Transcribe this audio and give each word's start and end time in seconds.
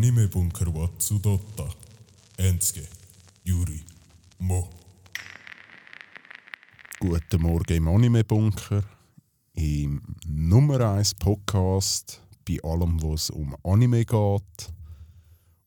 Anime-Bunker 0.00 0.74
wa 0.74 0.88
Tsudotta. 0.98 1.68
Enske, 2.38 2.88
Yuri, 3.44 3.84
Mo. 4.38 4.70
Guten 6.98 7.42
Morgen 7.42 7.74
im 7.74 7.86
Anime-Bunker, 7.86 8.82
im 9.52 10.00
Nummer 10.24 10.80
1 10.94 11.16
Podcast, 11.16 12.22
bei 12.48 12.58
allem, 12.62 13.02
was 13.02 13.28
um 13.28 13.54
Anime 13.62 14.06
geht. 14.06 14.72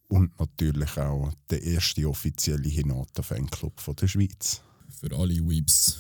Und 0.08 0.40
natürlich 0.40 0.98
auch 0.98 1.32
der 1.52 1.62
erste 1.62 2.10
offizielle 2.10 2.70
Hinata-Fanclub 2.70 3.80
von 3.80 3.96
der 3.98 4.08
Schweiz. 4.08 4.64
Für 5.00 5.16
alle 5.16 5.48
Weeps. 5.48 6.00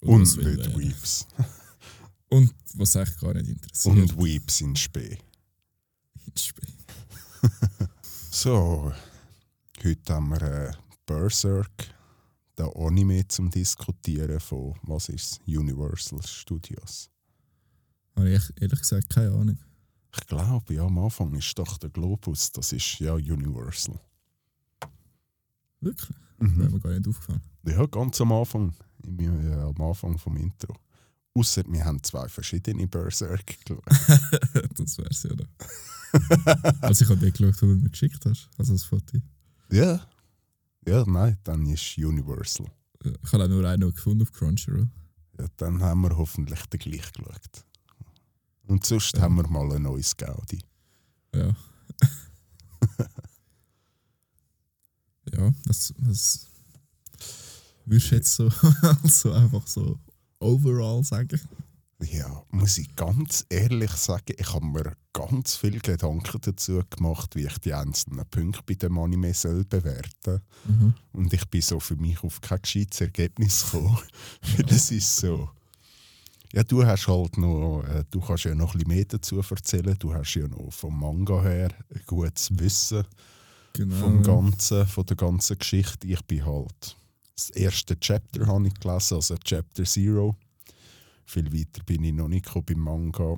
Und 0.00 0.22
was 0.22 0.36
will 0.38 0.56
nicht. 0.56 0.76
Weeps. 0.76 1.28
Und 2.30 2.52
was 2.74 2.96
echt 2.96 3.20
gar 3.20 3.34
nicht 3.34 3.48
interessiert. 3.48 3.94
Und 3.94 4.18
Weeps 4.18 4.60
in 4.60 4.74
Spee. 4.74 5.18
So, 8.42 8.92
heute 9.84 10.12
haben 10.14 10.30
wir 10.30 10.42
äh, 10.42 10.72
Berserk, 11.06 11.94
der 12.58 12.74
Anime 12.74 13.24
zum 13.28 13.48
Diskutieren 13.48 14.40
von, 14.40 14.74
was 14.82 15.10
ist 15.10 15.40
Universal 15.46 16.20
Studios. 16.26 17.08
Habe 18.16 18.30
ich 18.30 18.42
ehrlich 18.60 18.80
gesagt 18.80 19.08
keine 19.10 19.30
Ahnung. 19.30 19.58
Ich 20.12 20.26
glaube, 20.26 20.74
ja, 20.74 20.82
am 20.82 20.98
Anfang 20.98 21.32
ist 21.36 21.56
doch 21.56 21.78
der 21.78 21.90
Globus, 21.90 22.50
das 22.50 22.72
ist 22.72 22.98
ja 22.98 23.12
Universal. 23.12 24.00
Wirklich? 25.80 26.18
Wäre 26.38 26.50
Mhm. 26.50 26.72
mir 26.72 26.80
gar 26.80 26.90
nicht 26.98 27.06
aufgefallen. 27.06 27.42
Ja, 27.64 27.86
ganz 27.86 28.20
am 28.20 28.32
Anfang, 28.32 28.74
im, 29.04 29.20
äh, 29.20 29.54
am 29.54 29.80
Anfang 29.80 30.18
vom 30.18 30.36
Intro. 30.36 30.74
Außer 31.34 31.62
wir 31.66 31.84
haben 31.84 32.02
zwei 32.02 32.28
verschiedene 32.28 32.86
Berserk 32.86 33.46
geschaut. 33.64 33.84
das 34.78 34.98
wär's 34.98 35.22
ja. 35.22 35.30
Also 36.82 37.04
ich 37.04 37.10
habe 37.10 37.20
dir 37.20 37.30
geschaut, 37.32 37.62
wo 37.62 37.66
du 37.66 37.76
mir 37.76 37.88
geschickt 37.88 38.24
hast. 38.26 38.50
Also 38.58 38.74
das 38.74 38.84
Foto. 38.84 39.18
Ja. 39.70 40.06
Ja, 40.86 41.04
nein, 41.06 41.38
dann 41.44 41.64
ist 41.66 41.96
Universal. 41.96 42.66
Ich 43.02 43.32
habe 43.32 43.44
auch 43.44 43.48
nur 43.48 43.66
einen 43.66 43.94
gefunden 43.94 44.22
auf 44.22 44.32
Crunchyroll. 44.32 44.88
Ja, 45.38 45.46
dann 45.56 45.80
haben 45.82 46.02
wir 46.02 46.16
hoffentlich 46.16 46.60
den 46.66 46.80
gleich 46.80 47.10
geschaut. 47.12 47.64
Und 48.66 48.84
sonst 48.84 49.14
Ja. 49.16 49.22
haben 49.22 49.36
wir 49.36 49.48
mal 49.48 49.72
ein 49.72 49.82
neues 49.82 50.14
Gaudi. 50.16 50.58
Ja. 51.34 51.56
ja, 55.32 55.52
was, 55.64 55.94
was 55.98 56.46
würdest 57.86 58.10
du 58.10 58.14
jetzt 58.16 58.34
so, 58.34 58.50
so 59.04 59.32
einfach 59.32 59.66
so 59.66 59.98
overall 60.42 61.02
sagen? 61.04 61.40
Ja, 62.02 62.42
muss 62.50 62.78
ich 62.78 62.94
ganz 62.96 63.46
ehrlich 63.48 63.92
sagen, 63.92 64.34
ich 64.36 64.52
habe 64.52 64.66
mir 64.66 64.96
ganz 65.12 65.54
viel 65.54 65.78
Gedanken 65.78 66.40
dazu 66.40 66.80
gemacht, 66.90 67.36
wie 67.36 67.46
ich 67.46 67.58
die 67.58 67.74
einzelnen 67.74 68.26
Punkte 68.28 68.62
bei 68.66 68.74
dem 68.74 68.98
Anime 68.98 69.32
soll 69.34 69.64
bewerten 69.64 70.40
Mhm. 70.64 70.94
Und 71.12 71.32
ich 71.32 71.44
bin 71.46 71.60
so 71.62 71.78
für 71.80 71.96
mich 71.96 72.22
auf 72.24 72.40
kein 72.40 72.60
gescheites 72.62 73.00
Ergebnis 73.00 73.64
gekommen. 73.70 73.98
Es 74.68 74.90
ist 74.90 75.16
so. 75.16 75.48
Ja, 76.52 76.62
du 76.64 76.84
hast 76.84 77.06
halt 77.08 77.38
noch, 77.38 77.82
äh, 77.84 78.04
du 78.10 78.20
kannst 78.20 78.44
ja 78.44 78.54
noch 78.54 78.74
ein 78.74 78.78
bisschen 78.78 78.94
mehr 78.96 79.04
dazu 79.06 79.40
erzählen. 79.40 79.96
Du 79.98 80.12
hast 80.12 80.34
ja 80.34 80.46
noch 80.48 80.72
vom 80.72 80.98
Manga 81.00 81.40
her 81.42 81.70
ein 81.94 82.02
gutes 82.06 82.50
Wissen 82.58 83.04
Genau. 83.74 83.96
vom 83.96 84.22
Ganzen, 84.22 84.86
von 84.86 85.06
der 85.06 85.16
ganzen 85.16 85.58
Geschichte. 85.58 86.06
Ich 86.06 86.20
bin 86.26 86.44
halt. 86.44 86.96
Das 87.34 87.50
erste 87.50 87.98
Chapter 87.98 88.46
habe 88.46 88.68
ich 88.68 88.74
gelesen, 88.74 89.14
also 89.14 89.36
Chapter 89.36 89.84
Zero. 89.84 90.36
Viel 91.24 91.52
weiter 91.52 91.82
bin 91.84 92.04
ich 92.04 92.12
noch 92.12 92.28
nicht 92.28 92.52
beim 92.66 92.78
Manga. 92.78 93.36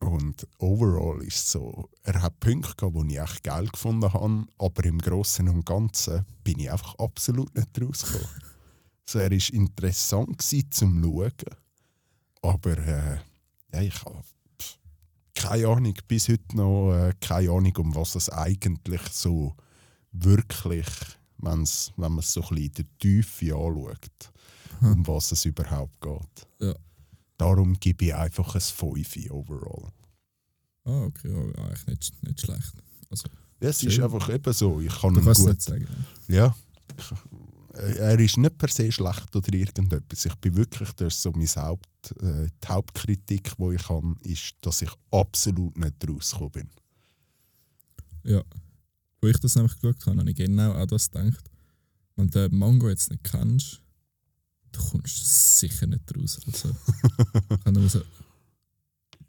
Und 0.00 0.46
overall 0.58 1.22
ist 1.22 1.36
es 1.36 1.52
so, 1.52 1.90
er 2.02 2.22
hat 2.22 2.40
Punkte 2.40 2.74
gehabt, 2.74 2.96
die 2.96 3.14
ich 3.14 3.20
echt 3.20 3.44
geil 3.44 3.66
gefunden 3.66 4.12
habe, 4.12 4.46
aber 4.58 4.84
im 4.84 4.98
Großen 4.98 5.46
und 5.48 5.66
Ganzen 5.66 6.24
bin 6.42 6.58
ich 6.58 6.70
einfach 6.70 6.94
absolut 6.94 7.54
nicht 7.54 7.68
rausgekommen. 7.80 8.26
so, 9.04 9.18
er 9.18 9.30
war 9.30 9.52
interessant 9.52 10.38
gewesen 10.38 10.70
zum 10.70 11.02
Schauen, 11.02 11.32
aber 12.40 12.78
äh, 12.78 13.18
ja, 13.74 13.82
ich 13.82 14.04
habe 14.04 14.22
keine 15.34 15.68
Ahnung, 15.68 15.94
bis 16.06 16.28
heute 16.28 16.56
noch 16.56 16.92
äh, 16.92 17.12
keine 17.20 17.50
Ahnung, 17.50 17.76
um 17.76 17.94
was 17.94 18.14
es 18.14 18.28
eigentlich 18.30 19.02
so 19.10 19.54
wirklich, 20.12 20.86
wenn's, 21.42 21.92
wenn 21.96 22.12
man 22.12 22.20
es 22.20 22.32
so 22.32 22.42
ein 22.42 22.48
bisschen 22.48 22.64
in 22.66 22.72
der 22.74 22.84
Tiefe 22.98 23.54
anschaut, 23.54 24.32
Hm. 24.80 24.92
um 24.94 25.06
was 25.08 25.32
es 25.32 25.44
überhaupt 25.44 26.00
geht. 26.00 26.46
Ja. 26.60 26.74
Darum 27.36 27.74
gebe 27.78 28.06
ich 28.06 28.14
einfach 28.14 28.54
ein 28.54 28.60
5 28.60 29.30
overall. 29.30 29.90
Ah, 30.84 31.02
okay, 31.04 31.30
ja, 31.30 31.64
eigentlich 31.64 31.86
nicht, 31.86 32.22
nicht 32.22 32.40
schlecht. 32.40 32.72
Also, 33.10 33.28
Ja, 33.60 33.68
es 33.68 33.82
ist 33.82 33.92
Schön. 33.94 34.04
einfach 34.04 34.28
eben 34.30 34.52
so. 34.54 34.80
Ich 34.80 34.98
kann 35.00 35.12
du 35.14 35.20
kannst 35.22 35.40
es 35.40 35.44
gut. 35.46 35.54
nicht 35.54 35.62
sagen. 35.62 36.06
Ja. 36.28 36.54
Ich, 36.96 37.12
äh, 37.78 37.96
er 37.98 38.18
ist 38.18 38.38
nicht 38.38 38.56
per 38.56 38.68
se 38.70 38.90
schlecht 38.90 39.36
oder 39.36 39.52
irgendetwas. 39.52 40.24
Ich 40.24 40.34
bin 40.36 40.56
wirklich, 40.56 40.90
das 40.92 41.14
ist 41.14 41.22
so 41.22 41.30
mein 41.32 41.46
Haupt, 41.46 42.12
äh, 42.22 42.48
die 42.64 42.68
Hauptkritik, 42.68 43.52
die 43.58 43.74
ich 43.74 43.88
habe, 43.88 44.16
ist, 44.22 44.54
dass 44.62 44.80
ich 44.82 44.90
absolut 45.10 45.76
nicht 45.76 46.08
rausgekommen 46.08 46.52
bin. 46.52 46.70
Ja. 48.24 48.42
Wo 49.20 49.28
ich 49.28 49.38
das 49.38 49.54
nämlich 49.56 49.74
geschaut 49.78 50.04
habe, 50.06 50.18
habe 50.18 50.30
ich 50.30 50.36
genau 50.36 50.72
an 50.72 50.88
das 50.88 51.10
gedacht. 51.10 51.50
Wenn 52.16 52.28
du 52.30 52.48
den 52.48 52.58
Mango 52.58 52.88
jetzt 52.88 53.10
nicht 53.10 53.24
kennst, 53.24 53.80
du 54.72 54.80
kommst 54.80 55.58
sicher 55.58 55.86
nicht 55.86 56.16
raus. 56.16 56.40
Also, 56.46 56.68
ich 56.70 57.50
habe 57.66 57.72
nur 57.72 57.88
so, 57.88 58.02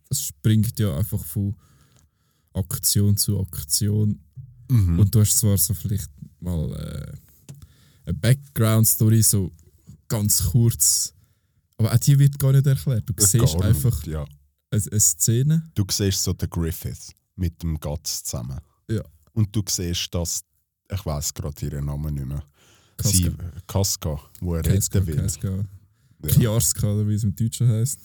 das 0.10 0.22
springt 0.22 0.80
ja 0.80 0.96
einfach 0.98 1.24
von 1.24 1.56
Aktion 2.54 3.18
zu 3.18 3.40
Aktion. 3.40 4.20
Mhm. 4.70 5.00
Und 5.00 5.14
du 5.14 5.20
hast 5.20 5.38
zwar 5.40 5.58
so 5.58 5.74
vielleicht 5.74 6.10
mal 6.40 6.72
äh, 6.74 7.18
eine 8.06 8.14
Background-Story, 8.16 9.22
so 9.22 9.52
ganz 10.08 10.44
kurz, 10.52 11.14
aber 11.78 11.94
auch 11.94 11.98
die 11.98 12.18
wird 12.20 12.38
gar 12.40 12.52
nicht 12.52 12.66
erklärt. 12.68 13.08
Du 13.08 13.14
Gar 13.14 13.28
siehst 13.28 13.44
nicht, 13.56 13.62
einfach 13.62 14.06
Ja. 14.06 14.26
eine, 14.70 14.82
eine 14.92 15.00
Szene. 15.00 15.72
Du 15.76 15.86
siehst 15.90 16.24
so 16.24 16.34
den 16.34 16.50
Griffith 16.50 17.14
mit 17.36 17.62
dem 17.64 17.80
Guts 17.80 18.24
zusammen. 18.24 18.60
Ja. 18.90 19.04
Und 19.34 19.56
du 19.56 19.64
siehst, 19.68 20.14
dass, 20.14 20.42
ich 20.92 21.06
weiß 21.06 21.34
gerade 21.34 21.66
ihren 21.66 21.86
Namen 21.86 22.14
nicht 22.14 22.26
mehr, 22.28 22.44
Casca. 22.98 23.18
sie, 23.18 23.32
Casca, 23.68 24.20
wo 24.42 24.56
er 24.56 24.62
Casca, 24.64 25.00
retten 25.00 25.08
will. 25.08 25.16
Casca. 25.18 25.50
Ja. 25.50 26.30
Piarska, 26.34 26.88
oder 26.88 27.08
wie 27.08 27.16
es 27.16 27.24
im 27.24 27.36
Deutschen 27.36 27.68
heisst. 27.68 28.00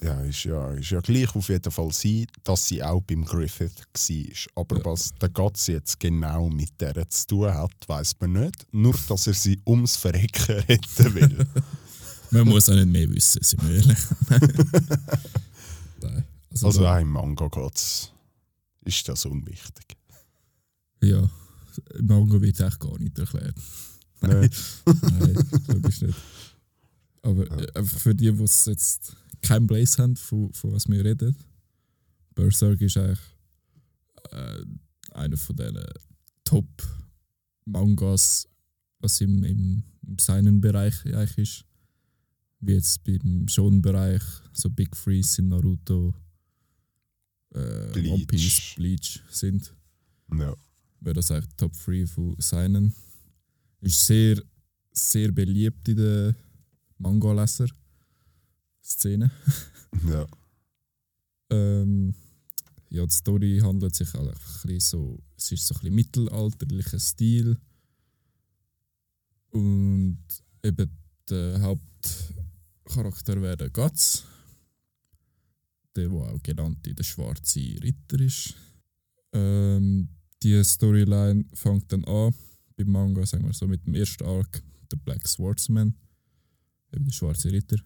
Ja, 0.00 0.20
ist 0.20 0.44
ja, 0.44 0.70
ist 0.74 0.90
ja 0.90 1.00
gleich 1.00 1.34
auf 1.34 1.48
jeden 1.48 1.72
Fall 1.72 1.92
sie, 1.92 2.26
dass 2.44 2.66
sie 2.68 2.80
auch 2.82 3.02
beim 3.02 3.24
Griffith 3.24 3.72
war. 3.92 4.62
Aber 4.62 4.78
Ja. 4.78 4.84
was 4.84 5.10
der 5.20 5.28
Guts 5.28 5.66
jetzt 5.66 5.98
genau 5.98 6.48
mit 6.48 6.80
der 6.80 7.08
zu 7.10 7.26
tun 7.26 7.52
hat, 7.52 7.72
weiß 7.88 8.14
man 8.20 8.32
nicht. 8.32 8.66
Nur, 8.72 8.94
dass 9.08 9.26
er 9.26 9.34
sie 9.34 9.60
ums 9.66 9.96
Verrecken 9.96 10.54
retten 10.68 11.14
will. 11.14 11.46
Man 12.30 12.46
muss 12.46 12.68
auch 12.68 12.74
nicht 12.74 12.86
mehr 12.88 13.10
wissen, 13.10 13.42
sind 13.42 13.66
wir 13.66 13.76
ehrlich. 13.76 13.98
Nein. 16.00 16.24
Also, 16.50 16.66
also 16.66 16.86
auch 16.86 16.98
im 17.00 17.10
Manga 17.10 17.48
geht's, 17.48 18.12
ist 18.84 19.08
das 19.08 19.24
unwichtig. 19.26 19.96
Ja, 21.02 21.30
im 21.94 22.06
Manga 22.06 22.40
wird 22.40 22.60
echt 22.60 22.80
gar 22.80 22.98
nicht 22.98 23.18
erklärt. 23.18 23.54
Nein. 24.20 24.50
Nein, 24.84 25.48
logisch 25.68 26.02
nicht. 26.02 26.18
Aber 27.22 27.50
äh, 27.50 27.72
einfach 27.74 27.98
für 27.98 28.14
die, 28.14 28.32
die 28.32 28.42
es 28.42 28.64
jetzt 28.64 29.16
kein 29.42 29.66
Blaze 29.66 30.02
haben, 30.02 30.16
von, 30.16 30.52
von 30.52 30.72
was 30.72 30.88
wir 30.88 31.04
reden, 31.04 31.36
Berserk 32.34 32.80
ist 32.80 32.96
eigentlich 32.96 33.18
äh, 34.30 34.64
einer 35.12 35.36
von 35.36 35.56
diesen 35.56 35.84
Top-Mangas, 36.44 38.48
was 39.00 39.20
im, 39.20 39.44
im, 39.44 39.82
im 40.06 40.18
Seinen-Bereich 40.18 41.04
eigentlich 41.06 41.38
ist. 41.38 41.64
Wie 42.60 42.72
jetzt 42.72 43.04
beim 43.04 43.46
Shonen-Bereich, 43.46 44.22
so 44.52 44.70
Big 44.70 44.96
Freeze 44.96 45.40
in 45.40 45.48
Naruto, 45.48 46.14
äh, 47.54 47.92
Bleach. 47.92 48.12
One 48.12 48.26
Piece, 48.26 48.74
Bleach 48.76 49.20
sind 49.30 49.74
Ja. 50.32 50.54
Wäre 51.00 51.14
das 51.14 51.30
eigentlich 51.30 51.54
Top 51.56 51.72
3 51.84 52.06
von 52.06 52.36
seinen. 52.38 52.94
Ist 53.80 54.06
sehr, 54.06 54.42
sehr 54.92 55.32
beliebt 55.32 55.88
in 55.88 55.96
der 55.96 56.36
Manga-Leser-Szene. 56.98 59.30
ja. 60.08 60.26
Ähm, 61.50 62.14
ja, 62.90 63.06
die 63.06 63.12
Story 63.12 63.60
handelt 63.62 63.94
sich 63.94 64.12
halt 64.14 64.28
einfach 64.28 64.64
ein 64.64 64.68
bisschen 64.68 64.80
so, 64.80 65.22
es 65.36 65.52
ist 65.52 65.66
so 65.66 65.74
ein 65.74 65.80
bisschen 65.80 65.94
mittelalterlicher 65.94 66.98
Stil. 66.98 67.58
Und 69.50 70.18
eben 70.62 70.90
der 71.28 71.60
Hauptcharakter 71.60 73.42
wäre 73.42 73.56
der 73.56 73.70
Guts. 73.70 74.24
Der, 75.96 76.08
der 76.08 76.18
auch 76.18 76.42
genannt 76.42 76.86
der 76.86 77.04
schwarze 77.04 77.60
Ritter 77.82 78.20
ist. 78.20 78.54
Ähm, 79.32 80.08
die 80.42 80.62
Storyline 80.64 81.44
fängt 81.52 81.92
dann 81.92 82.04
an, 82.04 82.34
beim 82.76 82.90
Manga, 82.90 83.26
sagen 83.26 83.44
wir 83.46 83.52
so, 83.52 83.66
mit 83.66 83.84
dem 83.86 83.94
ersten 83.94 84.24
Arc, 84.24 84.62
der 84.90 84.96
Black 84.96 85.26
Swordsman. 85.26 85.94
Eben 86.92 87.04
der 87.04 87.12
schwarze 87.12 87.50
Ritter. 87.50 87.76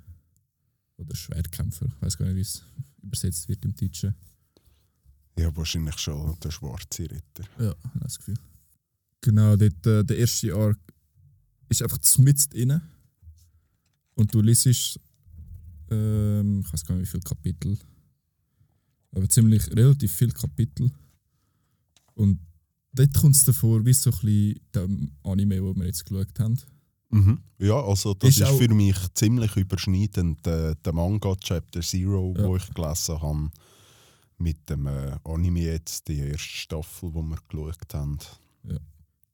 Oder 0.96 1.14
Schwertkämpfer, 1.14 1.86
ich 1.86 2.02
weiß 2.02 2.16
gar 2.16 2.26
nicht, 2.26 2.36
wie 2.36 2.40
es 2.42 2.62
übersetzt 3.02 3.48
wird 3.48 3.64
im 3.64 3.74
Deutschen. 3.74 4.14
Ja, 5.38 5.54
wahrscheinlich 5.56 5.98
schon 5.98 6.36
der 6.40 6.50
schwarze 6.50 7.10
Ritter. 7.10 7.44
Ja, 7.58 7.74
das 8.00 8.18
Gefühl. 8.18 8.36
Genau, 9.22 9.56
dort, 9.56 9.86
äh, 9.86 10.04
der 10.04 10.18
erste 10.18 10.54
Arc 10.54 10.78
ist 11.68 11.82
einfach 11.82 11.98
mitten 12.18 12.56
inne. 12.56 12.82
Und 14.14 14.34
du 14.34 14.42
liest, 14.42 15.00
ähm, 15.90 16.60
ich 16.60 16.72
weiß 16.72 16.84
gar 16.84 16.94
nicht 16.96 17.08
wie 17.08 17.10
viele 17.10 17.22
Kapitel, 17.22 17.78
aber 19.12 19.28
ziemlich 19.28 19.66
relativ 19.74 20.12
viele 20.12 20.32
Kapitel. 20.32 20.90
Und 22.14 22.40
dort 22.92 23.14
kommt 23.14 23.34
es 23.36 23.44
davor, 23.44 23.84
wie 23.84 23.92
so 23.92 24.10
ein 24.10 24.16
bisschen 24.20 24.60
dem 24.74 25.12
Anime, 25.22 25.56
den 25.56 25.76
wir 25.76 25.86
jetzt 25.86 26.04
geschaut 26.04 26.38
haben. 26.38 26.58
Mhm. 27.10 27.38
Ja, 27.58 27.80
also 27.82 28.14
das 28.14 28.30
Ist 28.30 28.36
ist, 28.40 28.46
auch- 28.46 28.58
für 28.58 28.72
mich 28.72 28.96
ziemlich 29.14 29.56
überschneidend. 29.56 30.44
Der, 30.46 30.74
der 30.76 30.92
Manga 30.92 31.34
Chapter 31.36 31.80
Zero, 31.82 32.34
Ja. 32.36 32.44
wo 32.48 32.56
ich 32.56 32.72
gelesen 32.72 33.20
habe, 33.20 33.50
mit 34.38 34.68
dem 34.70 34.86
äh, 34.86 35.16
Anime 35.24 35.60
jetzt, 35.60 36.08
die 36.08 36.18
erste 36.18 36.38
Staffel, 36.38 37.12
wo 37.14 37.22
wir 37.22 37.38
geschaut 37.48 37.94
haben. 37.94 38.18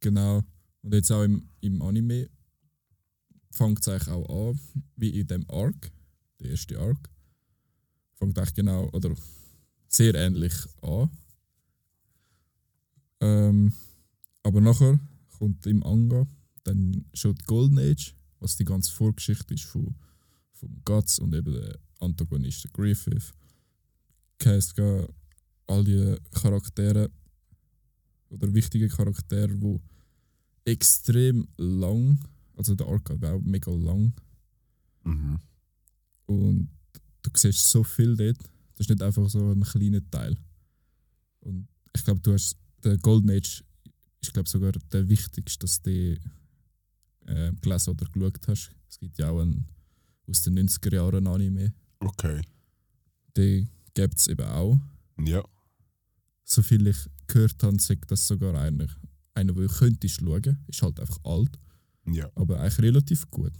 Genau. 0.00 0.42
Und 0.82 0.94
jetzt 0.94 1.10
auch 1.10 1.22
im, 1.24 1.48
im 1.60 1.80
Anime 1.82 2.28
fängt 3.50 3.80
es 3.80 3.88
eigentlich 3.88 4.08
auch 4.08 4.50
an, 4.50 4.60
wie 4.96 5.20
in 5.20 5.26
dem 5.26 5.44
Arc, 5.50 5.90
der 6.40 6.50
erste 6.50 6.78
Arc. 6.78 7.08
Fängt 8.14 8.38
eigentlich 8.38 8.54
genau, 8.54 8.88
oder 8.92 9.14
sehr 9.88 10.14
ähnlich 10.14 10.52
an. 10.82 11.10
Ähm, 13.20 13.72
aber 14.42 14.60
nachher 14.60 14.98
kommt 15.38 15.66
im 15.66 15.80
Manga 15.80 16.26
dann 16.64 17.04
schon 17.14 17.34
die 17.34 17.44
Golden 17.44 17.78
Age, 17.78 18.14
was 18.40 18.56
die 18.56 18.64
ganze 18.64 18.92
Vorgeschichte 18.92 19.54
ist 19.54 19.64
von, 19.64 19.94
vom 20.52 20.80
Guts 20.84 21.18
und 21.18 21.34
eben 21.34 21.52
der 21.52 21.78
Antagonist 22.00 22.64
der 22.64 22.70
Griffith. 22.72 23.32
Casca, 24.38 25.06
all 25.66 25.84
die 25.84 26.16
Charaktere 26.32 27.10
oder 28.28 28.52
wichtige 28.54 28.88
Charaktere, 28.88 29.54
die 29.56 29.80
extrem 30.64 31.48
lang, 31.56 32.18
also 32.56 32.74
der 32.74 32.86
Arc 32.86 33.10
war 33.20 33.34
auch 33.34 33.40
mega 33.40 33.70
lang 33.72 34.12
Mhm. 35.04 35.38
und 36.26 36.68
du 37.22 37.30
siehst 37.34 37.70
so 37.70 37.82
viel 37.82 38.14
dort. 38.16 38.38
Das 38.74 38.80
ist 38.84 38.90
nicht 38.90 39.02
einfach 39.02 39.28
so 39.30 39.52
ein 39.52 39.62
kleiner 39.62 40.02
Teil. 40.10 40.36
Und 41.40 41.66
ich 41.94 42.04
glaube, 42.04 42.20
du 42.20 42.32
hast 42.34 42.56
der 42.84 42.96
Golden 42.98 43.30
Age 43.30 43.64
ist 44.20 44.32
glaube 44.32 44.48
sogar 44.48 44.72
der 44.72 45.08
wichtigste, 45.08 45.60
dass 45.64 45.80
du 45.82 46.16
äh, 47.26 47.52
gelesen 47.60 47.90
oder 47.90 48.06
geschaut 48.06 48.48
hast. 48.48 48.70
Es 48.88 48.98
gibt 48.98 49.18
ja 49.18 49.30
auch 49.30 49.40
einen 49.40 49.66
aus 50.28 50.42
den 50.42 50.58
90er 50.58 50.94
Jahren 50.94 51.26
Anime. 51.26 51.72
Okay. 52.00 52.42
Den 53.36 53.68
gibt 53.94 54.18
es 54.18 54.26
eben 54.28 54.46
auch. 54.46 54.78
Ja. 55.24 55.42
Soviel 56.44 56.86
ich 56.88 56.96
gehört 57.26 57.62
habe, 57.62 57.78
sagt 57.80 58.10
das 58.10 58.26
sogar 58.26 58.54
einer, 58.54 58.86
einer, 59.34 59.52
den 59.52 59.66
du 59.66 59.68
könntest 59.68 60.16
schauen. 60.20 60.58
Ist 60.66 60.82
halt 60.82 60.98
einfach 61.00 61.18
alt, 61.24 61.58
Ja. 62.06 62.30
aber 62.34 62.60
eigentlich 62.60 62.78
relativ 62.78 63.30
gut. 63.30 63.52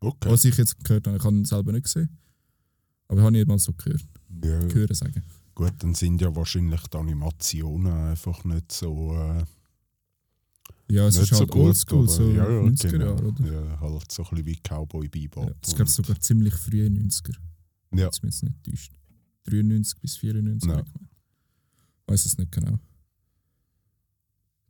Okay. 0.00 0.30
Was 0.30 0.44
ich 0.44 0.56
jetzt 0.56 0.82
gehört 0.84 1.06
habe, 1.06 1.16
ich 1.16 1.24
habe 1.24 1.36
ihn 1.36 1.44
selber 1.44 1.72
nicht 1.72 1.84
gesehen. 1.84 2.08
Aber 3.08 3.18
ich 3.18 3.24
habe 3.24 3.32
nicht 3.32 3.46
mal 3.48 3.58
so 3.58 3.72
gehört, 3.72 4.04
Ja. 4.44 4.58
gehört 4.66 4.94
sagen. 4.96 5.22
Gut, 5.56 5.72
dann 5.78 5.94
sind 5.94 6.20
ja 6.20 6.36
wahrscheinlich 6.36 6.82
die 6.82 6.96
Animationen 6.98 7.90
einfach 7.92 8.44
nicht 8.44 8.70
so. 8.70 9.14
Äh, 9.14 9.44
Ja, 10.88 11.08
es 11.08 11.16
ist 11.16 11.32
halt 11.32 11.38
so 11.40 11.46
gut, 11.46 11.62
oldschool, 11.62 12.08
so 12.08 12.30
ja, 12.30 12.44
ja, 12.48 12.60
90er 12.60 12.90
genau. 12.90 13.06
Jahre, 13.06 13.26
oder? 13.26 13.52
Ja, 13.52 13.80
halt 13.80 14.12
so 14.12 14.22
ein 14.22 14.28
bisschen 14.30 14.46
wie 14.46 14.56
Cowboy 14.56 15.08
Bebop. 15.08 15.48
Ja, 15.48 15.54
das 15.62 15.72
und- 15.74 15.88
sogar 15.90 16.20
ziemlich 16.20 16.54
frühe 16.54 16.86
90er. 16.88 17.34
Ja. 17.92 18.04
Jetzt 18.04 18.22
jetzt 18.22 18.42
nicht 18.44 18.62
täuscht. 18.64 18.92
93 19.44 19.98
bis 20.00 20.16
94. 20.18 20.68
Ja. 20.70 20.76
Ja. 20.78 20.84
Weiß 22.06 22.26
es 22.26 22.36
nicht 22.38 22.52
genau. 22.52 22.78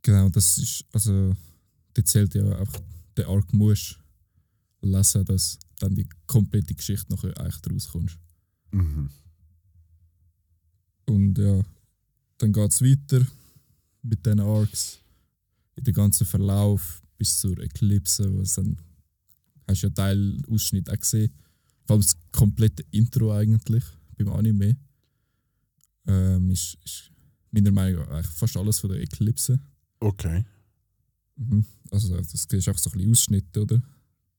Genau, 0.03 0.29
das 0.29 0.57
ist, 0.57 0.85
also, 0.93 1.35
der 1.95 2.05
zählt 2.05 2.33
ja 2.33 2.47
einfach, 2.57 2.79
der 3.17 3.27
Arc 3.27 3.51
musst 3.53 3.99
lesen, 4.81 5.25
dass 5.25 5.59
dann 5.79 5.95
die 5.95 6.07
komplette 6.25 6.73
Geschichte 6.73 7.11
nachher 7.13 7.37
echt 7.45 7.69
rauskommst. 7.69 8.17
Mhm. 8.71 9.09
Und 11.07 11.37
ja, 11.37 11.63
dann 12.37 12.53
geht 12.53 12.71
es 12.71 12.81
weiter 12.81 13.25
mit 14.03 14.25
den 14.25 14.39
Arcs. 14.39 14.99
In 15.75 15.83
den 15.83 15.93
ganzen 15.93 16.25
Verlauf 16.25 17.01
bis 17.17 17.39
zur 17.39 17.57
Eclipse, 17.59 18.31
wo 18.33 18.41
es 18.41 18.53
dann 18.55 18.77
hast 19.67 19.83
du 19.83 19.87
ja 19.87 19.93
Teil 19.93 20.41
Ausschnitt 20.49 20.89
auch 20.89 20.99
gesehen. 20.99 21.31
Vor 21.85 21.95
allem 21.95 22.01
das 22.01 22.17
komplette 22.31 22.83
Intro 22.91 23.31
eigentlich 23.33 23.83
beim 24.17 24.29
Anime. 24.29 24.75
Ähm, 26.07 26.49
ist, 26.51 26.77
ist 26.83 27.11
meiner 27.51 27.71
Meinung 27.71 28.01
nach 28.01 28.09
eigentlich 28.09 28.27
fast 28.27 28.57
alles 28.57 28.79
von 28.79 28.89
der 28.91 29.01
Eclipse. 29.01 29.59
Okay. 29.99 30.43
Mhm. 31.35 31.65
Also 31.91 32.15
das 32.15 32.33
ist 32.33 32.69
auch 32.69 32.77
so 32.77 32.89
ein 32.89 32.97
bisschen 32.97 33.11
Ausschnitte, 33.11 33.61
oder? 33.61 33.81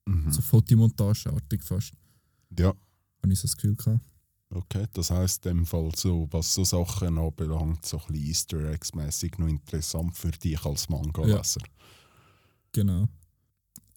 Mhm. 0.06 0.30
So 0.32 0.40
Fotomontageartig 0.40 1.62
fast, 1.62 1.92
Ja. 2.58 2.74
habe 3.22 3.32
ich 3.32 3.38
so 3.38 3.46
das 3.46 3.56
Gefühl 3.56 3.76
gehabt. 3.76 4.00
Okay, 4.50 4.86
das 4.94 5.10
heisst 5.10 5.44
in 5.46 5.58
dem 5.58 5.66
Fall 5.66 5.90
so, 5.94 6.26
was 6.30 6.54
so 6.54 6.64
Sachen 6.64 7.18
anbelangt, 7.18 7.84
so 7.84 7.98
ein 7.98 8.06
bisschen 8.12 8.28
Easter 8.28 8.70
Eggs 8.70 8.94
mäßig 8.94 9.38
noch 9.38 9.46
interessant 9.48 10.16
für 10.16 10.30
dich 10.30 10.64
als 10.64 10.88
Manga-Leser. 10.88 11.60
Genau. 12.72 13.06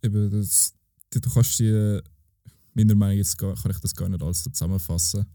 Eben, 0.04 0.30
das, 0.30 0.74
du 1.10 1.30
kannst 1.30 1.58
die, 1.60 2.02
meiner 2.74 2.96
Meinung 2.96 3.20
nach 3.24 3.38
gar, 3.38 3.56
kann 3.56 3.72
ich 3.72 3.80
das 3.80 3.96
gar 3.96 4.10
nicht 4.10 4.22
alles 4.22 4.44
so 4.44 4.50
zusammenfassen, 4.50 5.26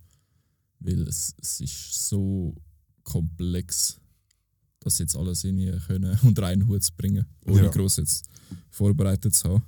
weil 0.80 1.08
es, 1.08 1.34
es 1.40 1.60
ist 1.60 2.08
so 2.08 2.54
komplex, 3.02 3.98
das 4.80 4.98
jetzt 4.98 5.16
alles 5.16 5.44
in 5.44 5.80
können 5.86 6.18
unter 6.24 6.46
einen 6.46 6.66
Hut 6.66 6.82
zu 6.82 6.92
bringen, 6.94 7.24
ohne 7.46 7.64
Ja. 7.64 7.70
groß 7.70 7.96
jetzt 7.96 8.28
vorbereitet 8.70 9.34
zu 9.34 9.48
haben. 9.48 9.62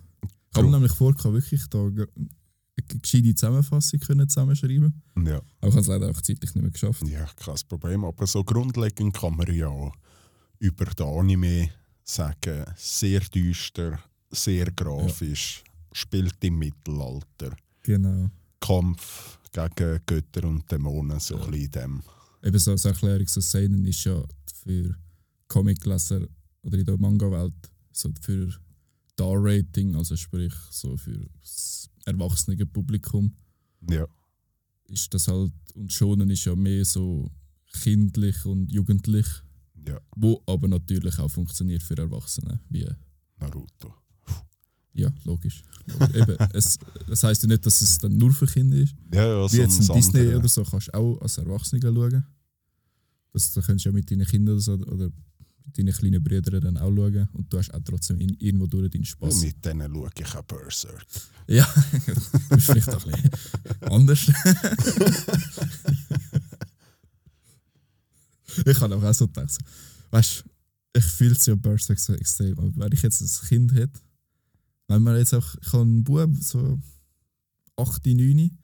Ich 0.50 0.58
habe 0.58 0.70
nämlich 0.70 0.92
vor, 0.92 1.14
wirklich 1.32 1.66
da 1.68 1.88
eine 2.90 3.00
gescheite 3.00 3.34
Zusammenfassung 3.34 4.00
können 4.00 4.28
zusammenschreiben 4.28 4.92
Ja. 5.25 5.36
aber 5.60 5.69
ich 5.69 5.72
habe 5.72 5.80
es 5.80 5.86
leider 5.86 6.08
einfach 6.08 6.22
zeitlich 6.22 6.54
nicht 6.54 6.62
mehr 6.62 6.70
geschafft. 6.70 7.02
ja, 7.06 7.26
kein 7.36 7.56
Problem. 7.69 8.04
Aber 8.04 8.26
so 8.26 8.44
grundlegend 8.44 9.14
kann 9.14 9.36
man 9.36 9.52
ja 9.54 9.92
über 10.58 10.84
den 10.86 11.06
Anime 11.06 11.70
sagen, 12.04 12.64
sehr 12.76 13.20
düster, 13.20 13.98
sehr 14.30 14.70
grafisch, 14.72 15.62
spielt 15.92 16.42
im 16.44 16.58
Mittelalter. 16.58 17.56
Genau. 17.82 18.30
Kampf 18.60 19.38
gegen 19.52 20.00
Götter 20.06 20.49
und 20.49 20.70
Dämonen, 20.70 21.20
so 21.20 21.37
ein 21.37 21.50
bisschen 21.50 21.64
in 21.64 21.70
dem. 21.70 22.02
eben 22.42 22.58
so 22.58 22.73
als 22.73 22.85
Erklärung, 22.85 23.26
so 23.26 23.40
Seinen 23.40 23.85
ist 23.87 24.04
ja 24.04 24.23
für 24.64 24.94
Comicleser 25.49 26.20
oder 26.62 26.78
in 26.78 26.85
der 26.85 26.99
Manga-Welt 26.99 27.54
so 27.92 28.11
für 28.20 28.52
Star-Rating, 29.12 29.97
also 29.97 30.16
sprich 30.16 30.52
so 30.70 30.97
für 30.97 31.18
das 32.12 32.14
erwachsene 32.14 32.66
Publikum, 32.66 33.32
Ja. 33.90 34.06
ist 34.88 35.12
das 35.14 35.28
halt, 35.28 35.52
und 35.74 35.92
Shonen 35.92 36.30
ist 36.30 36.44
ja 36.44 36.54
mehr 36.56 36.84
so 36.84 37.30
kindlich 37.82 38.44
und 38.44 38.70
jugendlich, 38.72 39.26
Ja, 39.86 40.00
wo 40.16 40.42
aber 40.46 40.68
natürlich 40.68 41.18
auch 41.18 41.30
funktioniert 41.30 41.82
für 41.82 41.96
Erwachsene, 41.96 42.60
wie 42.68 42.86
Naruto. 43.38 43.94
ja, 44.94 45.12
logisch. 45.24 45.62
logisch. 45.86 46.16
Eben, 46.16 46.36
es, 46.52 46.78
das 47.06 47.22
heisst 47.22 47.42
ja 47.42 47.48
nicht, 47.48 47.64
dass 47.64 47.80
es 47.80 47.98
dann 47.98 48.16
nur 48.16 48.32
für 48.32 48.46
Kinder 48.46 48.76
ist. 48.78 48.94
Ja, 49.14 49.26
ja, 49.26 49.52
Wie 49.52 49.56
jetzt 49.58 49.80
ein 49.88 49.96
Disney 49.96 50.20
andere. 50.20 50.38
oder 50.38 50.48
so 50.48 50.64
kannst 50.64 50.88
du 50.88 50.94
auch 50.94 51.20
als 51.20 51.38
Erwachsene 51.38 51.80
schauen. 51.80 52.24
Das, 53.32 53.52
da 53.52 53.60
kannst 53.60 53.84
du 53.84 53.90
ja 53.90 53.92
mit 53.94 54.10
deinen 54.10 54.26
Kindern 54.26 54.54
oder, 54.54 54.62
so, 54.62 54.72
oder 54.74 55.10
mit 55.68 55.78
deinen 55.78 55.92
kleinen 55.94 56.22
Brüdern 56.22 56.60
dann 56.62 56.76
auch 56.78 56.94
schauen 56.94 57.28
und 57.32 57.52
du 57.52 57.58
hast 57.58 57.72
auch 57.75 57.80
trotzdem 57.84 58.20
in, 58.20 58.34
irgendwo 58.40 58.66
durch 58.66 58.90
deinen 58.90 59.02
Ja, 59.04 59.08
Spaß. 59.10 59.40
mit 59.42 59.64
denen 59.64 59.92
schaue 59.92 60.10
ich 60.18 60.34
auch 60.34 60.42
Berserk. 60.42 61.06
Ja, 61.46 61.66
das 62.50 62.58
ist 62.58 62.64
vielleicht 62.66 62.88
auch 62.90 63.06
ein 63.06 64.06
bisschen 64.06 64.34
anders. 64.34 64.34
ich 68.66 68.80
habe 68.80 68.96
auch 68.96 69.14
so 69.14 69.26
gedacht, 69.26 69.50
so, 69.50 69.58
weißt 70.10 70.44
du, 70.44 70.50
ich 70.98 71.04
fühle 71.04 71.32
es 71.34 71.46
ja 71.46 71.54
Berserk 71.54 71.98
so 71.98 72.14
extrem, 72.14 72.58
aber 72.58 72.72
wenn 72.76 72.92
ich 72.92 73.02
jetzt 73.02 73.20
ein 73.20 73.48
Kind 73.48 73.75
hätte, 73.75 74.00
wenn 74.88 75.02
man 75.02 75.16
jetzt 75.16 75.34
auch, 75.34 75.54
ich 75.62 75.72
einen 75.75 76.02
Bub, 76.04 76.30
so 76.40 76.78
8, 77.76 78.06
9, 78.06 78.58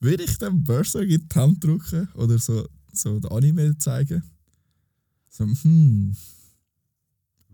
würde 0.00 0.24
ich 0.24 0.38
dem 0.38 0.64
Berserk 0.64 1.08
in 1.08 1.28
die 1.28 1.38
Hand 1.38 1.62
drücken 1.62 2.08
oder 2.14 2.38
so, 2.38 2.66
so 2.92 3.20
den 3.20 3.30
Anime 3.30 3.76
zeigen? 3.78 4.22
So, 5.34 5.44
hm, 5.46 6.14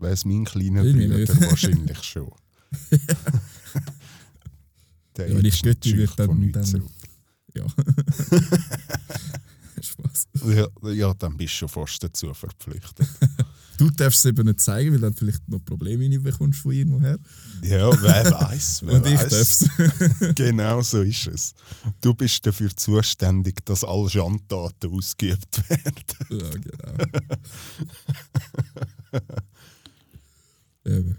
es 0.01 0.25
mein 0.25 0.43
kleiner 0.43 0.83
Bruder 0.83 1.49
wahrscheinlich 1.49 2.03
schon. 2.03 2.29
Der 5.15 5.27
Ja, 5.29 5.33
natürlich 5.65 6.17
würde, 6.17 6.25
von 6.25 6.51
dann- 6.51 6.71
dann- 6.71 6.89
ja. 7.55 7.65
Spaß. 9.81 10.27
Ja, 10.45 10.67
ja, 10.91 11.13
dann 11.13 11.37
bist 11.37 11.53
du 11.53 11.57
schon 11.57 11.69
fast 11.69 12.03
dazu 12.03 12.33
verpflichtet. 12.33 13.07
Du 13.79 13.89
darfst 13.89 14.19
es 14.19 14.25
eben 14.25 14.45
nicht 14.45 14.59
zeigen, 14.59 14.91
weil 14.91 14.99
dann 14.99 15.13
vielleicht 15.13 15.47
noch 15.47 15.63
Probleme 15.63 16.03
reinbekommst 16.03 16.59
von 16.59 16.73
irgendwoher. 16.73 17.17
Ja, 17.63 17.89
wer 18.01 18.25
weiß, 18.29 18.81
wer 18.85 18.95
Und 18.95 19.05
ich 19.07 19.13
weiß. 19.17 19.69
darf 19.69 20.19
es. 20.19 20.35
Genau 20.35 20.81
so 20.81 21.01
ist 21.01 21.27
es. 21.27 21.53
Du 22.01 22.13
bist 22.13 22.45
dafür 22.45 22.75
zuständig, 22.75 23.63
dass 23.65 23.85
alle 23.85 24.09
Schandtaten 24.09 24.91
ausgeübt 24.91 25.69
werden. 25.69 25.93
ja, 26.29 26.49
genau. 26.49 27.05
Eben. 30.85 31.17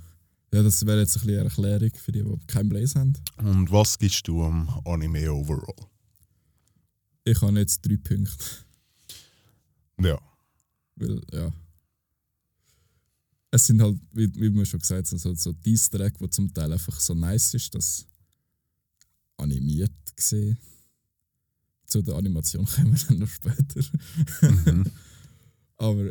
Ja, 0.52 0.62
das 0.62 0.84
wäre 0.84 1.00
jetzt 1.00 1.16
ein 1.16 1.20
bisschen 1.20 1.38
eine 1.40 1.48
Erklärung 1.48 1.90
für 1.94 2.12
die, 2.12 2.22
die 2.22 2.46
keinen 2.46 2.68
Blaze 2.68 3.00
haben. 3.00 3.14
Und 3.38 3.72
was 3.72 3.98
gibst 3.98 4.28
du 4.28 4.44
am 4.44 4.68
Anime 4.84 5.32
overall? 5.32 5.86
Ich 7.24 7.40
habe 7.40 7.58
jetzt 7.58 7.80
drei 7.86 7.96
Punkte. 7.96 8.44
Ja. 9.98 10.18
Weil, 10.96 11.20
ja. 11.32 11.50
Es 13.50 13.66
sind 13.66 13.82
halt, 13.82 13.98
wie, 14.12 14.32
wie 14.36 14.54
wir 14.54 14.64
schon 14.64 14.80
gesagt 14.80 15.10
haben, 15.10 15.18
so, 15.18 15.34
so 15.34 15.52
die 15.52 15.72
Easter 15.72 16.00
Egg, 16.00 16.18
die 16.20 16.30
zum 16.30 16.52
Teil 16.52 16.72
einfach 16.72 16.98
so 17.00 17.14
nice 17.14 17.54
ist, 17.54 17.74
das 17.74 18.06
animiert 19.36 19.92
gesehen. 20.14 20.58
Zu 21.86 22.02
der 22.02 22.14
Animation 22.14 22.64
kommen 22.74 22.92
wir 22.92 23.06
dann 23.08 23.18
noch 23.18 23.28
später. 23.28 23.80
Mhm. 24.42 24.84
Aber 25.76 26.10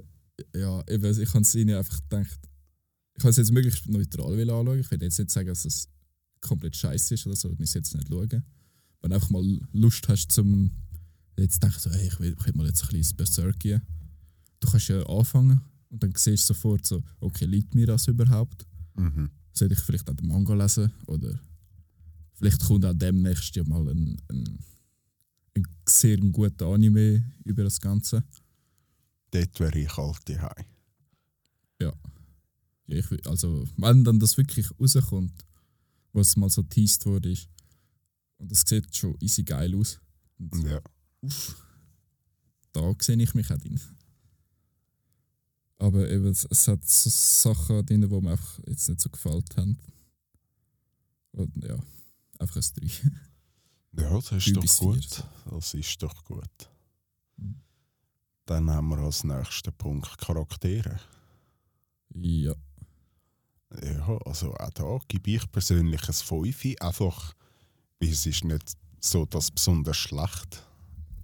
ja, 0.53 0.83
eben, 0.87 1.21
ich 1.21 1.29
habe 1.33 1.41
es 1.41 1.55
ihnen 1.55 1.75
einfach 1.75 2.01
gedacht, 2.09 2.39
ich 3.15 3.23
habe 3.23 3.31
es 3.31 3.37
jetzt 3.37 3.51
möglichst 3.51 3.87
neutral 3.87 4.33
anschauen. 4.49 4.79
Ich 4.79 4.91
will 4.91 5.01
jetzt 5.01 5.19
nicht 5.19 5.31
sagen, 5.31 5.47
dass 5.47 5.65
es 5.65 5.87
komplett 6.41 6.75
scheiße 6.75 7.13
ist 7.13 7.25
oder 7.25 7.35
so, 7.35 7.55
ich 7.57 7.73
jetzt 7.73 7.93
nicht 7.93 8.07
schauen. 8.07 8.43
Wenn 9.01 9.09
du 9.09 9.15
einfach 9.15 9.29
mal 9.29 9.59
Lust 9.71 10.07
hast, 10.07 10.31
zum 10.31 10.71
jetzt 11.37 11.61
denkst 11.63 11.79
so, 11.79 11.91
hey, 11.91 12.07
ich 12.07 12.19
will, 12.19 12.35
ich 12.37 12.45
will 12.45 12.53
mal 12.55 12.67
jetzt 12.67 12.83
ein 12.83 12.89
bisschen 12.89 13.17
Berserk 13.17 13.59
gehen. 13.59 13.81
Du 14.59 14.69
kannst 14.69 14.89
ja 14.89 15.01
anfangen 15.05 15.61
und 15.89 16.03
dann 16.03 16.13
siehst 16.15 16.49
du 16.49 16.53
sofort 16.53 16.85
so, 16.85 17.03
okay, 17.19 17.45
liegt 17.45 17.73
mir 17.75 17.85
das 17.87 18.07
überhaupt? 18.07 18.65
Mhm. 18.95 19.29
Sollte 19.53 19.73
ich 19.73 19.79
vielleicht 19.81 20.09
auch 20.09 20.15
den 20.15 20.27
Manga 20.27 20.53
lesen? 20.53 20.91
Oder 21.07 21.39
vielleicht 22.33 22.61
kommt 22.63 22.85
auch 22.85 22.93
demnächst 22.93 23.55
ja 23.55 23.63
mal 23.63 23.87
ein, 23.89 24.21
ein, 24.29 24.59
ein 25.55 25.63
sehr 25.87 26.17
guter 26.17 26.67
Anime 26.67 27.23
über 27.43 27.63
das 27.63 27.79
Ganze. 27.79 28.23
Dort 29.31 29.59
wäre 29.59 29.79
ich 29.79 29.95
halt 29.97 30.29
daheim. 30.29 30.65
Ja, 31.81 31.93
ich, 32.87 33.09
will- 33.11 33.21
also, 33.25 33.67
wenn 33.77 34.03
dann 34.03 34.19
das 34.19 34.37
wirklich 34.37 34.67
rauskommt, 34.79 35.33
was 36.13 36.35
mal 36.35 36.49
so 36.49 36.63
teased 36.63 37.05
wurde, 37.05 37.31
ist, 37.31 37.47
und 38.37 38.51
das 38.51 38.61
sieht 38.65 38.95
schon 38.95 39.15
easy 39.19 39.43
geil 39.43 39.75
aus, 39.75 39.99
und 40.37 40.63
Ja. 40.63 40.79
uff, 41.21 41.55
da 42.71 42.93
sehe 43.01 43.21
ich 43.21 43.33
mich 43.33 43.51
auch 43.51 43.57
drin. 43.57 43.79
Aber 45.79 46.09
eben, 46.09 46.27
es, 46.27 46.45
es 46.45 46.67
hat 46.67 46.83
so 46.83 47.09
Sachen 47.09 47.85
drin, 47.85 48.01
die 48.01 48.07
mir 48.07 48.31
einfach 48.31 48.59
jetzt 48.67 48.89
nicht 48.89 48.99
so 49.01 49.09
gefallen 49.09 49.43
haben. 49.55 49.77
Und 51.31 51.63
ja, 51.63 51.77
einfach 52.37 52.57
ein 52.57 52.63
3. 53.93 54.03
Ja, 54.03 54.13
das 54.13 54.31
ist 54.31 54.55
doch 54.55 54.77
gut. 54.77 55.23
Das 55.49 55.73
ist 55.73 56.03
doch 56.03 56.23
gut. 56.25 56.69
Mhm. 57.37 57.61
Dann 58.45 58.69
haben 58.69 58.89
wir 58.89 58.97
als 58.99 59.23
nächsten 59.23 59.73
Punkt 59.73 60.17
Charaktere. 60.17 60.99
ja, 62.13 62.53
Ja, 63.81 64.17
also 64.25 64.53
auch 64.55 64.69
da 64.71 64.99
gebe 65.07 65.31
ich 65.31 65.51
persönlich 65.51 66.07
ein 66.07 66.13
5. 66.13 66.65
Einfach, 66.81 67.35
weil 67.99 68.09
es 68.09 68.25
ist 68.25 68.43
nicht 68.43 68.73
so, 68.99 69.25
dass 69.25 69.49
besonders 69.49 69.97
schlecht 69.97 70.63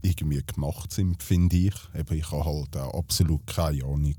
irgendwie 0.02 0.44
gemacht 0.44 0.94
sind, 0.94 1.22
finde 1.22 1.58
ich. 1.58 1.76
Eben, 1.94 2.16
ich 2.16 2.32
habe 2.32 2.46
halt 2.46 2.78
auch 2.78 3.00
absolut 3.00 3.46
keine 3.48 3.84
Ahnung, 3.84 4.16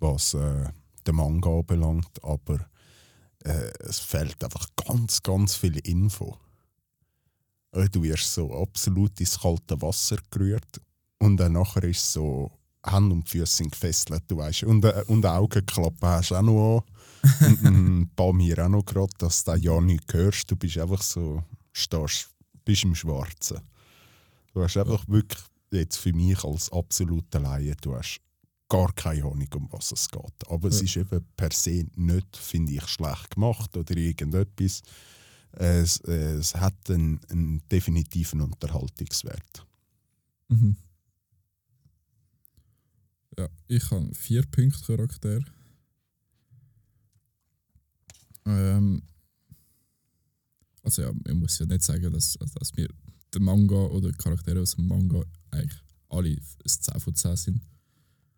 was 0.00 0.34
äh, 0.34 0.68
den 1.06 1.16
Manga 1.16 1.50
anbelangt, 1.50 2.22
aber 2.22 2.58
äh, 3.44 3.70
es 3.80 3.98
fehlt 3.98 4.42
einfach 4.42 4.68
ganz, 4.86 5.22
ganz 5.22 5.54
viel 5.56 5.78
Info. 5.78 6.36
Äh, 7.72 7.88
Du 7.88 8.02
wirst 8.02 8.32
so 8.34 8.52
absolut 8.62 9.18
ins 9.20 9.40
kalte 9.40 9.80
Wasser 9.80 10.18
gerührt 10.30 10.80
und 11.18 11.36
dann 11.36 11.52
nachher 11.52 11.84
ist 11.84 12.12
so 12.12 12.50
Hände 12.84 13.14
und 13.14 13.28
Füße 13.28 13.56
sind 13.56 13.72
gefesselt, 13.72 14.22
du 14.28 14.36
weißt. 14.36 14.64
Und, 14.64 14.84
äh, 14.84 15.04
und 15.08 15.26
Augenklappen 15.26 16.08
hast 16.08 16.30
du 16.30 16.36
auch 16.36 16.42
noch 16.42 16.84
an. 17.40 17.46
und 17.46 17.64
ein 17.64 18.10
paar 18.16 18.32
mir 18.32 18.64
auch 18.64 18.68
noch 18.68 18.84
gerade, 18.84 19.12
dass 19.18 19.44
du 19.44 19.54
ja 19.54 19.80
nicht 19.80 20.12
hörst. 20.12 20.50
Du 20.50 20.56
bist 20.56 20.78
einfach 20.78 21.02
so, 21.02 21.42
stehst, 21.72 22.30
bist 22.64 22.84
im 22.84 22.94
Schwarzen. 22.94 23.60
Du 24.52 24.62
hast 24.62 24.76
einfach 24.76 25.06
wirklich, 25.08 25.42
jetzt 25.70 25.96
für 25.96 26.12
mich 26.12 26.42
als 26.44 26.70
absoluter 26.70 27.40
Laie, 27.40 27.74
du 27.80 27.96
hast 27.96 28.20
gar 28.68 28.92
keine 28.94 29.24
Ahnung, 29.24 29.48
um 29.54 29.68
was 29.72 29.92
es 29.92 30.08
geht. 30.10 30.48
Aber 30.48 30.68
es 30.68 30.78
Ja. 30.80 30.84
ist 30.84 30.96
eben 30.96 31.24
per 31.36 31.52
se 31.52 31.86
nicht, 31.96 32.36
finde 32.36 32.72
ich, 32.72 32.86
schlecht 32.88 33.30
gemacht 33.34 33.76
oder 33.76 33.96
irgendetwas. 33.96 34.82
Es, 35.52 36.00
es 36.00 36.54
hat 36.54 36.90
einen, 36.90 37.20
einen 37.30 37.62
definitiven 37.70 38.40
Unterhaltungswert. 38.40 39.66
Mhm. 40.48 40.76
Ja, 43.38 43.48
ich 43.68 43.90
habe 43.90 44.14
vier 44.14 44.42
Punkte 44.46 44.80
Charakter. 44.96 45.40
Ähm, 48.46 49.02
also 50.82 51.02
ja, 51.02 51.12
ich 51.26 51.34
muss 51.34 51.58
ja 51.58 51.66
nicht 51.66 51.82
sagen, 51.82 52.12
dass, 52.12 52.34
dass 52.54 52.74
mir 52.74 52.88
der 53.34 53.40
Manga 53.40 53.74
oder 53.74 54.10
die 54.10 54.16
Charaktere 54.18 54.60
aus 54.60 54.76
dem 54.76 54.86
Manga 54.86 55.22
eigentlich 55.50 55.80
alle 56.08 56.28
ein 56.30 56.40
10 56.66 57.00
von 57.00 57.14
10 57.14 57.36
sind. 57.36 57.60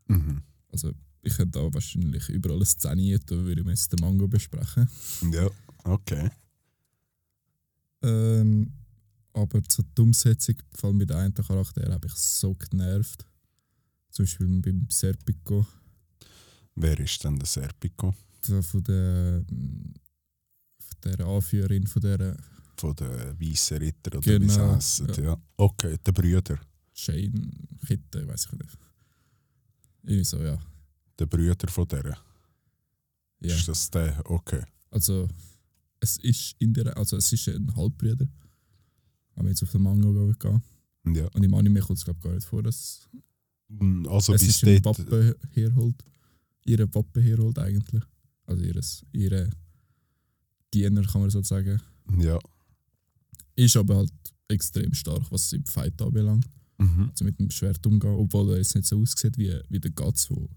Mhm. 0.09 0.43
Also 0.71 0.93
ich 1.23 1.39
hätte 1.39 1.51
da 1.51 1.73
wahrscheinlich 1.73 2.29
überall 2.29 2.57
eine 2.57 2.67
Szene, 2.67 3.19
da 3.19 3.37
würde 3.37 3.61
ich 3.61 3.65
mir 3.65 3.73
jetzt 3.73 3.93
den 3.93 4.01
Manga 4.01 4.27
besprechen. 4.27 4.89
Ja, 5.33 5.49
okay. 5.85 6.31
Ähm, 8.03 8.73
aber 9.33 9.63
zur 9.65 9.85
Umsetzung, 9.99 10.57
vor 10.75 10.89
allem 10.89 10.99
mit 10.99 11.13
einem 11.13 11.35
Charakter, 11.35 11.91
habe 11.93 12.07
ich 12.07 12.15
so 12.15 12.55
genervt. 12.55 13.27
Zum 14.11 14.25
Beispiel 14.25 14.61
beim 14.61 14.87
Serpico. 14.91 15.67
Wer 16.75 16.99
ist 17.01 17.23
denn 17.25 17.39
der 17.39 17.47
Serpico? 17.47 18.15
da 18.49 18.63
von 18.63 18.83
der, 18.83 19.45
von 19.47 21.01
der 21.05 21.27
Anführerin 21.27 21.87
von 21.87 22.03
der 22.03 22.37
Von 22.77 22.95
den 22.95 23.41
Weißen 23.41 23.79
Ritter 23.79 24.19
oder 24.19 24.21
Genau, 24.21 24.79
wie 24.79 25.23
ja. 25.23 25.25
ja. 25.25 25.43
Okay, 25.57 25.97
der 26.05 26.13
Brüder. 26.13 26.59
Shane 26.95 27.53
Kette, 27.87 28.27
weiß 28.27 28.47
ich 28.47 28.53
nicht. 28.53 28.79
Irgendwie 30.09 30.25
so, 30.25 30.43
ja. 30.43 30.59
Der 31.19 31.27
Brüder 31.27 31.69
von 31.69 31.87
der. 31.87 32.17
ja. 33.41 33.55
Ist 33.55 33.69
das 33.69 33.91
der? 33.91 34.19
Okay. 34.25 34.63
Also 34.91 35.29
es 36.01 36.17
ist 36.19 36.57
in 36.59 36.73
der, 36.73 36.97
also 36.97 37.17
es 37.19 37.31
ist 37.31 37.49
ein 37.49 37.75
Halbbruder. 37.77 38.27
Wenn 39.35 39.45
wir 39.45 39.51
jetzt 39.51 39.63
auf 39.63 39.71
den 39.71 39.83
Manga 39.83 40.09
gehen. 40.39 40.63
Ja. 41.15 41.27
Und 41.35 41.45
im 41.45 41.53
Anime 41.55 41.81
kommt 41.81 41.99
es 41.99 42.05
glaube 42.05 42.21
gar 42.21 42.33
nicht 42.35 42.47
vor, 42.47 42.63
dass 42.63 43.07
Also 44.09 44.33
es 44.33 44.41
bis 44.41 44.49
ist 44.51 44.65
ein 44.65 44.81
dort. 44.83 44.99
Wappen 44.99 45.35
herholt. 45.53 46.05
Ihre 46.65 46.95
Wappen 46.95 47.23
herholt 47.23 47.59
eigentlich. 47.59 48.03
Also 48.47 48.65
ihres, 48.65 49.05
ihre 49.13 49.51
Diener 50.73 51.03
kann 51.03 51.21
man 51.21 51.31
so 51.31 51.43
sagen. 51.43 51.81
Ja. 52.19 52.39
Ist 53.57 53.77
aber 53.77 53.97
halt 53.97 54.13
extrem 54.49 54.95
stark, 54.95 55.31
was 55.31 55.53
im 55.53 55.65
Fight 55.67 56.01
anbelangt. 56.01 56.47
Mhm. 56.79 57.09
also 57.11 57.25
mit 57.25 57.39
dem 57.39 57.51
Schwert 57.51 57.85
umgehen, 57.87 58.15
obwohl 58.15 58.53
er 58.53 58.59
jetzt 58.59 58.75
nicht 58.75 58.87
so 58.87 59.01
aussieht 59.01 59.37
wie, 59.37 59.53
wie 59.69 59.81
der 59.81 59.91
Guts, 59.91 60.31
wo 60.31 60.49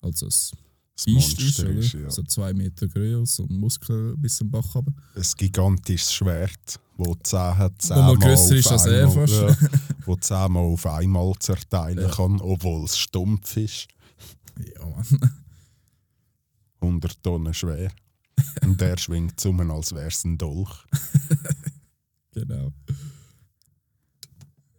also 0.00 0.26
das 0.26 0.52
Das 0.94 1.04
Biest 1.04 1.40
ist, 1.40 1.60
oder? 1.60 1.70
ist, 1.70 1.92
ja. 1.94 2.10
So 2.10 2.22
zwei 2.22 2.52
Meter 2.54 2.86
groß, 2.86 3.36
so 3.36 3.44
ein 3.46 3.56
Muskel 3.56 4.16
bis 4.16 4.36
zum 4.36 4.50
Bach 4.50 4.74
runter. 4.74 4.92
Ein 5.14 5.22
gigantisches 5.36 6.12
Schwert, 6.12 6.78
wo 6.96 7.14
10 7.14 7.38
hat, 7.58 7.72
Wo 7.88 7.94
mal 7.94 8.14
zehnmal 8.14 8.16
grösser 8.18 8.44
auf 8.44 8.50
ist 8.52 8.66
als 8.72 8.86
er 8.86 9.08
einmal- 9.08 9.26
fast. 9.28 9.60
Ja, 9.62 9.68
wo 10.06 10.16
zehnmal 10.16 10.62
auf 10.64 10.86
einmal 10.86 11.32
zerteilen 11.40 11.98
Ja. 12.04 12.08
kann, 12.14 12.40
obwohl 12.40 12.84
es 12.84 12.96
stumpf 12.98 13.56
ist. 13.56 13.88
Ja, 14.74 14.86
Mann. 14.86 15.32
100 16.80 17.22
Tonnen 17.22 17.54
schwer. 17.54 17.90
Und 18.62 18.80
der 18.80 18.96
schwingt 18.96 19.44
um, 19.46 19.60
als 19.70 19.92
wäre 19.92 20.06
es 20.08 20.24
ein 20.24 20.38
Dolch. 20.38 20.84
genau. 22.32 22.72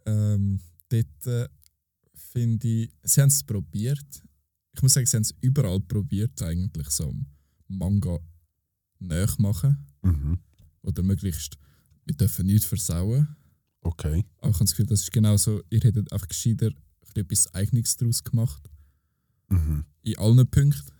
Ähm, 0.06 0.60
dort 0.90 1.26
äh, 1.26 1.48
finde 2.14 2.68
ich, 2.68 2.90
sie 3.02 3.20
haben 3.20 3.28
es 3.28 3.42
probiert. 3.42 4.22
Ich 4.72 4.82
muss 4.82 4.92
sagen, 4.92 5.06
sie 5.06 5.16
haben 5.16 5.22
es 5.22 5.34
überall 5.40 5.80
probiert, 5.80 6.40
eigentlich 6.42 6.88
so 6.90 7.14
Manga 7.68 8.18
nachmachen. 8.98 9.78
Mhm. 10.02 10.38
Oder 10.82 11.02
möglichst, 11.02 11.58
wir 12.04 12.14
dürfen 12.14 12.46
nichts 12.46 12.66
versauen. 12.66 13.36
Okay. 13.82 14.24
Aber 14.38 14.50
ich 14.50 14.54
habe 14.54 14.64
das 14.64 14.70
Gefühl, 14.70 14.86
das 14.86 15.00
ist 15.00 15.12
genau 15.12 15.36
so, 15.36 15.62
ihr 15.70 15.80
hättet 15.80 16.12
einfach 16.12 16.28
gescheiter 16.28 16.70
etwas 17.14 17.52
Eigenes 17.54 17.96
daraus 17.96 18.22
gemacht. 18.22 18.70
Mhm. 19.48 19.84
In 20.02 20.18
allen 20.18 20.48
Punkten. 20.48 20.92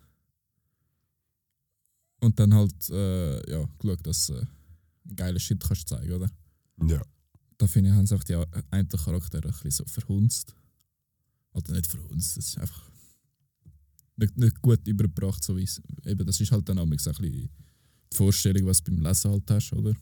Und 2.21 2.39
dann 2.39 2.53
halt, 2.53 2.91
äh, 2.91 3.51
ja, 3.51 3.65
geschaut, 3.79 4.07
dass 4.07 4.27
du 4.27 4.35
äh, 4.35 4.39
einen 4.39 5.17
geilen 5.17 5.41
Shit 5.41 5.63
kannst 5.63 5.89
zeigen, 5.89 6.13
oder? 6.13 6.31
Ja. 6.87 7.03
Da 7.61 7.67
finde 7.67 7.91
ich, 7.91 7.95
haben 7.95 8.07
sie 8.07 8.15
auch 8.17 8.25
die 8.25 8.37
einen 8.71 8.89
Charakter 8.89 9.37
ein 9.37 9.43
bisschen 9.51 9.71
so 9.71 9.85
verhunzt. 9.85 10.55
Oder 11.53 11.73
nicht 11.75 11.87
verhunzt, 11.87 12.39
das 12.39 12.47
ist 12.47 12.59
einfach 12.59 12.91
nicht, 14.17 14.35
nicht 14.39 14.63
gut 14.63 14.87
übergebracht, 14.89 15.45
so 15.45 15.55
wie 15.59 15.65
es, 15.65 15.81
eben, 16.07 16.25
das 16.27 16.41
ist 16.41 16.53
halt 16.53 16.67
dann 16.69 16.79
auch 16.79 16.85
ein 16.85 16.91
bisschen 16.91 17.13
die 17.21 17.51
Vorstellung, 18.15 18.65
was 18.67 18.83
du 18.83 18.93
beim 18.93 19.03
Lesen 19.05 19.31
halt 19.31 19.51
hast, 19.51 19.73
oder? 19.75 19.95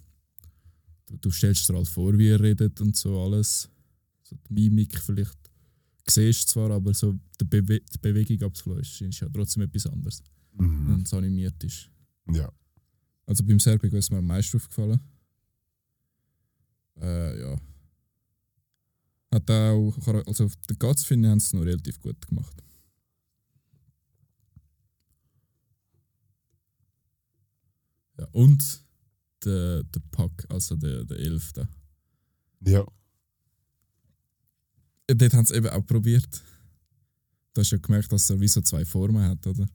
Du, 1.07 1.17
du 1.17 1.31
stellst 1.33 1.69
dir 1.69 1.75
halt 1.75 1.89
vor, 1.89 2.17
wie 2.17 2.29
er 2.29 2.39
redet 2.41 2.81
und 2.81 2.97
so 2.97 3.21
alles. 3.21 3.69
So 4.23 4.37
die 4.49 4.55
Mimik 4.71 5.01
vielleicht 5.01 5.37
siehst 6.07 6.45
du 6.51 6.53
zwar, 6.53 6.71
aber 6.71 6.95
so 6.95 7.19
die, 7.41 7.45
Bewe 7.45 7.81
die 7.81 7.99
Bewegung 7.99 8.41
abzulösen 8.47 9.09
ist 9.09 9.19
ja 9.21 9.29
trotzdem 9.29 9.65
etwas 9.65 9.87
anderes, 9.87 10.23
Mhm. 10.53 10.89
wenn 10.89 11.03
es 11.03 11.13
animiert 11.13 11.63
ist. 11.65 11.91
Ja. 12.33 12.53
Also 13.27 13.43
beim 13.45 13.59
Serbico 13.59 13.97
ist 13.97 14.11
mir 14.13 14.19
am 14.19 14.27
meisten 14.27 14.59
aufgefallen. 14.59 15.01
Äh, 17.01 17.41
ja. 17.41 17.57
Hat 19.33 19.51
auch, 19.51 19.95
also 20.27 20.45
auf 20.47 20.57
der 20.69 20.77
Guts 20.77 21.05
finde 21.05 21.29
haben 21.31 21.41
sie 21.41 21.47
es 21.47 21.53
noch 21.53 21.65
relativ 21.65 22.01
gut 22.01 22.27
gemacht. 22.27 22.63
Ja, 28.19 28.27
und 28.33 28.83
der, 29.45 29.85
der 29.85 30.01
Pack, 30.11 30.47
also 30.49 30.77
der, 30.77 31.05
der 31.05 31.19
Elfte. 31.19 31.69
Ja. 32.61 32.85
Ja, 35.09 35.15
Dort 35.15 35.35
haben 35.35 35.47
sie 35.47 35.55
eben 35.55 35.69
auch 35.69 35.87
probiert. 35.87 36.43
Du 37.55 37.61
hast 37.61 37.71
ja 37.71 37.79
gemerkt, 37.79 38.13
dass 38.13 38.29
er 38.31 38.41
wie 38.41 38.49
so 38.49 38.61
zwei 38.61 38.85
Formen 38.85 39.23
hat, 39.23 39.47
oder? 39.47 39.67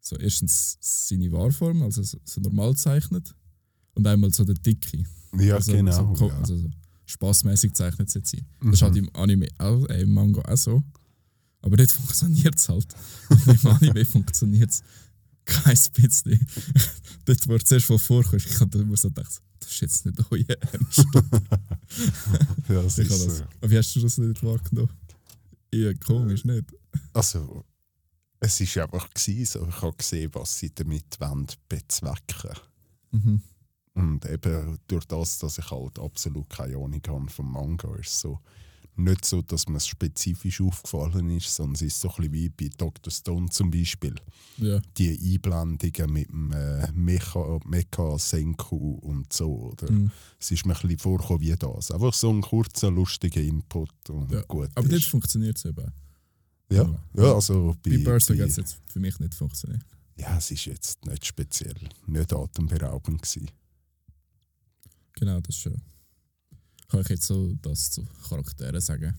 So 0.00 0.16
erstens 0.16 0.78
seine 0.80 1.30
Wahrform, 1.32 1.82
also 1.82 2.02
so, 2.02 2.40
normal 2.40 2.72
gezeichnet, 2.72 3.34
und 3.94 4.06
einmal 4.06 4.32
so 4.32 4.44
der 4.44 4.54
Dicke. 4.54 5.04
Ja, 5.38 5.54
also, 5.56 5.72
genau. 5.72 6.14
So, 6.14 6.28
ja. 6.28 6.36
also 6.38 6.56
so 6.58 6.70
spaßmäßig 7.06 7.74
zeichnet 7.74 8.08
es 8.08 8.14
jetzt 8.14 8.30
sein. 8.30 8.46
Das 8.62 8.74
ist 8.74 8.82
halt 8.82 8.92
Mhm. 8.94 8.98
im 9.04 9.16
Anime 9.16 9.48
auch, 9.58 9.84
äh, 9.88 10.02
im 10.02 10.12
Manga 10.12 10.42
auch 10.42 10.56
so. 10.56 10.82
Aber 11.62 11.76
dort 11.76 11.90
funktioniert 11.92 12.56
es 12.56 12.68
halt. 12.68 12.86
Und 13.28 13.46
im 13.64 13.66
Anime 13.70 14.04
funktioniert 14.04 14.70
es 14.70 14.82
kein 15.44 15.76
bisschen. 15.94 16.46
dort, 17.24 17.48
wo 17.48 17.52
du 17.58 17.64
zuerst 17.64 17.88
mal 17.90 17.98
vorkommst, 17.98 18.46
ich 18.46 18.60
habe 18.60 18.84
mir 18.84 18.96
so 18.96 19.08
gedacht, 19.08 19.40
das 19.58 19.70
ist 19.70 19.80
jetzt 19.80 20.06
nicht 20.06 20.18
euer 20.30 20.44
Ernst. 20.72 20.98
ja, 22.68 22.82
das 22.82 22.98
Ich 22.98 23.08
ist 23.10 23.26
das, 23.26 23.38
so. 23.38 23.44
Aber 23.60 23.70
wie 23.70 23.78
hast 23.78 23.94
du 23.96 24.00
das 24.00 24.18
nicht 24.18 24.42
wahrgenommen? 24.42 24.90
Ja, 25.72 25.92
komisch, 25.94 26.44
nicht? 26.44 26.64
Also, 27.12 27.64
es 28.40 28.60
war 28.76 28.84
einfach 28.84 29.10
gewesen, 29.12 29.46
so. 29.60 29.68
ich 29.68 29.82
habe 29.82 29.96
gesehen, 29.96 30.30
was 30.34 30.58
sie 30.58 30.70
damit 30.74 31.20
wollen 31.20 31.46
bezwecken 31.68 32.50
Mhm. 33.12 33.42
Und 34.00 34.26
eben 34.26 34.78
durch 34.88 35.04
das, 35.06 35.38
dass 35.38 35.58
ich 35.58 35.70
halt 35.70 35.98
absolut 35.98 36.48
keine 36.50 36.76
Ahnung 36.76 37.02
habe 37.06 37.30
vom 37.30 37.52
Manga, 37.52 37.94
ist 37.96 38.18
so 38.20 38.38
nicht 38.96 39.24
so, 39.24 39.40
dass 39.40 39.66
mir 39.68 39.78
es 39.78 39.86
spezifisch 39.86 40.60
aufgefallen 40.60 41.30
ist, 41.30 41.54
sondern 41.54 41.74
es 41.76 41.82
ist 41.82 42.00
so 42.00 42.08
ein 42.08 42.14
bisschen 42.16 42.32
wie 42.32 42.48
bei 42.50 42.68
Dr. 42.76 43.10
Stone 43.10 43.48
zum 43.48 43.70
Beispiel. 43.70 44.14
Ja, 44.58 44.80
Die 44.98 45.18
Einblendungen 45.34 46.12
mit 46.12 46.28
dem 46.28 46.52
äh, 46.52 46.90
Mecha, 46.92 47.58
Mecha 47.64 48.18
Senku 48.18 48.94
und 49.00 49.32
so. 49.32 49.70
Oder? 49.72 49.90
mhm. 49.90 50.10
Es 50.38 50.50
ist 50.50 50.66
mir 50.66 50.74
ein 50.74 50.80
bisschen 50.82 50.98
vorgekommen 50.98 51.40
wie 51.40 51.56
das. 51.56 51.90
Einfach 51.90 52.12
so 52.12 52.30
ein 52.30 52.42
kurzer, 52.42 52.90
lustiger 52.90 53.40
Input 53.40 54.10
und 54.10 54.30
Ja, 54.32 54.42
gut 54.42 54.68
aber 54.74 54.88
dort 54.88 55.00
ist. 55.00 55.08
funktioniert 55.08 55.56
es 55.56 55.64
eben. 55.64 55.90
Ja, 56.70 56.88
ja, 57.14 57.34
also 57.34 57.74
Bei 57.82 57.96
Berserk 57.96 58.38
hat 58.40 58.48
es 58.48 58.56
jetzt 58.56 58.78
für 58.86 59.00
mich 59.00 59.18
nicht 59.18 59.34
funktioniert. 59.34 59.82
Ja, 60.16 60.36
es 60.36 60.50
ist 60.50 60.66
jetzt 60.66 61.06
nicht 61.06 61.24
speziell, 61.24 61.74
nicht 62.06 62.32
atemberaubend 62.34 63.22
gewesen. 63.22 63.50
Genau, 65.20 65.38
das 65.40 65.54
schon. 65.54 65.80
Kann 66.88 67.02
ich 67.02 67.08
jetzt 67.10 67.26
so 67.26 67.54
das 67.60 67.90
zu 67.90 68.06
Charakteren 68.26 68.80
sagen? 68.80 69.14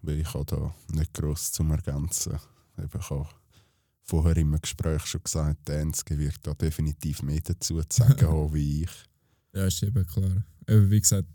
Weil 0.00 0.20
ich 0.20 0.32
habe 0.32 0.46
da 0.46 0.74
nicht 0.90 1.12
gross 1.12 1.52
zum 1.52 1.70
Ergänzen. 1.70 2.38
Eben, 2.78 2.98
ich 2.98 3.10
habe 3.10 3.28
vorher 4.04 4.36
im 4.38 4.58
Gespräch 4.58 5.04
schon 5.04 5.22
gesagt, 5.22 5.68
der 5.68 5.80
Enzke 5.80 6.18
wird 6.18 6.38
da 6.42 6.54
definitiv 6.54 7.22
mehr 7.22 7.42
dazu 7.42 7.82
zu 7.82 7.98
sagen 7.98 8.26
haben 8.26 8.54
wie 8.54 8.84
ich. 8.84 8.90
Ja, 9.52 9.66
ist 9.66 9.82
eben 9.82 10.06
klar. 10.06 10.42
Eben, 10.66 10.90
wie 10.90 11.00
gesagt, 11.00 11.28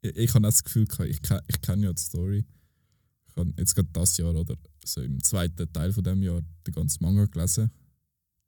ich, 0.00 0.16
ich 0.16 0.34
habe 0.34 0.46
auch 0.46 0.50
das 0.50 0.64
Gefühl, 0.64 0.88
ich, 1.04 1.20
ich 1.46 1.60
kenne 1.60 1.86
ja 1.86 1.92
die 1.92 2.02
Story. 2.02 2.44
Ich 3.28 3.36
habe 3.36 3.52
jetzt 3.56 3.74
gerade 3.74 3.88
das 3.92 4.16
Jahr 4.16 4.34
oder 4.34 4.56
so 4.84 5.00
im 5.00 5.22
zweiten 5.22 5.72
Teil 5.72 5.92
von 5.92 6.02
dem 6.02 6.22
Jahr 6.24 6.40
den 6.66 6.74
ganzen 6.74 7.04
Manga 7.04 7.26
gelesen. 7.26 7.70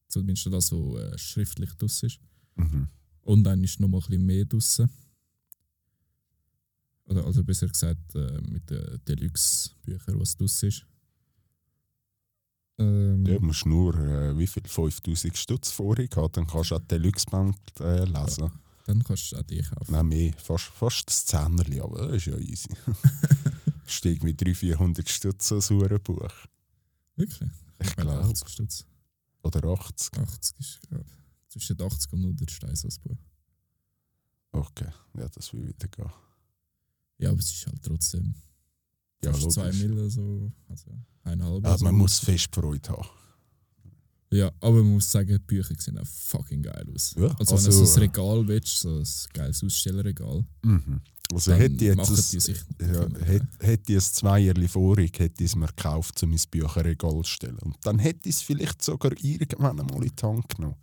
Zumindest 0.08 0.46
das, 0.46 0.72
was 0.72 1.00
äh, 1.00 1.16
schriftlich 1.18 1.72
draus 1.74 2.02
ist. 2.02 2.18
Mhm. 2.56 2.88
Und 3.28 3.44
dann 3.44 3.62
ist 3.62 3.78
noch 3.78 3.88
mal 3.88 3.98
ein 3.98 4.06
bisschen 4.06 4.24
mehr 4.24 4.46
draussen. 4.46 4.88
Oder 7.04 7.26
also 7.26 7.44
besser 7.44 7.68
gesagt 7.68 8.14
äh, 8.14 8.40
mit 8.40 8.70
den 8.70 9.02
Deluxe-Büchern, 9.06 10.18
was 10.18 10.34
draus 10.34 10.62
ist. 10.62 10.86
Ähm, 12.78 13.26
Du 13.26 13.38
musst 13.40 13.66
nur, 13.66 13.94
äh, 13.98 14.38
wie 14.38 14.46
viel, 14.46 14.62
5000 14.66 15.36
Stutz 15.36 15.70
vorig 15.70 16.16
haben, 16.16 16.32
dann 16.32 16.46
kannst 16.46 16.70
du 16.70 16.76
auch 16.76 16.80
die 16.80 16.88
Deluxe-Band 16.88 17.58
äh, 17.80 18.04
lesen. 18.06 18.50
Dann 18.86 19.04
kannst 19.04 19.32
du 19.32 19.36
auch 19.36 19.42
die 19.42 19.60
kaufen. 19.60 19.92
Nein, 19.92 20.08
mehr, 20.08 20.32
fast, 20.38 20.68
fast 20.68 21.06
das 21.08 21.26
Zehnerli, 21.26 21.82
aber 21.82 22.06
das 22.06 22.16
ist 22.16 22.26
ja 22.28 22.38
easy. 22.38 22.70
Steigt 23.86 24.24
mit 24.24 24.40
300, 24.40 24.56
400 24.56 25.06
Stutz 25.06 25.48
so 25.48 25.82
ein 25.84 26.00
Buch. 26.02 26.32
Wirklich? 27.16 27.50
Ich 27.78 27.96
meine, 27.98 28.10
glaube. 28.10 28.24
80 28.24 28.48
Stutz. 28.48 28.86
Oder 29.42 29.64
80. 29.64 30.18
80 30.18 30.60
ist 30.60 30.80
ja, 30.90 30.98
zwischen 31.48 31.80
80 31.80 32.12
und 32.12 32.20
100 32.20 32.50
Steine 32.50 32.76
so 32.76 32.88
ein 32.88 32.94
Buch. 33.02 33.16
Okay, 34.52 34.88
ja, 35.16 35.28
das 35.28 35.52
will 35.52 35.66
wieder 35.66 35.88
gehen. 35.88 36.10
Ja, 37.18 37.30
aber 37.30 37.38
es 37.38 37.52
ist 37.52 37.66
halt 37.66 37.82
trotzdem 37.82 38.34
Ja, 39.24 39.32
fast 39.32 39.52
2 39.52 39.64
logisch. 39.64 39.82
Mille, 39.82 40.10
so, 40.10 40.52
also 40.68 40.90
eineinhalb. 41.24 41.64
Ja, 41.64 41.72
also. 41.72 41.84
man 41.84 41.94
muss 41.94 42.18
fest 42.18 42.54
Freude 42.54 42.88
haben. 42.90 43.08
Ja, 44.30 44.52
aber 44.60 44.82
man 44.82 44.94
muss 44.94 45.10
sagen, 45.10 45.28
die 45.28 45.38
Bücher 45.38 45.74
sehen 45.78 45.98
auch 45.98 46.06
fucking 46.06 46.62
geil 46.62 46.86
aus. 46.94 47.14
Ja, 47.16 47.28
also, 47.38 47.56
wenn 47.56 47.64
also, 47.66 47.70
du 47.70 47.86
so 47.86 47.94
ein 47.94 47.96
äh, 47.96 48.04
Regal 48.04 48.48
willst, 48.48 48.80
so 48.80 48.98
ein 48.98 49.06
geiles 49.32 49.64
Ausstellerregal, 49.64 50.44
Mhm. 50.62 51.00
Also 51.32 51.50
dann 51.50 51.60
hätte 51.60 51.74
ich 51.74 51.80
jetzt 51.82 52.10
ein, 52.10 52.16
die 52.16 52.40
sich 52.40 52.64
ja, 52.80 53.06
hätte, 53.26 53.48
hätte 53.60 53.92
ich 53.92 53.98
ein 53.98 54.00
Zweierli 54.00 54.66
vorig, 54.66 55.18
hätte 55.18 55.44
ich 55.44 55.50
es 55.50 55.56
mir 55.56 55.66
gekauft, 55.66 56.22
um 56.22 56.32
ins 56.32 56.46
Bücherregal 56.46 57.22
zu 57.22 57.24
stellen. 57.24 57.58
Und 57.58 57.76
dann 57.82 57.98
hätte 57.98 58.30
ich 58.30 58.36
es 58.36 58.42
vielleicht 58.42 58.82
sogar 58.82 59.12
irgendwann 59.22 59.78
einmal 59.78 60.04
in 60.04 60.12
die 60.16 60.22
Hand 60.22 60.48
genommen. 60.56 60.76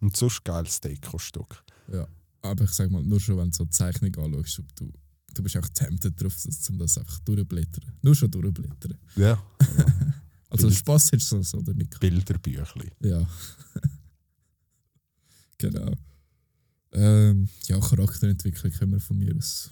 Und 0.00 0.16
sonst 0.16 0.44
geiles 0.44 0.80
Dekostück. 0.80 1.62
Ja, 1.92 2.06
aber 2.42 2.64
ich 2.64 2.70
sag 2.70 2.90
mal, 2.90 3.02
nur 3.02 3.20
schon 3.20 3.36
wenn 3.38 3.50
du 3.50 3.56
so 3.56 3.64
die 3.64 3.70
Zeichnung 3.70 4.14
anschaust, 4.16 4.62
du, 4.76 4.92
du 5.34 5.42
bist 5.42 5.56
auch 5.56 5.68
tempted 5.70 6.20
drauf, 6.22 6.34
um 6.70 6.78
das 6.78 6.98
einfach 6.98 7.18
durchblättern. 7.20 7.84
Nur 8.02 8.14
schon 8.14 8.30
durchblättern. 8.30 8.96
Ja, 9.16 9.42
Also 10.50 10.68
Bild- 10.68 10.78
Spaß 10.78 11.12
hättest 11.12 11.32
du 11.32 11.42
so 11.42 11.58
oder 11.58 11.74
nicht? 11.74 11.98
Bilderbüchli. 12.00 12.90
Ja. 13.00 13.28
genau. 15.58 15.92
Ähm, 16.92 17.48
ja, 17.66 17.78
Charakterentwicklung 17.78 18.72
können 18.72 18.92
wir 18.92 19.00
von 19.00 19.18
mir 19.18 19.36
aus. 19.36 19.70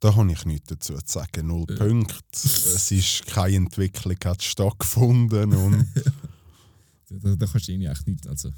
Da 0.00 0.16
habe 0.16 0.32
ich 0.32 0.44
nichts 0.46 0.68
dazu 0.68 0.94
zu 0.94 1.00
sagen. 1.06 1.46
Null 1.46 1.66
Ja. 1.68 1.76
Punkte. 1.76 2.16
Es 2.32 2.90
ist 2.90 3.26
keine 3.26 3.56
Entwicklung 3.56 4.16
hat 4.24 4.42
stattgefunden. 4.42 5.52
Und 5.54 5.86
Da, 7.12 7.34
da 7.34 7.44
kannst 7.46 7.66
du 7.66 7.72
echt 7.72 8.06
nicht. 8.06 8.24
Also, 8.28 8.52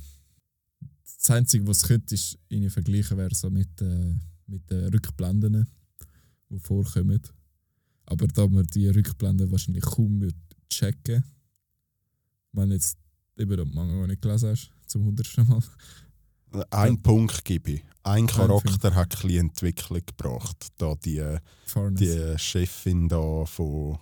das 1.23 1.31
Einzige, 1.31 1.67
was 1.67 1.83
könnte, 1.83 2.15
ist 2.15 2.37
irgendwie 2.49 2.71
vergleichen 2.71 3.17
wäre 3.17 3.35
so 3.35 3.49
mit, 3.49 3.81
äh, 3.81 4.15
mit 4.47 4.69
den 4.69 4.89
Rückblenden, 4.89 5.69
die 6.51 6.59
vorkommen. 6.59 7.23
Aber 8.07 8.27
da 8.27 8.49
man 8.49 8.67
die 8.67 8.89
Rückblenden 8.89 9.51
wahrscheinlich 9.51 9.85
kaum 9.85 10.21
wird 10.21 10.35
checken, 10.69 11.25
wenn 12.53 12.73
jetzt 12.73 12.99
eben 13.39 13.57
den 13.57 13.73
Manga 13.73 14.07
nicht 14.07 14.21
gelesen 14.21 14.51
hast, 14.51 14.71
zum 14.87 15.05
hundertsten 15.05 15.47
Mal. 15.49 15.63
ein 16.71 17.01
Punkt 17.01 17.45
gebe 17.45 17.73
ich. 17.73 17.85
Ein. 18.03 18.27
Charakter 18.27 18.95
hat 18.97 19.15
ein 19.15 19.23
bisschen 19.23 19.47
Entwicklung 19.47 20.03
gebracht. 20.05 20.69
Da 20.77 20.97
die, 20.97 21.25
Fairness. 21.67 22.01
die 22.01 22.39
Chefin 22.39 23.09
da 23.09 23.45
von 23.45 23.99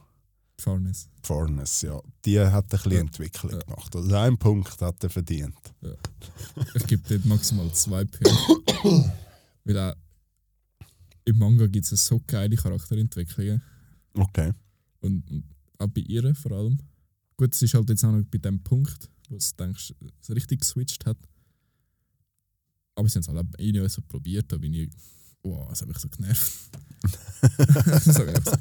Fairness. 0.60 1.08
Farnes, 1.22 1.82
ja, 1.82 2.00
die 2.24 2.38
hat 2.40 2.64
ein 2.64 2.68
bisschen 2.68 2.92
Ja. 2.92 3.00
Entwicklung 3.00 3.52
Ja. 3.52 3.58
gemacht. 3.58 3.94
Also 3.96 4.14
einen 4.14 4.38
Punkt 4.38 4.80
hat 4.80 5.02
er 5.02 5.10
verdient. 5.10 5.56
Ich 6.74 6.86
gebe 6.86 7.02
dort 7.08 7.24
maximal 7.24 7.72
zwei 7.72 8.04
Punkte. 8.04 8.30
Weil 9.64 9.78
auch 9.78 9.94
im 11.24 11.38
Manga 11.38 11.66
gibt 11.66 11.90
es 11.90 12.04
so 12.06 12.20
geile 12.26 12.56
Charakterentwicklungen. 12.56 13.62
Okay. 14.14 14.52
Und, 15.00 15.30
und 15.30 15.44
auch 15.78 15.88
bei 15.88 16.00
ihr 16.02 16.34
vor 16.34 16.52
allem. 16.52 16.78
Gut, 17.36 17.54
es 17.54 17.62
ist 17.62 17.74
halt 17.74 17.88
jetzt 17.88 18.04
auch 18.04 18.12
noch 18.12 18.24
bei 18.24 18.38
dem 18.38 18.62
Punkt, 18.62 19.08
wo 19.28 19.36
du 19.36 19.44
denkst, 19.58 19.94
es 20.20 20.30
richtig 20.30 20.60
geswitcht 20.60 21.06
hat. 21.06 21.16
Aber 22.96 23.08
sie 23.08 23.14
haben 23.14 23.22
es 23.22 23.28
halt 23.28 23.38
auch 23.38 23.58
irgendwie 23.58 23.88
so 23.88 24.02
probiert, 24.02 24.50
da 24.52 24.56
bin 24.58 24.74
ich. 24.74 24.90
Wow, 25.42 25.68
das 25.70 25.80
hat 25.80 25.88
mich 25.88 25.98
so 25.98 26.08
genervt. 26.08 26.52
so 28.04 28.24
genervt. 28.24 28.58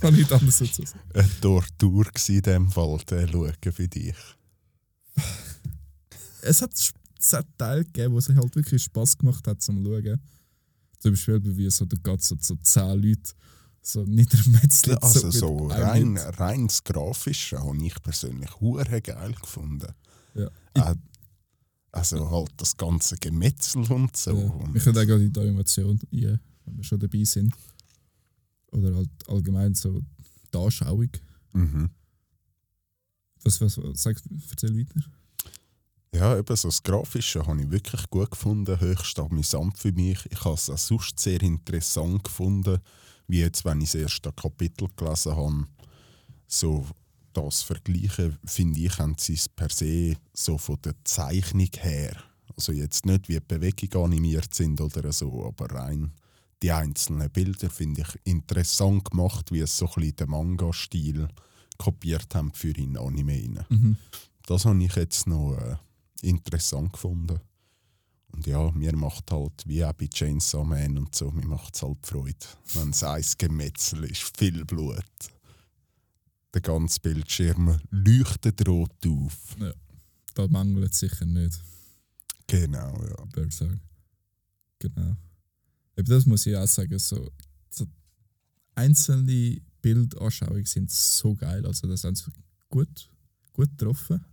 Kann 0.08 0.14
nicht 0.14 0.32
anders 0.32 0.58
dazu 0.58 0.84
sagen. 0.84 1.00
Eine 1.14 1.40
Tortur 1.40 2.04
war 2.04 2.28
in 2.28 2.42
dem 2.42 2.70
Fall, 2.70 2.98
der 3.08 3.28
schauen 3.28 3.72
für 3.72 3.88
dich. 3.88 4.14
Es 6.42 6.62
hat, 6.62 6.72
es 7.18 7.32
hat 7.32 7.46
Teile 7.58 7.84
gegeben, 7.84 8.14
wo 8.14 8.18
es 8.18 8.28
halt 8.28 8.56
wirklich 8.56 8.82
Spass 8.82 9.16
gemacht 9.16 9.46
hat 9.46 9.62
zum 9.62 9.84
Schauen. 9.84 10.20
Zum 10.98 11.12
Beispiel, 11.12 11.56
wie 11.56 11.70
so, 11.70 11.84
da 11.84 11.96
geht 11.96 12.22
so, 12.22 12.36
so 12.40 12.56
zehn 12.56 13.02
Leute 13.02 13.32
So 13.82 14.04
niedermetzelt. 14.04 15.02
Also 15.02 15.30
so 15.30 15.68
einem 15.70 16.16
rein, 16.16 16.18
rein 16.34 16.66
das 16.66 16.84
Grafische 16.84 17.58
habe 17.58 17.84
ich 17.84 18.02
persönlich 18.02 18.60
hure 18.60 19.00
geil 19.00 19.34
gefunden. 19.40 19.92
Ja. 20.34 20.50
Äh, 20.74 20.94
also 21.92 22.30
halt 22.30 22.52
das 22.56 22.76
ganze 22.76 23.16
Gemetzel 23.16 23.90
und 23.90 24.16
so. 24.16 24.30
Ja, 24.30 24.36
Und 24.36 24.74
können 24.74 24.98
auch 24.98 25.06
gerade 25.06 25.24
in 25.24 25.32
die 25.32 25.40
Animation 25.40 25.98
rein, 26.12 26.40
wenn 26.64 26.76
wir 26.76 26.84
schon 26.84 27.00
dabei 27.00 27.24
sind. 27.24 27.52
Oder 28.72 28.94
halt 28.94 29.10
allgemein 29.28 29.74
so 29.74 30.00
die 30.52 30.58
Anschauung. 30.58 31.10
mhm. 31.52 31.90
Was, 33.42 33.60
was, 33.60 33.78
was 33.78 34.02
sag, 34.02 34.20
erzähl 34.50 34.76
weiter. 34.76 35.00
Ja, 36.12 36.36
eben 36.36 36.56
so 36.56 36.68
das 36.68 36.82
Grafische 36.82 37.46
habe 37.46 37.62
ich 37.62 37.70
wirklich 37.70 38.10
gut 38.10 38.32
gefunden, 38.32 38.80
höchst 38.80 39.18
amüsant 39.18 39.78
für 39.78 39.92
mich. 39.92 40.18
Ich 40.30 40.44
habe 40.44 40.54
es 40.54 40.68
auch 40.68 40.76
sonst 40.76 41.18
sehr 41.18 41.40
interessant 41.40 42.24
gefunden, 42.24 42.80
wie 43.28 43.40
jetzt, 43.40 43.64
wenn 43.64 43.80
ich 43.80 43.92
das 43.92 44.02
erste 44.02 44.32
Kapitel 44.32 44.88
gelesen 44.96 45.36
habe. 45.36 45.66
So 46.48 46.84
das 47.32 47.62
Vergleichen, 47.62 48.38
finde 48.44 48.80
ich, 48.80 48.98
haben 48.98 49.14
sie 49.18 49.34
es 49.34 49.48
per 49.48 49.70
se 49.70 50.16
so 50.34 50.58
von 50.58 50.78
der 50.84 50.94
Zeichnung 51.04 51.70
her. 51.78 52.16
Also 52.56 52.72
jetzt 52.72 53.06
nicht, 53.06 53.28
wie 53.28 53.34
die 53.34 53.40
Bewegungen 53.40 54.06
animiert 54.06 54.52
sind 54.52 54.80
oder 54.80 55.12
so, 55.12 55.46
aber 55.46 55.70
rein 55.70 56.12
die 56.62 56.72
einzelnen 56.72 57.30
Bilder 57.30 57.70
finde 57.70 58.02
ich 58.02 58.20
interessant 58.24 59.10
gemacht, 59.10 59.50
wie 59.52 59.60
es 59.60 59.76
so 59.76 59.86
ein 59.86 59.92
bisschen 59.94 60.16
den 60.16 60.30
Manga-Stil 60.30 61.28
kopiert 61.78 62.34
haben 62.34 62.52
für 62.52 62.76
in 62.76 62.96
Anime. 62.98 63.32
rein. 63.32 63.64
Mhm. 63.68 63.96
Das 64.46 64.64
habe 64.66 64.82
ich 64.84 64.94
jetzt 64.96 65.26
noch 65.26 65.56
äh, 65.56 65.76
interessant 66.22 66.92
gefunden. 66.92 67.40
Und 68.32 68.46
ja, 68.46 68.70
mir 68.72 68.94
macht 68.96 69.30
halt, 69.32 69.66
wie 69.66 69.84
auch 69.84 69.92
bei 69.92 70.06
Chainsaw 70.06 70.64
Man 70.64 70.98
und 70.98 71.14
so, 71.14 71.30
mir 71.30 71.46
macht 71.46 71.74
es 71.74 71.82
halt 71.82 72.06
Freude, 72.06 72.36
wenn 72.74 72.90
es 72.90 73.02
ein 73.02 73.24
Gemetzel 73.38 74.04
ist, 74.04 74.36
viel 74.38 74.64
Blut. 74.64 75.02
Der 76.54 76.60
ganze 76.60 77.00
Bildschirm 77.00 77.78
leuchtet 77.90 78.66
rot 78.68 79.06
auf. 79.06 79.56
Da 80.34 80.46
mangelt 80.48 80.92
es 80.92 80.98
sicher 81.00 81.24
nicht, 81.26 81.60
Genau, 82.46 82.92
ja. 83.02 83.16
würde 83.32 83.46
ich 83.48 83.54
sagen. 83.54 83.80
Genau. 84.80 85.16
Eben 85.96 86.08
das 86.08 86.26
muss 86.26 86.46
ich 86.46 86.56
auch 86.56 86.66
sagen. 86.66 86.98
So, 86.98 87.30
so 87.68 87.86
einzelne 88.74 89.60
Bildanschauungen 89.82 90.64
sind 90.64 90.90
so 90.90 91.34
geil. 91.34 91.66
Also 91.66 91.86
das 91.88 92.04
haben 92.04 92.14
sie 92.14 92.30
gut, 92.68 93.10
gut 93.52 93.70
getroffen. 93.76 94.24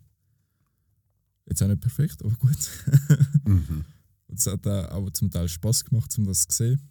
Jetzt 1.46 1.63
auch 1.63 1.67
nicht 1.67 1.82
perfekt, 1.82 2.24
aber 2.24 2.36
gut. 2.36 2.70
Mhm. 3.48 3.86
Und 4.28 4.39
es 4.39 4.46
hat 4.46 4.67
auch, 4.67 4.91
auch 4.91 5.10
zum 5.12 5.32
Teil 5.32 5.48
Spaß 5.48 5.86
gemacht, 5.86 6.13
um 6.17 6.26
das 6.26 6.46
zu 6.50 6.58
sehen. 6.58 6.82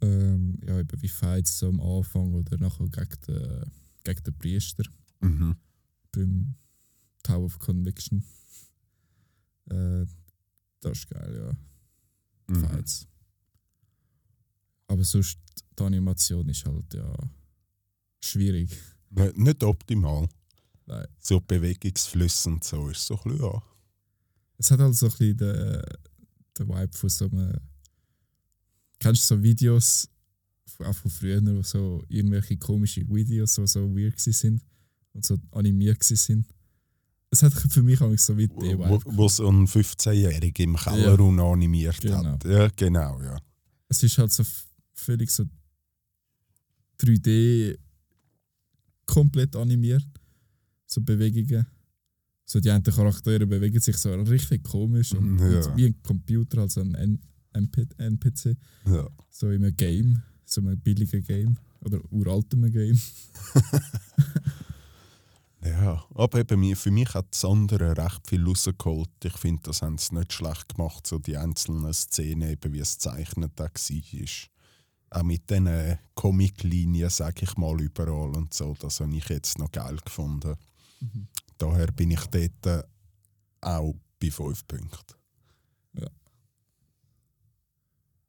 Ähm, 0.00 0.56
ja, 0.64 0.78
eben 0.78 1.02
wie 1.02 1.08
Fights 1.08 1.58
so 1.58 1.68
am 1.68 1.80
Anfang 1.80 2.32
oder 2.34 2.56
nachher 2.58 2.88
gegen 2.88 3.20
den, 3.26 3.64
gegen 4.04 4.22
den 4.22 4.38
Priester 4.38 4.84
Mhm. 5.20 5.56
beim 6.12 6.54
Tower 7.24 7.46
of 7.46 7.58
Conviction. 7.58 8.22
Äh, 9.68 10.06
das 10.78 10.98
ist 10.98 11.08
geil, 11.10 11.34
ja. 11.36 11.67
Mhm. 12.48 12.60
Fights. 12.60 13.06
Aber 14.86 15.04
sonst, 15.04 15.38
die 15.78 15.82
Animation 15.82 16.48
ist 16.48 16.64
halt 16.64 16.94
ja 16.94 17.12
schwierig. 18.20 18.76
Nicht, 19.10 19.36
nicht 19.36 19.62
optimal. 19.62 20.28
Nein. 20.86 21.06
So 21.18 21.40
Bewegungsflüsse 21.40 22.48
und 22.48 22.64
so 22.64 22.88
ist 22.88 23.06
so 23.06 23.16
ein 23.16 23.32
bisschen, 23.32 23.44
ja. 23.44 23.62
Es 24.56 24.70
hat 24.70 24.80
halt 24.80 24.94
so 24.94 25.06
ein 25.06 25.10
bisschen 25.12 25.36
den, 25.36 25.82
den 26.58 26.68
Vibe 26.68 26.96
von 26.96 27.10
so 27.10 27.30
einem. 27.30 27.60
Kennst 28.98 29.30
du 29.30 29.36
so 29.36 29.42
Videos, 29.42 30.08
auch 30.80 30.94
von 30.94 31.10
früher, 31.10 31.40
wo 31.44 31.62
so 31.62 32.02
irgendwelche 32.08 32.56
komische 32.56 33.06
Videos, 33.08 33.54
die 33.54 33.66
so 33.66 33.94
weird 33.94 34.18
sind 34.18 34.64
und 35.12 35.24
so 35.24 35.38
animiert 35.52 36.02
sind? 36.02 36.46
Es 37.30 37.42
hat 37.42 37.52
für 37.52 37.82
mich 37.82 38.00
auch 38.00 38.16
so 38.18 38.36
wie 38.38 38.48
den 38.48 38.78
Wo, 38.78 39.00
wo 39.04 39.28
so 39.28 39.48
ein 39.48 39.66
15-Jähriger 39.66 40.62
im 40.62 40.76
Keller 40.76 41.18
Ja. 41.20 41.52
animiert 41.52 42.00
Genau. 42.00 42.24
hat. 42.24 42.44
Ja, 42.44 42.68
genau, 42.74 43.20
ja. 43.20 43.36
Es 43.88 44.02
ist 44.02 44.16
halt 44.18 44.32
so 44.32 44.44
völlig 44.94 45.30
so 45.30 45.44
3D 46.98 47.76
komplett 49.06 49.54
animiert. 49.56 50.04
So 50.86 51.00
Bewegungen. 51.02 51.66
So 52.46 52.60
die 52.60 52.70
einen 52.70 52.82
Charaktere 52.82 53.46
bewegen 53.46 53.78
sich 53.80 53.96
so 53.98 54.10
richtig 54.22 54.64
komisch 54.64 55.12
und, 55.12 55.38
Ja. 55.38 55.66
und 55.66 55.76
wie 55.76 55.86
ein 55.86 56.02
Computer, 56.02 56.62
also 56.62 56.80
ein 56.80 56.94
N 56.94 57.18
NP 57.52 57.86
NPC. 57.98 58.56
ja. 58.86 59.06
So 59.30 59.50
in 59.50 59.64
einem 59.64 59.76
Game, 59.76 60.22
so 60.46 60.60
einem 60.62 60.78
billigen 60.80 61.22
Game 61.24 61.58
oder 61.82 62.00
uraltem 62.10 62.70
Game. 62.72 62.98
Ja, 65.70 66.04
aber 66.14 66.38
eben 66.40 66.60
mir- 66.60 66.76
für 66.76 66.90
mich 66.90 67.12
hat 67.14 67.26
das 67.32 67.44
andere 67.44 67.96
recht 67.96 68.26
viel 68.28 68.44
rausgeholt. 68.46 69.10
Ich 69.24 69.36
finde, 69.36 69.62
das 69.64 69.82
haben 69.82 69.98
sie 69.98 70.14
nicht 70.14 70.32
schlecht 70.32 70.74
gemacht, 70.74 71.06
so 71.06 71.18
die 71.18 71.36
einzelnen 71.36 71.92
Szenen, 71.92 72.48
eben 72.50 72.72
wie 72.72 72.78
es 72.80 72.94
gezeichnet 72.94 73.52
da 73.56 73.64
war. 73.64 74.38
Auch 75.10 75.22
mit 75.22 75.48
diesen 75.50 75.98
Comic-Linien, 76.14 77.10
sage 77.10 77.44
ich 77.44 77.56
mal, 77.56 77.80
überall 77.80 78.36
und 78.36 78.52
so, 78.54 78.74
das 78.78 79.00
habe 79.00 79.16
ich 79.16 79.28
jetzt 79.28 79.58
noch 79.58 79.72
geil 79.72 79.98
gefunden. 80.04 80.54
Daher 81.58 81.86
bin 81.92 82.10
ich 82.10 82.24
dort 82.26 82.66
äh, 82.66 82.82
auch 83.60 83.94
bei 84.20 84.30
5 84.30 84.66
Punkten. 84.66 85.14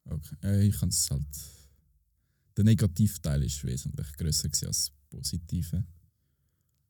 Okay. 0.05 0.35
Äh, 0.43 0.67
ich 0.67 0.79
kann 0.79 0.89
es 0.89 1.09
halt. 1.11 1.25
Der 2.57 2.63
Negativteil 2.63 3.43
ist 3.43 3.63
wesentlich 3.63 4.11
grösser 4.17 4.47
als 4.47 4.59
das 4.61 4.91
Positive. 5.09 5.83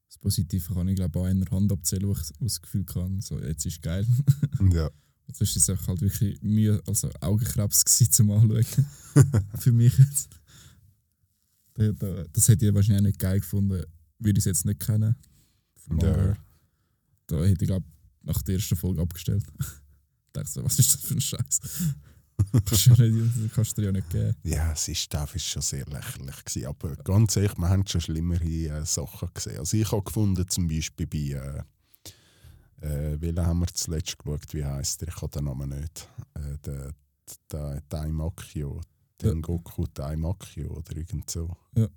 Das 0.09 0.17
Positive 0.17 0.73
kann 0.73 0.87
ich 0.89 0.95
glaube 0.95 1.19
an 1.21 1.27
einer 1.27 1.49
Hand 1.51 1.71
abzählen, 1.71 2.07
wo 2.07 2.13
ich 2.13 2.19
das 2.39 2.61
Gefühl 2.61 2.83
kann, 2.83 3.21
so 3.21 3.39
jetzt 3.39 3.65
ist 3.65 3.81
geil. 3.81 4.05
Ja. 4.73 4.89
Sonst 5.31 5.55
ist 5.55 5.69
es 5.69 5.87
halt 5.87 6.01
wirklich 6.01 6.41
Mühe, 6.41 6.81
also 6.87 7.09
Augenkrebs 7.21 7.85
gewesen, 7.85 8.11
zum 8.11 8.31
Anschauen. 8.31 8.65
Für 9.59 9.71
mich 9.71 9.95
jetzt. 9.97 10.29
Da- 11.75 12.25
Das 12.33 12.47
hätte 12.47 12.65
ich 12.67 12.73
wahrscheinlich 12.73 13.01
auch 13.01 13.05
nicht 13.05 13.19
geil 13.19 13.39
gefunden, 13.39 13.83
würde 14.17 14.37
ich 14.39 14.39
es 14.39 14.45
jetzt 14.45 14.65
nicht 14.65 14.79
kennen. 14.79 15.15
Vom 15.75 15.99
Ja. 15.99 16.35
Da 17.27 17.43
hätte 17.45 17.63
ich 17.63 17.67
glaube 17.67 17.85
nach 18.23 18.41
der 18.41 18.55
ersten 18.55 18.75
Folge 18.75 19.01
abgestellt. 19.01 19.43
Ich 20.29 20.33
dachte 20.33 20.51
so, 20.51 20.63
was 20.63 20.77
ist 20.77 20.93
das 20.93 21.01
für 21.01 21.15
ein 21.15 21.21
Scheiß? 21.21 21.59
Kannst 23.55 23.77
du 23.77 23.81
dir 23.81 23.87
ja 23.87 23.91
nicht 23.91 24.09
geben. 24.09 24.35
Ja, 24.43 24.71
es 24.71 24.87
ist 24.87 25.09
teilweise 25.09 25.39
schon 25.39 25.61
sehr 25.61 25.85
lächerlich. 25.85 26.43
Gewesen. 26.45 26.67
Aber 26.67 26.95
ganz 26.97 27.35
ehrlich, 27.35 27.57
wir 27.57 27.69
haben 27.69 27.85
schon 27.85 28.01
schlimmere 28.01 28.43
äh, 28.43 28.85
Sachen 28.85 29.29
gesehen. 29.33 29.59
Also 29.59 29.77
ich 29.77 29.91
habe 29.91 30.03
gefunden, 30.03 30.47
zum 30.47 30.67
Beispiel 30.67 31.07
bei, 31.07 31.17
äh, 31.17 31.63
äh, 32.81 33.21
welchen 33.21 33.45
haben 33.45 33.59
wir 33.59 33.67
zuletzt 33.67 34.17
geschaut, 34.17 34.53
wie 34.53 34.63
heisst 34.65 35.01
der? 35.01 35.09
Ich 35.09 35.15
habe 35.21 35.29
den 35.29 35.45
Namen 35.45 35.69
nicht. 35.69 36.07
Äh, 36.35 36.57
der, 36.65 36.93
der 37.51 37.81
Daimakyo, 37.89 38.81
Ja. 39.21 39.31
Tengoku 39.31 39.85
Daimakyo 39.93 40.69
oder 40.71 40.95
irgend 40.95 41.29
so. 41.29 41.49
Ja. 41.75 41.87